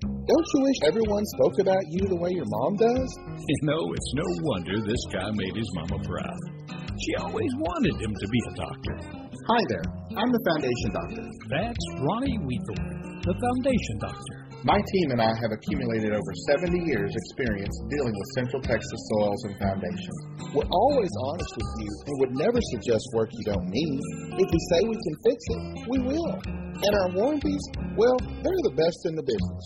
Don't 0.03 0.47
you 0.55 0.63
wish 0.63 0.77
everyone 0.87 1.25
spoke 1.27 1.59
about 1.61 1.83
you 1.89 2.07
the 2.09 2.17
way 2.17 2.31
your 2.31 2.47
mom 2.47 2.77
does? 2.77 3.19
You 3.43 3.59
know, 3.63 3.93
it's 3.93 4.15
no 4.15 4.23
wonder 4.43 4.81
this 4.87 5.05
guy 5.13 5.29
made 5.35 5.57
his 5.57 5.69
mama 5.75 5.99
proud. 6.05 6.39
She 6.71 7.15
always 7.19 7.51
wanted 7.59 7.97
him 8.01 8.15
to 8.15 8.29
be 8.29 8.39
a 8.39 8.55
doctor. 8.55 9.01
Hi 9.49 9.59
there, 9.69 9.83
I'm 10.15 10.31
the 10.31 10.39
Foundation 10.47 10.93
Doctor. 10.95 11.27
That's 11.51 11.85
Ronnie 11.99 12.39
Weethorn, 12.39 13.19
the 13.27 13.35
Foundation 13.35 13.99
Doctor. 13.99 14.42
My 14.63 14.79
team 14.79 15.11
and 15.11 15.19
I 15.19 15.35
have 15.43 15.51
accumulated 15.51 16.15
over 16.15 16.33
70 16.55 16.87
years' 16.87 17.11
experience 17.11 17.75
dealing 17.91 18.15
with 18.15 18.29
Central 18.39 18.63
Texas 18.63 19.01
soils 19.11 19.43
and 19.51 19.59
foundations. 19.59 20.19
We're 20.55 20.71
always 20.71 21.11
honest 21.35 21.51
with 21.59 21.71
you 21.83 21.91
and 22.07 22.15
would 22.23 22.35
never 22.39 22.61
suggest 22.71 23.03
work 23.11 23.27
you 23.35 23.43
don't 23.43 23.67
need. 23.67 23.99
If 24.39 24.47
we 24.47 24.61
say 24.71 24.79
we 24.87 24.95
can 24.95 25.17
fix 25.27 25.39
it, 25.51 25.63
we 25.91 25.99
will. 26.15 26.39
And 26.79 26.93
our 26.95 27.11
warranties, 27.11 27.65
well, 27.99 28.15
they're 28.23 28.65
the 28.71 28.79
best 28.79 29.01
in 29.11 29.19
the 29.19 29.27
business. 29.27 29.65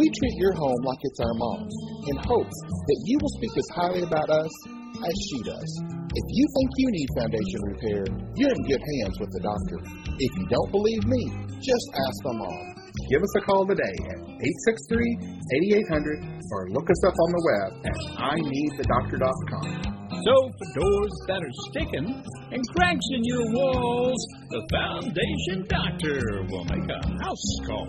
We 0.00 0.08
treat 0.16 0.36
your 0.40 0.56
home 0.56 0.80
like 0.80 1.00
it's 1.04 1.20
our 1.20 1.36
mom's 1.36 1.76
in 2.08 2.16
hopes 2.24 2.58
that 2.64 3.00
you 3.04 3.16
will 3.20 3.34
speak 3.36 3.52
as 3.52 3.68
highly 3.76 4.02
about 4.08 4.32
us 4.32 4.52
as 4.96 5.14
she 5.28 5.38
does. 5.44 5.70
If 5.92 6.26
you 6.32 6.44
think 6.56 6.68
you 6.80 6.88
need 6.88 7.08
foundation 7.20 7.60
repair, 7.68 8.02
you're 8.32 8.54
in 8.56 8.62
good 8.64 8.80
hands 8.80 9.16
with 9.20 9.28
the 9.28 9.44
doctor. 9.44 9.76
If 10.16 10.32
you 10.40 10.44
don't 10.48 10.72
believe 10.72 11.04
me, 11.04 11.22
just 11.60 11.86
ask 11.92 12.16
my 12.24 12.32
mom. 12.40 12.77
Give 13.08 13.22
us 13.22 13.34
a 13.36 13.40
call 13.40 13.66
today 13.66 13.94
at 14.04 14.18
863-8800 14.20 16.42
or 16.52 16.68
look 16.70 16.90
us 16.90 17.04
up 17.06 17.14
on 17.16 17.32
the 17.32 17.42
web 17.48 17.72
at 17.88 17.96
ineedthedoctor.com. 18.36 19.88
So, 20.24 20.34
for 20.52 20.66
doors 20.80 21.12
that 21.28 21.40
are 21.40 21.52
sticking 21.70 22.08
and 22.52 22.62
cracks 22.76 23.06
in 23.12 23.24
your 23.24 23.44
walls, 23.52 24.26
the 24.50 24.62
Foundation 24.72 25.64
Doctor 25.68 26.44
will 26.50 26.64
make 26.64 26.90
a 26.90 27.06
house 27.24 27.60
call. 27.66 27.86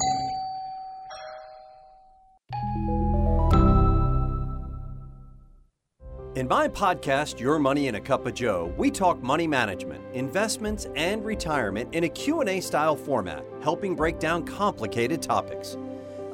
In 6.39 6.47
my 6.47 6.69
podcast, 6.69 7.37
Your 7.37 7.59
Money 7.59 7.89
in 7.89 7.95
a 7.95 7.99
Cup 7.99 8.25
of 8.25 8.33
Joe, 8.33 8.73
we 8.77 8.89
talk 8.89 9.21
money 9.21 9.45
management, 9.45 10.01
investments, 10.13 10.87
and 10.95 11.25
retirement 11.25 11.93
in 11.93 12.05
a 12.05 12.09
Q&A 12.09 12.61
style 12.61 12.95
format, 12.95 13.43
helping 13.61 13.93
break 13.93 14.19
down 14.19 14.45
complicated 14.45 15.21
topics. 15.21 15.75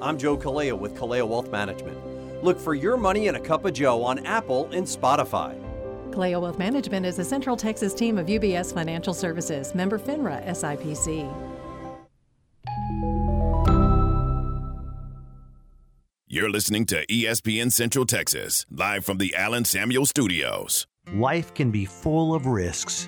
I'm 0.03 0.20
Joe 0.20 0.38
Kaleo 0.38 0.78
with 0.78 0.93
Kaleo 0.93 1.28
Wealth 1.28 1.51
Management. 1.51 2.43
Look 2.43 2.60
for 2.60 2.76
Your 2.76 2.97
Money 2.97 3.30
in 3.30 3.34
a 3.34 3.39
Cup 3.39 3.66
of 3.66 3.74
Joe 3.74 4.03
on 4.03 4.24
Apple 4.28 4.70
and 4.74 4.86
Spotify. 4.86 5.60
Kaleo 6.12 6.39
Wealth 6.39 6.60
Management 6.60 7.03
is 7.03 7.18
a 7.18 7.26
Central 7.26 7.58
Texas 7.58 7.95
team 7.95 8.20
of 8.20 8.28
UBS 8.28 8.76
Financial 8.76 9.16
Services, 9.16 9.74
member 9.74 9.97
FINRA 9.97 10.45
SIPC. 10.49 11.55
You're 16.36 16.49
listening 16.49 16.86
to 16.88 17.05
ESPN 17.05 17.71
Central 17.71 18.05
Texas, 18.05 18.65
live 18.69 19.05
from 19.05 19.19
the 19.19 19.33
Allen 19.36 19.63
Samuel 19.63 20.05
Studios. 20.05 20.86
Life 21.13 21.53
can 21.53 21.71
be 21.71 21.86
full 21.86 22.36
of 22.36 22.45
risks. 22.45 23.07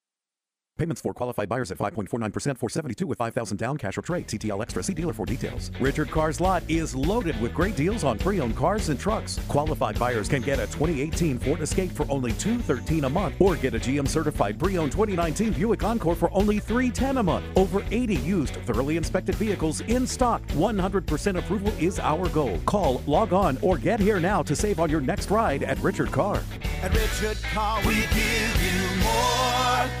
Payments 0.81 0.99
for 0.99 1.13
qualified 1.13 1.47
buyers 1.47 1.69
at 1.69 1.77
5.49% 1.77 2.57
for 2.57 2.67
72 2.67 3.05
with 3.05 3.19
5000 3.19 3.55
down 3.55 3.77
cash 3.77 3.99
or 3.99 4.01
trade. 4.01 4.27
TTL 4.27 4.63
Extra. 4.63 4.81
See 4.81 4.95
dealer 4.95 5.13
for 5.13 5.27
details. 5.27 5.69
Richard 5.79 6.09
Carr's 6.09 6.41
lot 6.41 6.63
is 6.67 6.95
loaded 6.95 7.39
with 7.39 7.53
great 7.53 7.75
deals 7.75 8.03
on 8.03 8.17
pre-owned 8.17 8.57
cars 8.57 8.89
and 8.89 8.99
trucks. 8.99 9.39
Qualified 9.47 9.99
buyers 9.99 10.27
can 10.27 10.41
get 10.41 10.57
a 10.57 10.65
2018 10.65 11.37
Ford 11.37 11.61
Escape 11.61 11.91
for 11.91 12.07
only 12.09 12.31
213 12.31 13.03
a 13.03 13.09
month 13.09 13.35
or 13.37 13.55
get 13.57 13.75
a 13.75 13.79
GM 13.79 14.07
certified 14.07 14.57
pre-owned 14.57 14.91
2019 14.91 15.53
Buick 15.53 15.83
Encore 15.83 16.15
for 16.15 16.33
only 16.33 16.57
310 16.57 17.17
a 17.17 17.21
month. 17.21 17.45
Over 17.55 17.85
80 17.91 18.15
used, 18.15 18.55
thoroughly 18.65 18.97
inspected 18.97 19.35
vehicles 19.35 19.81
in 19.81 20.07
stock. 20.07 20.41
100% 20.47 21.37
approval 21.37 21.71
is 21.79 21.99
our 21.99 22.27
goal. 22.29 22.59
Call, 22.65 23.03
log 23.05 23.33
on, 23.33 23.59
or 23.61 23.77
get 23.77 23.99
here 23.99 24.19
now 24.19 24.41
to 24.41 24.55
save 24.55 24.79
on 24.79 24.89
your 24.89 25.01
next 25.01 25.29
ride 25.29 25.61
at 25.61 25.77
Richard 25.83 26.11
Carr. 26.11 26.41
At 26.81 26.91
Richard 26.91 27.37
Carr, 27.53 27.77
we 27.85 27.97
give 27.97 28.63
you 28.63 29.03
more. 29.03 30.00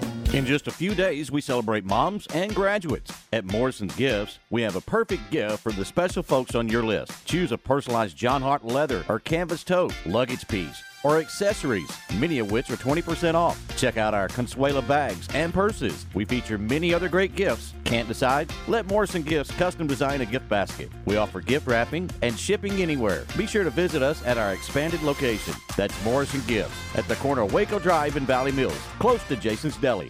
In 0.33 0.45
just 0.45 0.67
a 0.67 0.71
few 0.71 0.95
days, 0.95 1.29
we 1.29 1.41
celebrate 1.41 1.83
moms 1.83 2.25
and 2.27 2.55
graduates. 2.55 3.11
At 3.33 3.43
Morrison's 3.43 3.93
Gifts, 3.97 4.39
we 4.49 4.61
have 4.61 4.77
a 4.77 4.81
perfect 4.81 5.29
gift 5.29 5.59
for 5.59 5.73
the 5.73 5.83
special 5.83 6.23
folks 6.23 6.55
on 6.55 6.69
your 6.69 6.83
list. 6.83 7.11
Choose 7.25 7.51
a 7.51 7.57
personalized 7.57 8.15
Jon 8.15 8.41
Hart 8.41 8.63
leather 8.63 9.03
or 9.09 9.19
canvas 9.19 9.65
tote, 9.65 9.93
luggage 10.05 10.47
piece, 10.47 10.81
or 11.03 11.17
accessories, 11.17 11.91
many 12.17 12.39
of 12.39 12.49
which 12.49 12.71
are 12.71 12.77
20% 12.77 13.35
off. 13.35 13.59
Check 13.75 13.97
out 13.97 14.13
our 14.13 14.29
Consuela 14.29 14.87
bags 14.87 15.27
and 15.33 15.53
purses. 15.53 16.05
We 16.13 16.23
feature 16.23 16.57
many 16.57 16.93
other 16.93 17.09
great 17.09 17.35
gifts. 17.35 17.73
Can't 17.83 18.07
decide? 18.07 18.49
Let 18.69 18.85
Morrison 18.85 19.23
Gifts 19.23 19.51
custom 19.51 19.85
design 19.85 20.21
a 20.21 20.25
gift 20.25 20.47
basket. 20.47 20.89
We 21.03 21.17
offer 21.17 21.41
gift 21.41 21.67
wrapping 21.67 22.09
and 22.21 22.39
shipping 22.39 22.81
anywhere. 22.81 23.25
Be 23.35 23.47
sure 23.47 23.65
to 23.65 23.69
visit 23.69 24.01
us 24.01 24.25
at 24.25 24.37
our 24.37 24.53
expanded 24.53 25.03
location. 25.03 25.55
That's 25.75 26.05
Morrison 26.05 26.41
Gifts 26.47 26.95
at 26.95 27.05
the 27.09 27.17
corner 27.17 27.41
of 27.41 27.51
Waco 27.51 27.79
Drive 27.79 28.15
and 28.15 28.25
Valley 28.25 28.53
Mills, 28.53 28.79
close 28.97 29.21
to 29.25 29.35
Jason's 29.35 29.75
Deli. 29.75 30.09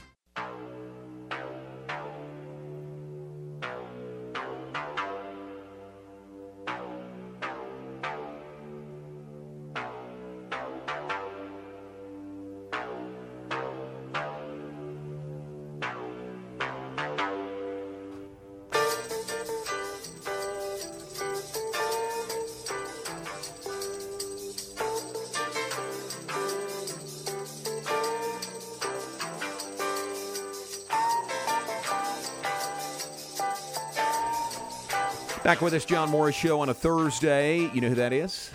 Back 35.51 35.59
with 35.59 35.73
us, 35.73 35.83
John 35.83 36.09
Morris 36.09 36.37
Show 36.37 36.61
on 36.61 36.69
a 36.69 36.73
Thursday. 36.73 37.69
You 37.73 37.81
know 37.81 37.89
who 37.89 37.95
that 37.95 38.13
is? 38.13 38.51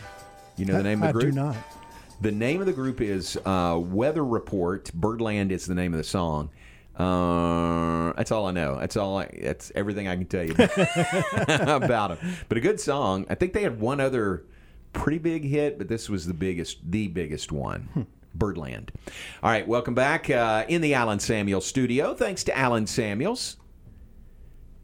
You 0.57 0.65
know 0.65 0.79
the 0.79 0.83
name 0.83 1.03
of 1.03 1.09
the 1.09 1.13
group? 1.13 1.25
I 1.25 1.29
do 1.29 1.33
not. 1.33 1.57
The 2.23 2.33
name 2.33 2.61
of 2.61 2.67
the 2.67 2.73
group 2.73 3.03
is 3.03 3.37
uh, 3.45 3.79
Weather 3.79 4.25
Report. 4.25 4.91
Birdland 4.95 5.53
is 5.53 5.67
the 5.67 5.75
name 5.75 5.93
of 5.93 5.99
the 5.99 6.05
song. 6.05 6.49
Uh, 6.97 8.15
that's 8.15 8.33
all 8.33 8.47
I 8.47 8.53
know. 8.53 8.81
That's 8.81 8.97
all. 8.97 9.19
I, 9.19 9.29
that's 9.43 9.71
everything 9.75 10.09
I 10.09 10.17
can 10.17 10.25
tell 10.25 10.43
you 10.43 10.55
about 11.49 12.19
them. 12.19 12.35
But 12.49 12.57
a 12.57 12.63
good 12.63 12.81
song. 12.81 13.27
I 13.29 13.35
think 13.35 13.53
they 13.53 13.63
had 13.63 13.79
one 13.79 14.01
other 14.01 14.47
pretty 14.95 15.19
big 15.19 15.45
hit, 15.45 15.77
but 15.77 15.89
this 15.89 16.09
was 16.09 16.27
the 16.27 16.33
biggest, 16.33 16.79
the 16.91 17.09
biggest 17.09 17.53
one. 17.53 18.07
Birdland. 18.35 18.91
All 19.43 19.51
right, 19.51 19.69
welcome 19.69 19.93
back 19.93 20.31
uh, 20.31 20.65
in 20.67 20.81
the 20.81 20.95
Allen 20.95 21.21
Samuels 21.21 21.67
studio. 21.67 22.15
Thanks 22.15 22.43
to 22.45 22.57
Allen 22.57 22.87
Samuels. 22.87 23.59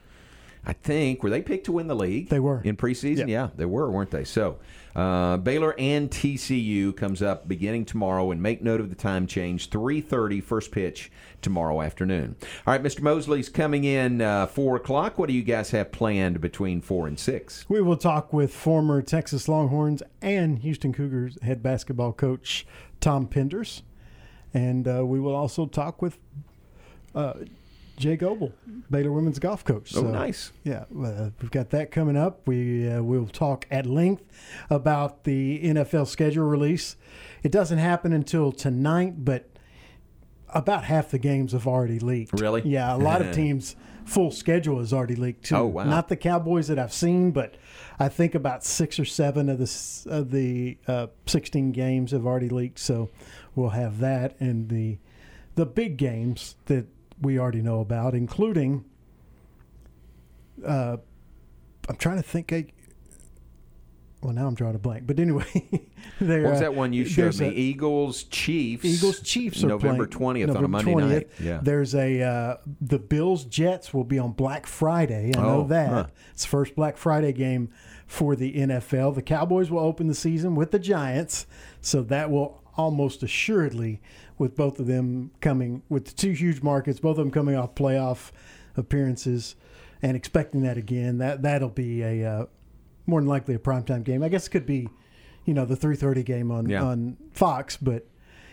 I 0.66 0.74
think 0.74 1.22
were 1.22 1.30
they 1.30 1.40
picked 1.40 1.64
to 1.66 1.72
win 1.72 1.86
the 1.86 1.94
league? 1.96 2.28
They 2.28 2.40
were 2.40 2.60
in 2.62 2.76
preseason. 2.76 3.28
Yeah, 3.28 3.48
they 3.56 3.64
were, 3.64 3.90
weren't 3.90 4.10
they? 4.10 4.24
So 4.24 4.58
uh, 4.96 5.36
Baylor 5.36 5.74
and 5.78 6.10
TCU 6.10 6.96
comes 6.96 7.20
up 7.20 7.46
beginning 7.46 7.84
tomorrow, 7.84 8.30
and 8.30 8.42
make 8.42 8.62
note 8.62 8.80
of 8.80 8.88
the 8.88 8.96
time 8.96 9.26
change: 9.26 9.68
3:30 9.68 10.42
first 10.42 10.72
pitch 10.72 11.12
tomorrow 11.42 11.82
afternoon. 11.82 12.34
All 12.66 12.72
right, 12.72 12.82
Mr. 12.82 13.02
Mosley's 13.02 13.50
coming 13.50 13.84
in 13.84 14.22
uh, 14.22 14.46
four 14.46 14.74
o'clock. 14.76 15.18
What 15.18 15.28
do 15.28 15.34
you 15.34 15.42
guys 15.42 15.70
have 15.72 15.92
planned 15.92 16.40
between 16.40 16.80
four 16.80 17.06
and 17.06 17.18
six? 17.18 17.66
We 17.68 17.82
will 17.82 17.98
talk 17.98 18.32
with 18.32 18.54
former 18.54 19.02
Texas 19.02 19.48
Longhorns 19.48 20.02
and 20.22 20.60
Houston 20.60 20.94
Cougars 20.94 21.36
head 21.42 21.62
basketball 21.62 22.14
coach 22.14 22.66
Tom 22.98 23.26
Penders, 23.26 23.82
and 24.54 24.88
uh, 24.88 25.04
we 25.04 25.20
will 25.20 25.34
also 25.34 25.66
talk 25.66 26.00
with 26.00 26.16
uh, 27.14 27.34
Jay 27.96 28.16
Goble, 28.16 28.52
Baylor 28.90 29.10
women's 29.10 29.38
golf 29.38 29.64
coach. 29.64 29.96
Oh, 29.96 30.02
nice. 30.02 30.52
Yeah, 30.64 30.84
uh, 31.02 31.30
we've 31.40 31.50
got 31.50 31.70
that 31.70 31.90
coming 31.90 32.16
up. 32.16 32.46
We 32.46 32.88
uh, 32.88 33.02
will 33.02 33.26
talk 33.26 33.66
at 33.70 33.86
length 33.86 34.24
about 34.68 35.24
the 35.24 35.60
NFL 35.62 36.06
schedule 36.06 36.44
release. 36.44 36.96
It 37.42 37.50
doesn't 37.50 37.78
happen 37.78 38.12
until 38.12 38.52
tonight, 38.52 39.24
but 39.24 39.48
about 40.50 40.84
half 40.84 41.10
the 41.10 41.18
games 41.18 41.52
have 41.52 41.66
already 41.66 41.98
leaked. 41.98 42.38
Really? 42.38 42.62
Yeah, 42.64 42.94
a 42.94 42.98
lot 42.98 43.22
of 43.22 43.34
teams' 43.34 43.76
full 44.04 44.30
schedule 44.30 44.78
has 44.78 44.92
already 44.92 45.16
leaked 45.16 45.46
too. 45.46 45.56
Oh, 45.56 45.66
wow. 45.66 45.84
Not 45.84 46.08
the 46.08 46.16
Cowboys 46.16 46.68
that 46.68 46.78
I've 46.78 46.92
seen, 46.92 47.30
but 47.30 47.56
I 47.98 48.08
think 48.08 48.34
about 48.34 48.64
six 48.64 49.00
or 49.00 49.04
seven 49.04 49.48
of 49.48 49.58
the 49.58 50.10
of 50.10 50.30
the 50.30 50.78
uh, 50.86 51.08
16 51.26 51.72
games 51.72 52.12
have 52.12 52.26
already 52.26 52.48
leaked. 52.48 52.78
So 52.78 53.10
we'll 53.54 53.70
have 53.70 53.98
that 54.00 54.38
and 54.40 54.68
the 54.68 54.98
the 55.54 55.66
big 55.66 55.96
games 55.96 56.56
that 56.66 56.86
we 57.20 57.38
already 57.38 57.62
know 57.62 57.80
about, 57.80 58.14
including. 58.14 58.84
Uh, 60.64 60.96
I'm 61.88 61.96
trying 61.96 62.16
to 62.16 62.22
think. 62.22 62.52
I, 62.52 62.66
well, 64.22 64.32
now 64.32 64.46
I'm 64.46 64.54
drawing 64.54 64.74
a 64.74 64.78
blank. 64.78 65.06
But 65.06 65.20
anyway, 65.20 65.44
there, 66.20 66.42
What 66.42 66.50
was 66.52 66.58
uh, 66.58 66.62
that 66.64 66.74
one 66.74 66.92
you 66.92 67.04
showed 67.04 67.24
there's 67.24 67.40
me? 67.40 67.48
a- 67.48 67.52
Eagles 67.52 68.24
Chiefs. 68.24 68.84
Eagles 68.84 69.20
Chiefs 69.20 69.62
are 69.62 69.68
November 69.68 70.06
20th 70.06 70.56
on 70.56 70.64
a 70.64 70.68
Monday 70.68 70.92
20th. 70.92 71.08
night. 71.10 71.28
Yeah. 71.40 71.60
There's 71.62 71.94
a 71.94 72.22
uh, 72.22 72.56
the 72.80 72.98
Bills 72.98 73.44
Jets 73.44 73.92
will 73.94 74.04
be 74.04 74.18
on 74.18 74.32
Black 74.32 74.66
Friday. 74.66 75.32
I 75.36 75.40
know 75.40 75.60
Oh, 75.62 75.66
that. 75.68 75.88
huh. 75.90 76.06
It's 76.32 76.42
the 76.42 76.48
first 76.48 76.74
Black 76.74 76.96
Friday 76.96 77.32
game 77.32 77.70
for 78.06 78.34
the 78.34 78.54
NFL. 78.54 79.14
The 79.14 79.22
Cowboys 79.22 79.70
will 79.70 79.80
open 79.80 80.06
the 80.06 80.14
season 80.14 80.54
with 80.54 80.70
the 80.70 80.78
Giants, 80.78 81.46
so 81.80 82.02
that 82.02 82.30
will 82.30 82.62
almost 82.76 83.22
assuredly, 83.22 84.00
with 84.38 84.54
both 84.56 84.78
of 84.78 84.86
them 84.86 85.30
coming 85.40 85.82
with 85.88 86.04
the 86.06 86.12
two 86.12 86.32
huge 86.32 86.62
markets, 86.62 87.00
both 87.00 87.12
of 87.18 87.24
them 87.24 87.30
coming 87.30 87.56
off 87.56 87.74
playoff 87.74 88.30
appearances, 88.76 89.56
and 90.02 90.16
expecting 90.16 90.62
that 90.62 90.76
again. 90.76 91.18
That 91.18 91.42
that'll 91.42 91.68
be 91.70 92.02
a 92.02 92.24
uh, 92.24 92.46
more 93.06 93.20
than 93.20 93.28
likely 93.28 93.54
a 93.54 93.58
primetime 93.58 94.04
game. 94.04 94.22
I 94.22 94.28
guess 94.28 94.46
it 94.46 94.50
could 94.50 94.66
be, 94.66 94.88
you 95.44 95.54
know, 95.54 95.64
the 95.64 95.76
three 95.76 95.96
thirty 95.96 96.22
game 96.22 96.50
on 96.50 96.68
Yeah. 96.68 96.82
on 96.82 97.16
Fox, 97.32 97.76
but 97.76 98.06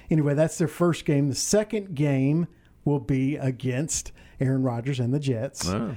anyway, 0.09 0.33
that's 0.33 0.57
their 0.57 0.67
first 0.67 1.05
game. 1.05 1.29
The 1.29 1.35
second 1.35 1.95
game 1.95 2.47
will 2.85 2.99
be 2.99 3.35
against 3.37 4.11
Aaron 4.39 4.63
Rodgers 4.63 4.99
and 4.99 5.13
the 5.13 5.19
Jets. 5.19 5.67
Oh. 5.69 5.95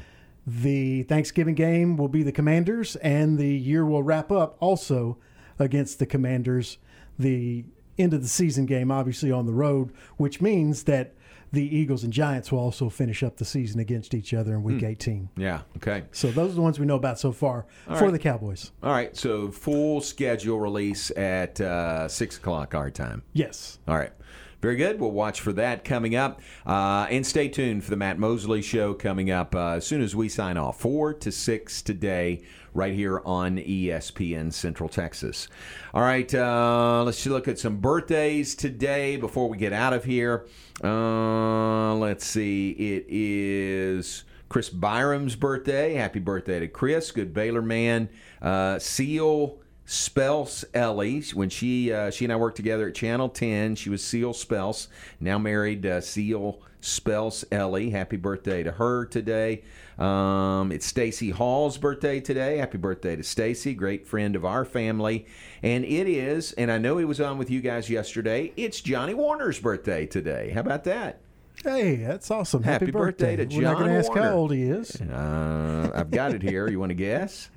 The 0.48 1.02
Thanksgiving 1.04 1.56
game 1.56 1.96
will 1.96 2.06
be 2.08 2.22
the 2.22 2.30
Commanders, 2.32 2.94
and 2.96 3.36
the 3.38 3.48
year 3.48 3.84
will 3.84 4.04
wrap 4.04 4.30
up 4.30 4.56
also 4.60 5.18
against 5.58 5.98
the 5.98 6.06
Commanders. 6.06 6.78
The 7.18 7.64
end 7.98 8.12
of 8.14 8.22
the 8.22 8.28
season 8.28 8.66
game, 8.66 8.90
obviously 8.90 9.30
on 9.32 9.46
the 9.46 9.52
road, 9.52 9.92
which 10.16 10.40
means 10.40 10.84
that 10.84 11.14
the 11.52 11.62
Eagles 11.76 12.02
and 12.04 12.12
Giants 12.12 12.50
will 12.50 12.58
also 12.58 12.88
finish 12.90 13.22
up 13.22 13.36
the 13.36 13.44
season 13.44 13.78
against 13.80 14.14
each 14.14 14.34
other 14.34 14.54
in 14.54 14.62
Week 14.64 14.80
Hmm. 14.80 14.86
18. 14.86 15.28
Yeah. 15.36 15.60
Okay. 15.76 16.02
So 16.10 16.30
those 16.30 16.50
are 16.52 16.54
the 16.56 16.60
ones 16.60 16.78
we 16.80 16.86
know 16.86 16.96
about 16.96 17.18
so 17.20 17.30
far 17.32 17.66
All 17.88 17.96
for 17.96 18.04
right. 18.06 18.12
the 18.12 18.18
Cowboys. 18.18 18.72
All 18.82 18.90
right. 18.92 19.16
So 19.16 19.50
full 19.50 20.00
schedule 20.00 20.58
release 20.58 21.10
at 21.16 21.60
uh, 21.60 22.08
six 22.08 22.36
o'clock 22.36 22.74
our 22.74 22.90
time. 22.90 23.22
Yes. 23.32 23.78
All 23.86 23.96
right. 23.96 24.12
Very 24.60 24.76
good. 24.76 24.98
We'll 24.98 25.12
watch 25.12 25.40
for 25.40 25.52
that 25.52 25.84
coming 25.84 26.16
up. 26.16 26.40
Uh, 26.66 27.06
and 27.10 27.24
stay 27.24 27.46
tuned 27.46 27.84
for 27.84 27.90
the 27.90 27.96
Matt 27.96 28.18
Mosley 28.18 28.62
Show 28.62 28.94
coming 28.94 29.30
up 29.30 29.54
uh, 29.54 29.74
as 29.74 29.86
soon 29.86 30.00
as 30.02 30.16
we 30.16 30.28
sign 30.28 30.56
off. 30.56 30.80
4 30.80 31.14
to 31.14 31.30
6 31.30 31.82
today, 31.82 32.42
right 32.76 32.94
here 32.94 33.22
on 33.24 33.56
ESPN 33.56 34.52
Central 34.52 34.88
Texas. 34.88 35.48
All 35.94 36.02
right. 36.02 36.32
Uh, 36.32 37.02
let's 37.04 37.24
look 37.26 37.48
at 37.48 37.58
some 37.58 37.78
birthdays 37.78 38.54
today 38.54 39.16
before 39.16 39.48
we 39.48 39.56
get 39.56 39.72
out 39.72 39.94
of 39.94 40.04
here. 40.04 40.46
Uh, 40.84 41.94
let's 41.94 42.26
see. 42.26 42.70
It 42.70 43.06
is. 43.08 44.24
Chris 44.48 44.68
Byram's 44.68 45.34
birthday. 45.34 45.94
Happy 45.94 46.20
birthday 46.20 46.60
to 46.60 46.68
Chris. 46.68 47.10
Good 47.10 47.32
Baylor 47.32 47.62
man. 47.62 48.10
Uh, 48.40 48.78
Seal 48.78 49.58
Spels 49.86 50.64
Ellie. 50.74 51.22
When 51.32 51.48
she 51.48 51.92
uh, 51.92 52.10
she 52.10 52.24
and 52.26 52.32
I 52.32 52.36
worked 52.36 52.56
together 52.56 52.88
at 52.88 52.94
Channel 52.94 53.30
10, 53.30 53.76
she 53.76 53.90
was 53.90 54.04
Seal 54.04 54.32
Spels. 54.32 54.88
Now 55.18 55.38
married 55.38 55.86
uh, 55.86 56.00
Seal 56.00 56.60
Spels 56.86 57.44
Ellie. 57.50 57.90
Happy 57.90 58.16
birthday 58.16 58.62
to 58.62 58.70
her 58.72 59.04
today. 59.04 59.62
Um, 59.98 60.70
it's 60.72 60.86
Stacy 60.86 61.30
Hall's 61.30 61.78
birthday 61.78 62.20
today. 62.20 62.58
Happy 62.58 62.78
birthday 62.78 63.16
to 63.16 63.22
Stacy, 63.22 63.74
great 63.74 64.06
friend 64.06 64.36
of 64.36 64.44
our 64.44 64.64
family. 64.64 65.26
And 65.62 65.84
it 65.84 66.08
is, 66.08 66.52
and 66.52 66.70
I 66.70 66.78
know 66.78 66.98
he 66.98 67.04
was 67.04 67.20
on 67.20 67.38
with 67.38 67.50
you 67.50 67.60
guys 67.60 67.90
yesterday. 67.90 68.52
It's 68.56 68.80
Johnny 68.80 69.14
Warner's 69.14 69.58
birthday 69.58 70.06
today. 70.06 70.50
How 70.50 70.60
about 70.60 70.84
that? 70.84 71.20
Hey, 71.64 71.96
that's 71.96 72.30
awesome. 72.30 72.62
Happy, 72.62 72.86
Happy, 72.86 72.92
birthday, 72.92 73.34
to 73.36 73.46
John 73.46 73.58
We're 73.58 73.64
not 73.64 73.78
going 73.78 73.90
to 73.90 73.98
ask 73.98 74.08
Warner. 74.08 74.22
how 74.22 74.34
old 74.34 74.52
he 74.52 74.62
is. 74.62 75.00
Uh, 75.00 75.90
I've 75.94 76.10
got 76.10 76.34
it 76.34 76.42
here. 76.42 76.68
You 76.68 76.78
want 76.78 76.90
to 76.90 76.94
guess? 76.94 77.50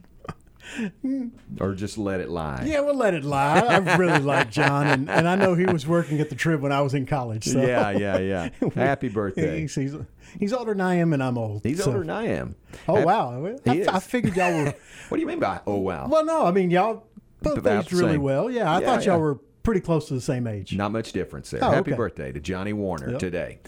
or 1.59 1.74
just 1.74 1.97
let 1.97 2.20
it 2.20 2.30
lie? 2.30 2.63
Yeah, 2.65 2.82
we'll 2.82 2.95
let 2.95 3.13
it 3.13 3.24
lie. 3.24 3.59
I 3.59 3.78
really 3.95 4.20
like 4.20 4.51
John, 4.51 4.88
and, 4.88 5.09
and 5.09 5.28
I 5.28 5.36
know 5.36 5.55
he 5.55 5.65
was 5.65 5.88
working 5.88 6.20
at 6.20 6.30
the 6.30 6.36
Trib 6.36 6.61
when 6.61 6.72
I 6.72 6.82
was 6.82 6.93
in 6.93 7.05
college. 7.05 7.45
So. 7.45 7.61
Yeah, 7.61 7.91
yeah, 7.91 8.17
yeah. 8.20 8.49
Happy 8.76 9.09
birthday. 9.09 9.61
He's, 9.61 9.76
he's, 9.76 9.95
he's 10.39 10.53
older 10.53 10.74
than 10.74 10.82
I 10.82 10.95
am, 10.95 11.13
and 11.13 11.24
I'm 11.24 11.38
old. 11.38 11.61
He's 11.63 11.80
so- 11.84 11.88
older 11.88 11.99
than 11.99 12.09
I 12.09 12.28
am. 12.28 12.55
Oh 12.88 13.03
wow! 13.03 13.57
I. 13.65 13.86
I 13.89 13.99
figured 13.99 14.36
y'all 14.36 14.53
were. 14.53 14.74
What 15.09 15.17
do 15.17 15.22
you 15.22 15.28
mean 15.28 15.39
by 15.39 15.59
oh 15.65 15.78
wow? 15.78 16.07
well, 16.07 16.24
no, 16.24 16.45
I 16.45 16.51
mean 16.51 16.70
y'all 16.70 17.07
both 17.41 17.65
aged 17.65 17.91
really 17.93 18.13
same. 18.13 18.22
well. 18.22 18.51
Yeah, 18.51 18.72
I 18.72 18.80
Yeah, 18.80 18.86
thought 18.86 19.05
y'all 19.05 19.15
yeah. 19.15 19.22
were 19.22 19.39
pretty 19.70 19.82
close 19.86 20.07
to 20.07 20.15
the 20.15 20.22
same 20.22 20.47
age. 20.47 20.76
Not 20.76 20.91
much 20.91 21.11
difference 21.11 21.51
there. 21.51 21.63
Oh, 21.63 21.70
Happy 21.70 21.91
okay. 21.91 21.97
birthday 21.97 22.32
to 22.32 22.39
Johnny 22.39 22.74
Warner 22.74 23.11
Yep. 23.11 23.20
today. 23.20 23.59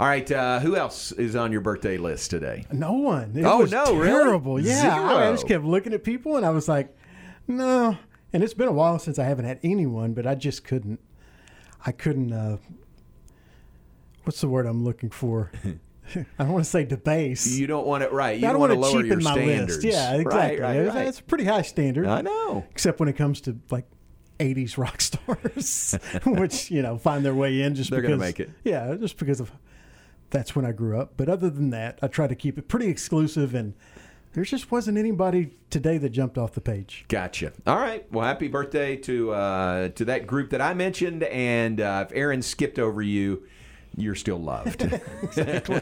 All 0.00 0.06
right, 0.06 0.30
uh, 0.32 0.60
who 0.60 0.76
else 0.76 1.12
is 1.12 1.36
on 1.36 1.52
your 1.52 1.60
birthday 1.60 1.98
list 1.98 2.30
today? 2.30 2.64
No 2.72 2.92
one. 2.92 3.32
It 3.36 3.44
Oh, 3.44 3.58
was 3.58 3.70
no, 3.70 3.84
really? 3.94 4.06
terrible. 4.08 4.58
Yeah, 4.58 4.98
I, 4.98 5.28
I 5.28 5.32
just 5.32 5.46
kept 5.46 5.64
looking 5.64 5.92
at 5.92 6.04
people, 6.04 6.36
and 6.36 6.46
I 6.46 6.50
was 6.50 6.68
like, 6.68 6.96
no. 7.46 7.98
And 8.32 8.42
it's 8.42 8.54
been 8.54 8.68
a 8.68 8.72
while 8.72 8.98
since 8.98 9.18
I 9.18 9.24
haven't 9.24 9.44
had 9.44 9.60
anyone, 9.62 10.14
but 10.14 10.26
I 10.26 10.34
just 10.34 10.64
couldn't. 10.64 11.00
I 11.84 11.92
couldn't. 11.92 12.32
Uh, 12.32 12.56
what's 14.24 14.40
the 14.40 14.48
word 14.48 14.66
I'm 14.66 14.84
looking 14.84 15.10
for? 15.10 15.50
I 16.14 16.24
don't 16.38 16.52
want 16.52 16.64
to 16.64 16.70
say 16.70 16.84
debase. 16.84 17.46
You 17.56 17.66
don't 17.66 17.86
want 17.86 18.02
it 18.02 18.12
right. 18.12 18.38
You 18.40 18.48
I 18.48 18.52
don't 18.52 18.60
want 18.60 18.72
to 18.72 18.78
want 18.78 18.90
to 18.92 18.96
lower 18.98 19.02
cheapen 19.04 19.20
your 19.20 19.28
my 19.30 19.34
standards. 19.34 19.84
list. 19.84 19.96
Yeah, 19.96 20.14
exactly. 20.16 20.60
right, 20.60 20.76
It's- 20.76 20.94
right. 20.94 21.06
It's 21.06 21.20
a 21.20 21.22
pretty 21.22 21.44
high 21.44 21.62
standard. 21.62 22.06
I 22.06 22.22
know. 22.22 22.64
Except 22.70 22.98
when 23.00 23.08
it 23.08 23.16
comes 23.16 23.40
to 23.42 23.56
like 23.70 23.84
80s 24.38 24.76
rock 24.76 25.00
stars, 25.02 25.98
which, 26.26 26.70
you 26.70 26.82
know, 26.82 26.98
find 26.98 27.24
their 27.24 27.34
way 27.34 27.62
in 27.62 27.74
just 27.74 27.90
They're 27.90 28.00
because. 28.00 28.16
gonna 28.18 28.26
make 28.28 28.40
it. 28.40 28.50
Yeah, 28.64 28.94
just 28.96 29.18
because 29.18 29.40
of 29.40 29.50
that's 30.30 30.56
when 30.56 30.64
I 30.64 30.72
grew 30.72 30.98
up. 30.98 31.12
But 31.16 31.28
other 31.28 31.50
than 31.50 31.70
that, 31.70 31.98
I 32.02 32.08
try 32.08 32.26
to 32.26 32.34
keep 32.34 32.58
it 32.58 32.68
pretty 32.68 32.88
exclusive 32.88 33.54
and 33.54 33.74
there 34.32 34.44
just 34.44 34.70
wasn't 34.70 34.96
anybody 34.96 35.50
today 35.68 35.98
that 35.98 36.08
jumped 36.10 36.38
off 36.38 36.52
the 36.52 36.60
page. 36.62 37.04
Gotcha. 37.08 37.52
All 37.66 37.76
right. 37.76 38.10
Well, 38.10 38.24
happy 38.24 38.48
birthday 38.48 38.96
to 38.96 39.32
uh, 39.32 39.88
to 39.90 40.04
that 40.06 40.26
group 40.26 40.50
that 40.50 40.60
I 40.62 40.72
mentioned, 40.74 41.22
and 41.24 41.78
uh, 41.80 42.06
if 42.08 42.16
Aaron 42.16 42.40
skipped 42.40 42.78
over 42.78 43.02
you, 43.02 43.42
you're 43.96 44.14
still 44.14 44.38
loved. 44.38 44.82
Exactly. 45.22 45.80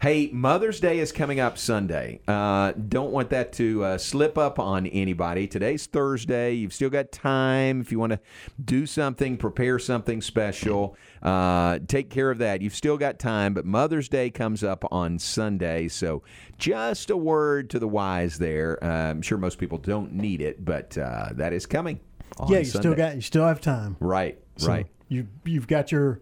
Hey, 0.00 0.30
Mother's 0.32 0.80
Day 0.80 0.98
is 0.98 1.12
coming 1.12 1.40
up 1.40 1.58
Sunday. 1.58 2.20
Uh, 2.26 2.72
don't 2.72 3.10
want 3.10 3.30
that 3.30 3.52
to 3.54 3.84
uh, 3.84 3.98
slip 3.98 4.38
up 4.38 4.58
on 4.58 4.86
anybody. 4.86 5.46
Today's 5.46 5.86
Thursday. 5.86 6.54
You've 6.54 6.72
still 6.72 6.90
got 6.90 7.12
time 7.12 7.80
if 7.80 7.92
you 7.92 7.98
want 7.98 8.12
to 8.12 8.20
do 8.64 8.86
something, 8.86 9.36
prepare 9.36 9.78
something 9.78 10.22
special. 10.22 10.96
Uh, 11.22 11.80
take 11.86 12.08
care 12.10 12.30
of 12.30 12.38
that. 12.38 12.62
You've 12.62 12.74
still 12.74 12.96
got 12.96 13.18
time, 13.18 13.52
but 13.54 13.64
Mother's 13.66 14.08
Day 14.08 14.30
comes 14.30 14.62
up 14.64 14.84
on 14.90 15.18
Sunday. 15.18 15.88
So, 15.88 16.22
just 16.58 17.10
a 17.10 17.16
word 17.16 17.68
to 17.70 17.78
the 17.78 17.88
wise 17.88 18.38
there. 18.38 18.82
Uh, 18.82 19.10
I'm 19.10 19.22
sure 19.22 19.38
most 19.38 19.58
people 19.58 19.78
don't 19.78 20.12
need 20.14 20.40
it, 20.40 20.64
but 20.64 20.96
uh, 20.96 21.30
that 21.32 21.52
is 21.52 21.66
coming. 21.66 22.00
On 22.38 22.50
yeah, 22.50 22.58
you 22.60 22.64
Sunday. 22.64 22.80
still 22.88 22.94
got 22.94 23.14
you 23.16 23.20
still 23.20 23.46
have 23.46 23.60
time. 23.60 23.96
right, 24.00 24.38
So 24.56 24.68
right. 24.68 24.86
You 25.08 25.28
you've 25.44 25.66
got 25.68 25.92
your 25.92 26.20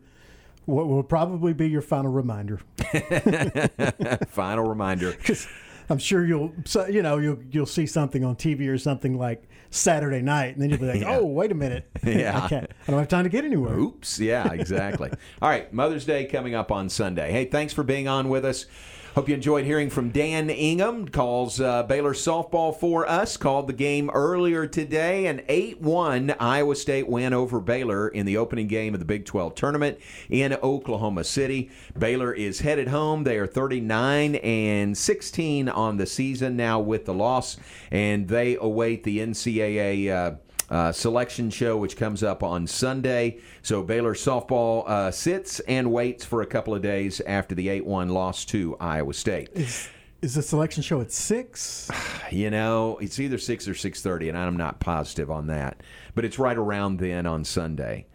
what 0.66 0.86
will 0.88 1.02
probably 1.02 1.52
be 1.52 1.68
your 1.68 1.82
final 1.82 2.10
reminder. 2.12 2.60
Final 4.28 4.68
reminder. 4.68 5.16
I'm 5.90 5.98
sure 5.98 6.24
you'll 6.24 6.52
you 6.88 7.02
know 7.02 7.18
you'll 7.18 7.38
you'll 7.50 7.66
see 7.66 7.86
something 7.86 8.24
on 8.24 8.36
TV 8.36 8.68
or 8.68 8.78
something 8.78 9.18
like 9.18 9.42
Saturday 9.70 10.22
night, 10.22 10.54
and 10.54 10.62
then 10.62 10.70
you'll 10.70 10.78
be 10.78 10.86
like, 10.86 11.00
Yeah. 11.02 11.18
"Oh, 11.18 11.26
wait 11.26 11.50
a 11.50 11.54
minute, 11.54 11.88
Yeah. 12.04 12.44
I 12.44 12.48
can't, 12.48 12.70
I 12.86 12.90
don't 12.90 13.00
have 13.00 13.08
time 13.08 13.24
to 13.24 13.30
get 13.30 13.44
anywhere." 13.44 13.74
Oops. 13.74 14.18
Yeah, 14.20 14.52
exactly. 14.52 15.10
All 15.42 15.48
right. 15.48 15.72
Mother's 15.72 16.04
Day 16.04 16.24
coming 16.26 16.54
up 16.54 16.70
on 16.70 16.88
Sunday. 16.88 17.32
Hey, 17.32 17.46
thanks 17.46 17.72
for 17.72 17.82
being 17.82 18.06
on 18.08 18.28
with 18.28 18.44
us. 18.44 18.66
Hope 19.14 19.28
you 19.28 19.34
enjoyed 19.34 19.66
hearing 19.66 19.90
from 19.90 20.08
Dan 20.08 20.48
Ingham. 20.48 21.06
Calls 21.06 21.60
uh, 21.60 21.82
Baylor 21.82 22.14
softball 22.14 22.74
for 22.74 23.06
us. 23.06 23.36
Called 23.36 23.66
the 23.66 23.74
game 23.74 24.08
earlier 24.08 24.66
today. 24.66 25.26
An 25.26 25.42
8 25.48 25.82
1 25.82 26.34
Iowa 26.40 26.74
State 26.74 27.06
win 27.06 27.34
over 27.34 27.60
Baylor 27.60 28.08
in 28.08 28.24
the 28.24 28.38
opening 28.38 28.68
game 28.68 28.94
of 28.94 29.00
the 29.00 29.04
Big 29.04 29.26
12 29.26 29.54
tournament 29.54 29.98
in 30.30 30.54
Oklahoma 30.54 31.24
City. 31.24 31.70
Baylor 31.98 32.32
is 32.32 32.60
headed 32.60 32.88
home. 32.88 33.24
They 33.24 33.36
are 33.36 33.46
39 33.46 34.36
and 34.36 34.96
16 34.96 35.68
on 35.68 35.98
the 35.98 36.06
season 36.06 36.56
now 36.56 36.80
with 36.80 37.04
the 37.04 37.12
loss, 37.12 37.58
and 37.90 38.28
they 38.28 38.56
await 38.56 39.04
the 39.04 39.18
NCAA. 39.18 40.10
Uh, 40.10 40.36
uh, 40.72 40.90
selection 40.90 41.50
show, 41.50 41.76
which 41.76 41.98
comes 41.98 42.22
up 42.22 42.42
on 42.42 42.66
Sunday. 42.66 43.38
So 43.60 43.82
Baylor 43.82 44.14
softball 44.14 44.88
uh, 44.88 45.10
sits 45.10 45.60
and 45.60 45.92
waits 45.92 46.24
for 46.24 46.40
a 46.40 46.46
couple 46.46 46.74
of 46.74 46.80
days 46.80 47.20
after 47.26 47.54
the 47.54 47.68
8 47.68 47.84
1 47.84 48.08
loss 48.08 48.46
to 48.46 48.74
Iowa 48.80 49.12
State. 49.12 49.50
Is, 49.52 49.90
is 50.22 50.34
the 50.34 50.42
selection 50.42 50.82
show 50.82 51.00
at 51.00 51.12
six? 51.12 51.90
You 52.32 52.48
know, 52.48 52.96
it's 52.96 53.20
either 53.20 53.36
6 53.36 53.68
or 53.68 53.74
6.30, 53.74 54.30
and 54.30 54.38
I'm 54.38 54.56
not 54.56 54.80
positive 54.80 55.30
on 55.30 55.48
that. 55.48 55.82
But 56.14 56.24
it's 56.24 56.38
right 56.38 56.56
around 56.56 56.98
then 56.98 57.26
on 57.26 57.44
Sunday. 57.44 58.06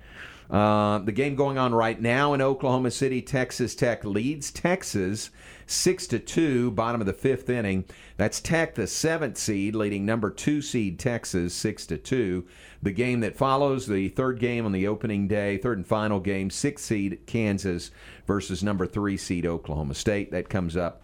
Uh, 0.49 0.97
the 0.97 1.11
game 1.11 1.35
going 1.35 1.59
on 1.59 1.71
right 1.75 2.01
now 2.01 2.33
in 2.33 2.41
Oklahoma 2.41 2.89
City, 2.89 3.21
Texas 3.21 3.75
Tech 3.75 4.03
leads 4.03 4.49
Texas 4.49 5.29
six 5.67 6.07
to 6.07 6.17
two, 6.17 6.71
bottom 6.71 7.01
of 7.01 7.07
the 7.07 7.13
fifth 7.13 7.49
inning. 7.49 7.85
That's 8.15 8.39
Tech, 8.39 8.73
the 8.73 8.87
seventh 8.87 9.37
seed, 9.37 9.75
leading 9.75 10.05
number 10.05 10.31
two 10.31 10.61
seed 10.61 10.97
Texas 10.97 11.53
six 11.53 11.85
to 11.87 11.97
two. 11.97 12.47
The 12.81 12.91
game 12.91 13.19
that 13.19 13.35
follows, 13.35 13.85
the 13.85 14.09
third 14.09 14.39
game 14.39 14.65
on 14.65 14.71
the 14.71 14.87
opening 14.87 15.27
day, 15.27 15.57
third 15.57 15.77
and 15.77 15.85
final 15.85 16.19
game, 16.19 16.49
sixth 16.49 16.85
seed 16.85 17.19
Kansas 17.27 17.91
versus 18.25 18.63
number 18.63 18.87
three 18.87 19.17
seed 19.17 19.45
Oklahoma 19.45 19.93
State. 19.93 20.31
That 20.31 20.49
comes 20.49 20.75
up. 20.75 21.03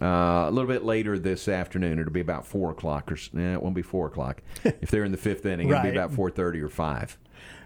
Uh, 0.00 0.46
a 0.48 0.50
little 0.50 0.68
bit 0.68 0.84
later 0.84 1.18
this 1.18 1.46
afternoon, 1.46 1.98
it'll 1.98 2.12
be 2.12 2.20
about 2.20 2.46
four 2.46 2.70
o'clock, 2.70 3.12
or 3.12 3.14
eh, 3.14 3.54
it 3.54 3.62
won't 3.62 3.76
be 3.76 3.82
four 3.82 4.06
o'clock. 4.06 4.42
if 4.64 4.90
they're 4.90 5.04
in 5.04 5.12
the 5.12 5.18
fifth 5.18 5.46
inning, 5.46 5.68
it'll 5.68 5.82
be 5.82 5.90
about 5.90 6.12
four 6.12 6.30
thirty 6.30 6.60
or 6.60 6.68
five. 6.68 7.18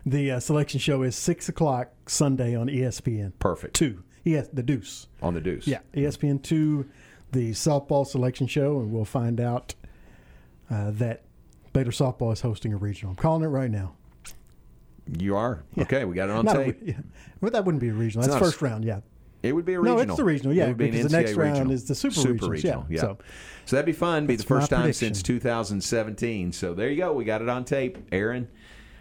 The 0.05 0.33
uh, 0.33 0.41
selection 0.41 0.81
show 0.81 1.03
is 1.03 1.17
six 1.17 1.49
o'clock 1.49 1.91
Sunday 2.07 2.55
on 2.55 2.69
ESPN. 2.69 3.33
Perfect. 3.39 3.75
Two. 3.75 4.05
Yes, 4.29 4.49
the 4.53 4.63
Deuce. 4.63 5.07
On 5.23 5.33
the 5.35 5.41
Deuce. 5.41 5.67
Yeah, 5.67 5.79
ESPN 5.95 6.43
two, 6.43 6.87
the 7.33 7.51
softball 7.53 8.07
selection 8.07 8.47
show, 8.47 8.81
and 8.81 8.93
we'll 8.93 9.05
find 9.07 9.41
out 9.41 9.75
uh, 10.71 10.91
that 10.93 11.23
Baylor 11.73 11.91
softball 11.93 12.33
is 12.33 12.41
hosting 12.43 12.73
a 12.73 12.77
regional. 12.77 13.11
I'm 13.13 13.17
calling 13.17 13.43
it 13.43 13.47
right 13.49 13.71
now. 13.71 13.95
You 15.19 15.37
are 15.37 15.65
okay. 15.79 16.05
We 16.05 16.15
got 16.15 16.29
it 16.29 16.33
on 16.33 16.45
Not 16.45 16.57
tape. 16.57 16.79
re- 16.83 16.89
yeah. 16.89 17.01
Well, 17.41 17.51
that 17.53 17.65
wouldn't 17.65 17.81
be 17.81 17.89
a 17.89 17.95
regional. 17.95 18.25
It's 18.25 18.33
That's 18.33 18.41
not 18.43 18.47
a 18.47 18.51
first 18.51 18.61
round. 18.63 18.85
Yeah. 18.85 19.01
It 19.43 19.53
would 19.53 19.65
be 19.65 19.75
a 19.75 19.81
regional. 19.81 19.97
No, 19.99 20.03
it's 20.03 20.17
the 20.17 20.25
regional, 20.25 20.53
yeah, 20.53 20.65
It 20.65 20.69
would 20.69 20.77
be 20.79 20.87
an 20.87 20.91
because 20.91 21.11
the 21.13 21.17
next 21.17 21.31
NCAA 21.33 21.37
round 21.39 21.53
regional. 21.55 21.73
is 21.73 21.85
the 21.85 21.95
super 21.95 22.15
regionals, 22.17 22.49
regional. 22.51 22.87
yeah, 22.91 22.95
Yeah. 22.97 23.01
so- 23.01 23.19
So, 23.67 23.77
that'd 23.77 23.87
be 23.87 23.93
fun. 23.93 24.27
Be 24.27 24.35
the 24.35 24.43
first 24.43 24.69
time 24.69 24.81
prediction. 24.81 25.15
since 25.15 25.23
2017. 25.23 26.53
So 26.53 26.75
there 26.75 26.91
you 26.91 26.97
go. 26.97 27.13
We 27.13 27.25
got 27.25 27.41
it 27.41 27.49
on 27.49 27.65
tape. 27.65 27.99
Aaron, 28.11 28.49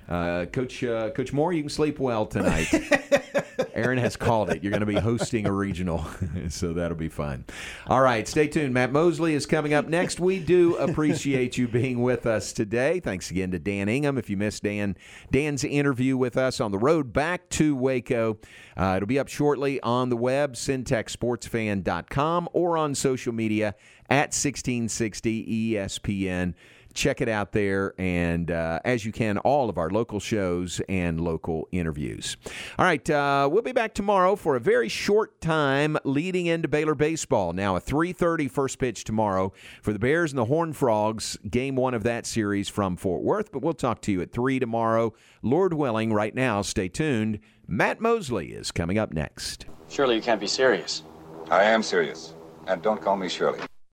uh, 0.10 0.45
Coach 0.45 0.84
uh, 0.84 1.10
Coach 1.12 1.34
Moore, 1.34 1.53
you 1.53 1.64
can 1.64 1.70
sleep 1.70 1.99
well 1.99 2.26
tonight. 2.26 2.68
Aaron 3.74 3.97
has 3.99 4.16
called 4.16 4.49
it. 4.49 4.64
You're 4.64 4.72
going 4.72 4.80
to 4.82 4.88
be 4.88 4.95
hosting 4.95 5.45
a 5.45 5.51
regional, 5.51 6.05
so 6.49 6.74
that'll 6.74 6.97
be 6.97 7.10
fun. 7.10 7.45
All 7.88 8.01
right, 8.01 8.28
stay 8.28 8.47
tuned. 8.47 8.74
Matt 8.74 8.91
Mosley 8.91 9.36
is 9.36 9.45
coming 9.45 9.74
up 9.74 9.88
next. 9.88 10.20
We 10.20 10.39
do 10.39 10.76
appreciate 10.78 11.58
you 11.58 11.68
being 11.68 12.01
with 12.01 12.26
us 12.26 12.53
today. 12.53 12.99
Thanks 12.99 13.30
again 13.30 13.51
to 13.51 13.60
Dan 13.60 13.88
Ingham. 13.88 14.18
If 14.18 14.30
you 14.30 14.38
missed 14.38 14.64
Dan 14.64 14.97
Dan's 15.32 15.64
interview 15.64 16.18
with 16.18 16.38
us 16.38 16.60
on 16.60 16.72
the 16.72 16.80
road 16.80 17.14
back 17.14 17.49
to 17.49 17.76
Waco, 17.76 18.39
uh, 18.76 18.95
it'll 18.97 19.08
be 19.08 19.20
up 19.20 19.28
shortly 19.28 19.80
on 19.82 20.10
the 20.10 20.18
web, 20.18 20.53
centexsportsfan.com, 20.53 22.49
or 22.53 22.78
on 22.78 22.95
social 22.95 23.34
media 23.34 23.76
at 24.10 24.34
1660 24.34 25.74
ESPN 25.74 26.53
check 26.98 27.22
it 27.22 27.30
out 27.30 27.52
there 27.52 27.93
and 27.98 28.52
uh, 28.52 28.80
as 28.84 29.06
you 29.06 29.12
can 29.12 29.38
all 29.39 29.70
of 29.70 29.78
our 29.78 29.89
local 29.89 30.20
shows 30.20 30.82
and 30.89 31.22
local 31.22 31.68
interviews 31.72 32.36
all 32.78 32.86
right 32.86 33.10
uh, 33.10 33.48
we'll 33.52 33.62
be 33.62 33.72
back 33.72 33.93
tomorrow 33.93 34.36
for 34.36 34.56
a 34.56 34.60
very 34.60 34.89
short 34.89 35.39
time 35.39 35.98
leading 36.04 36.45
into 36.45 36.68
baylor 36.68 36.95
baseball 36.95 37.54
now 37.54 37.76
a 37.76 37.82
3.30 37.82 38.50
first 38.50 38.80
pitch 38.80 39.04
tomorrow 39.04 39.54
for 39.82 39.93
the 39.93 40.00
bears 40.00 40.32
and 40.32 40.39
the 40.39 40.45
horned 40.45 40.76
frogs 40.76 41.38
game 41.50 41.76
one 41.76 41.93
of 41.93 42.04
that 42.04 42.26
series 42.26 42.68
from 42.68 42.98
fort 42.98 43.22
worth 43.22 43.52
but 43.52 43.62
we'll 43.62 43.74
talk 43.74 44.02
to 44.02 44.12
you 44.12 44.22
at 44.22 44.32
3 44.32 44.60
tomorrow 44.60 45.14
lord 45.41 45.74
willing 45.74 46.12
right 46.12 46.36
now 46.36 46.62
stay 46.62 46.89
tuned 46.89 47.39
matt 47.68 48.02
mosley 48.02 48.48
is 48.48 48.72
coming 48.72 48.98
up 48.98 49.14
next 49.14 49.66
Surely 49.89 50.16
you 50.16 50.22
can't 50.22 50.39
be 50.39 50.48
serious. 50.48 51.04
I 51.50 51.64
am 51.64 51.82
serious. 51.82 52.34
And 52.68 52.82
don't 52.82 53.02
call 53.02 53.16
me 53.16 53.30
Shirley. 53.30 53.60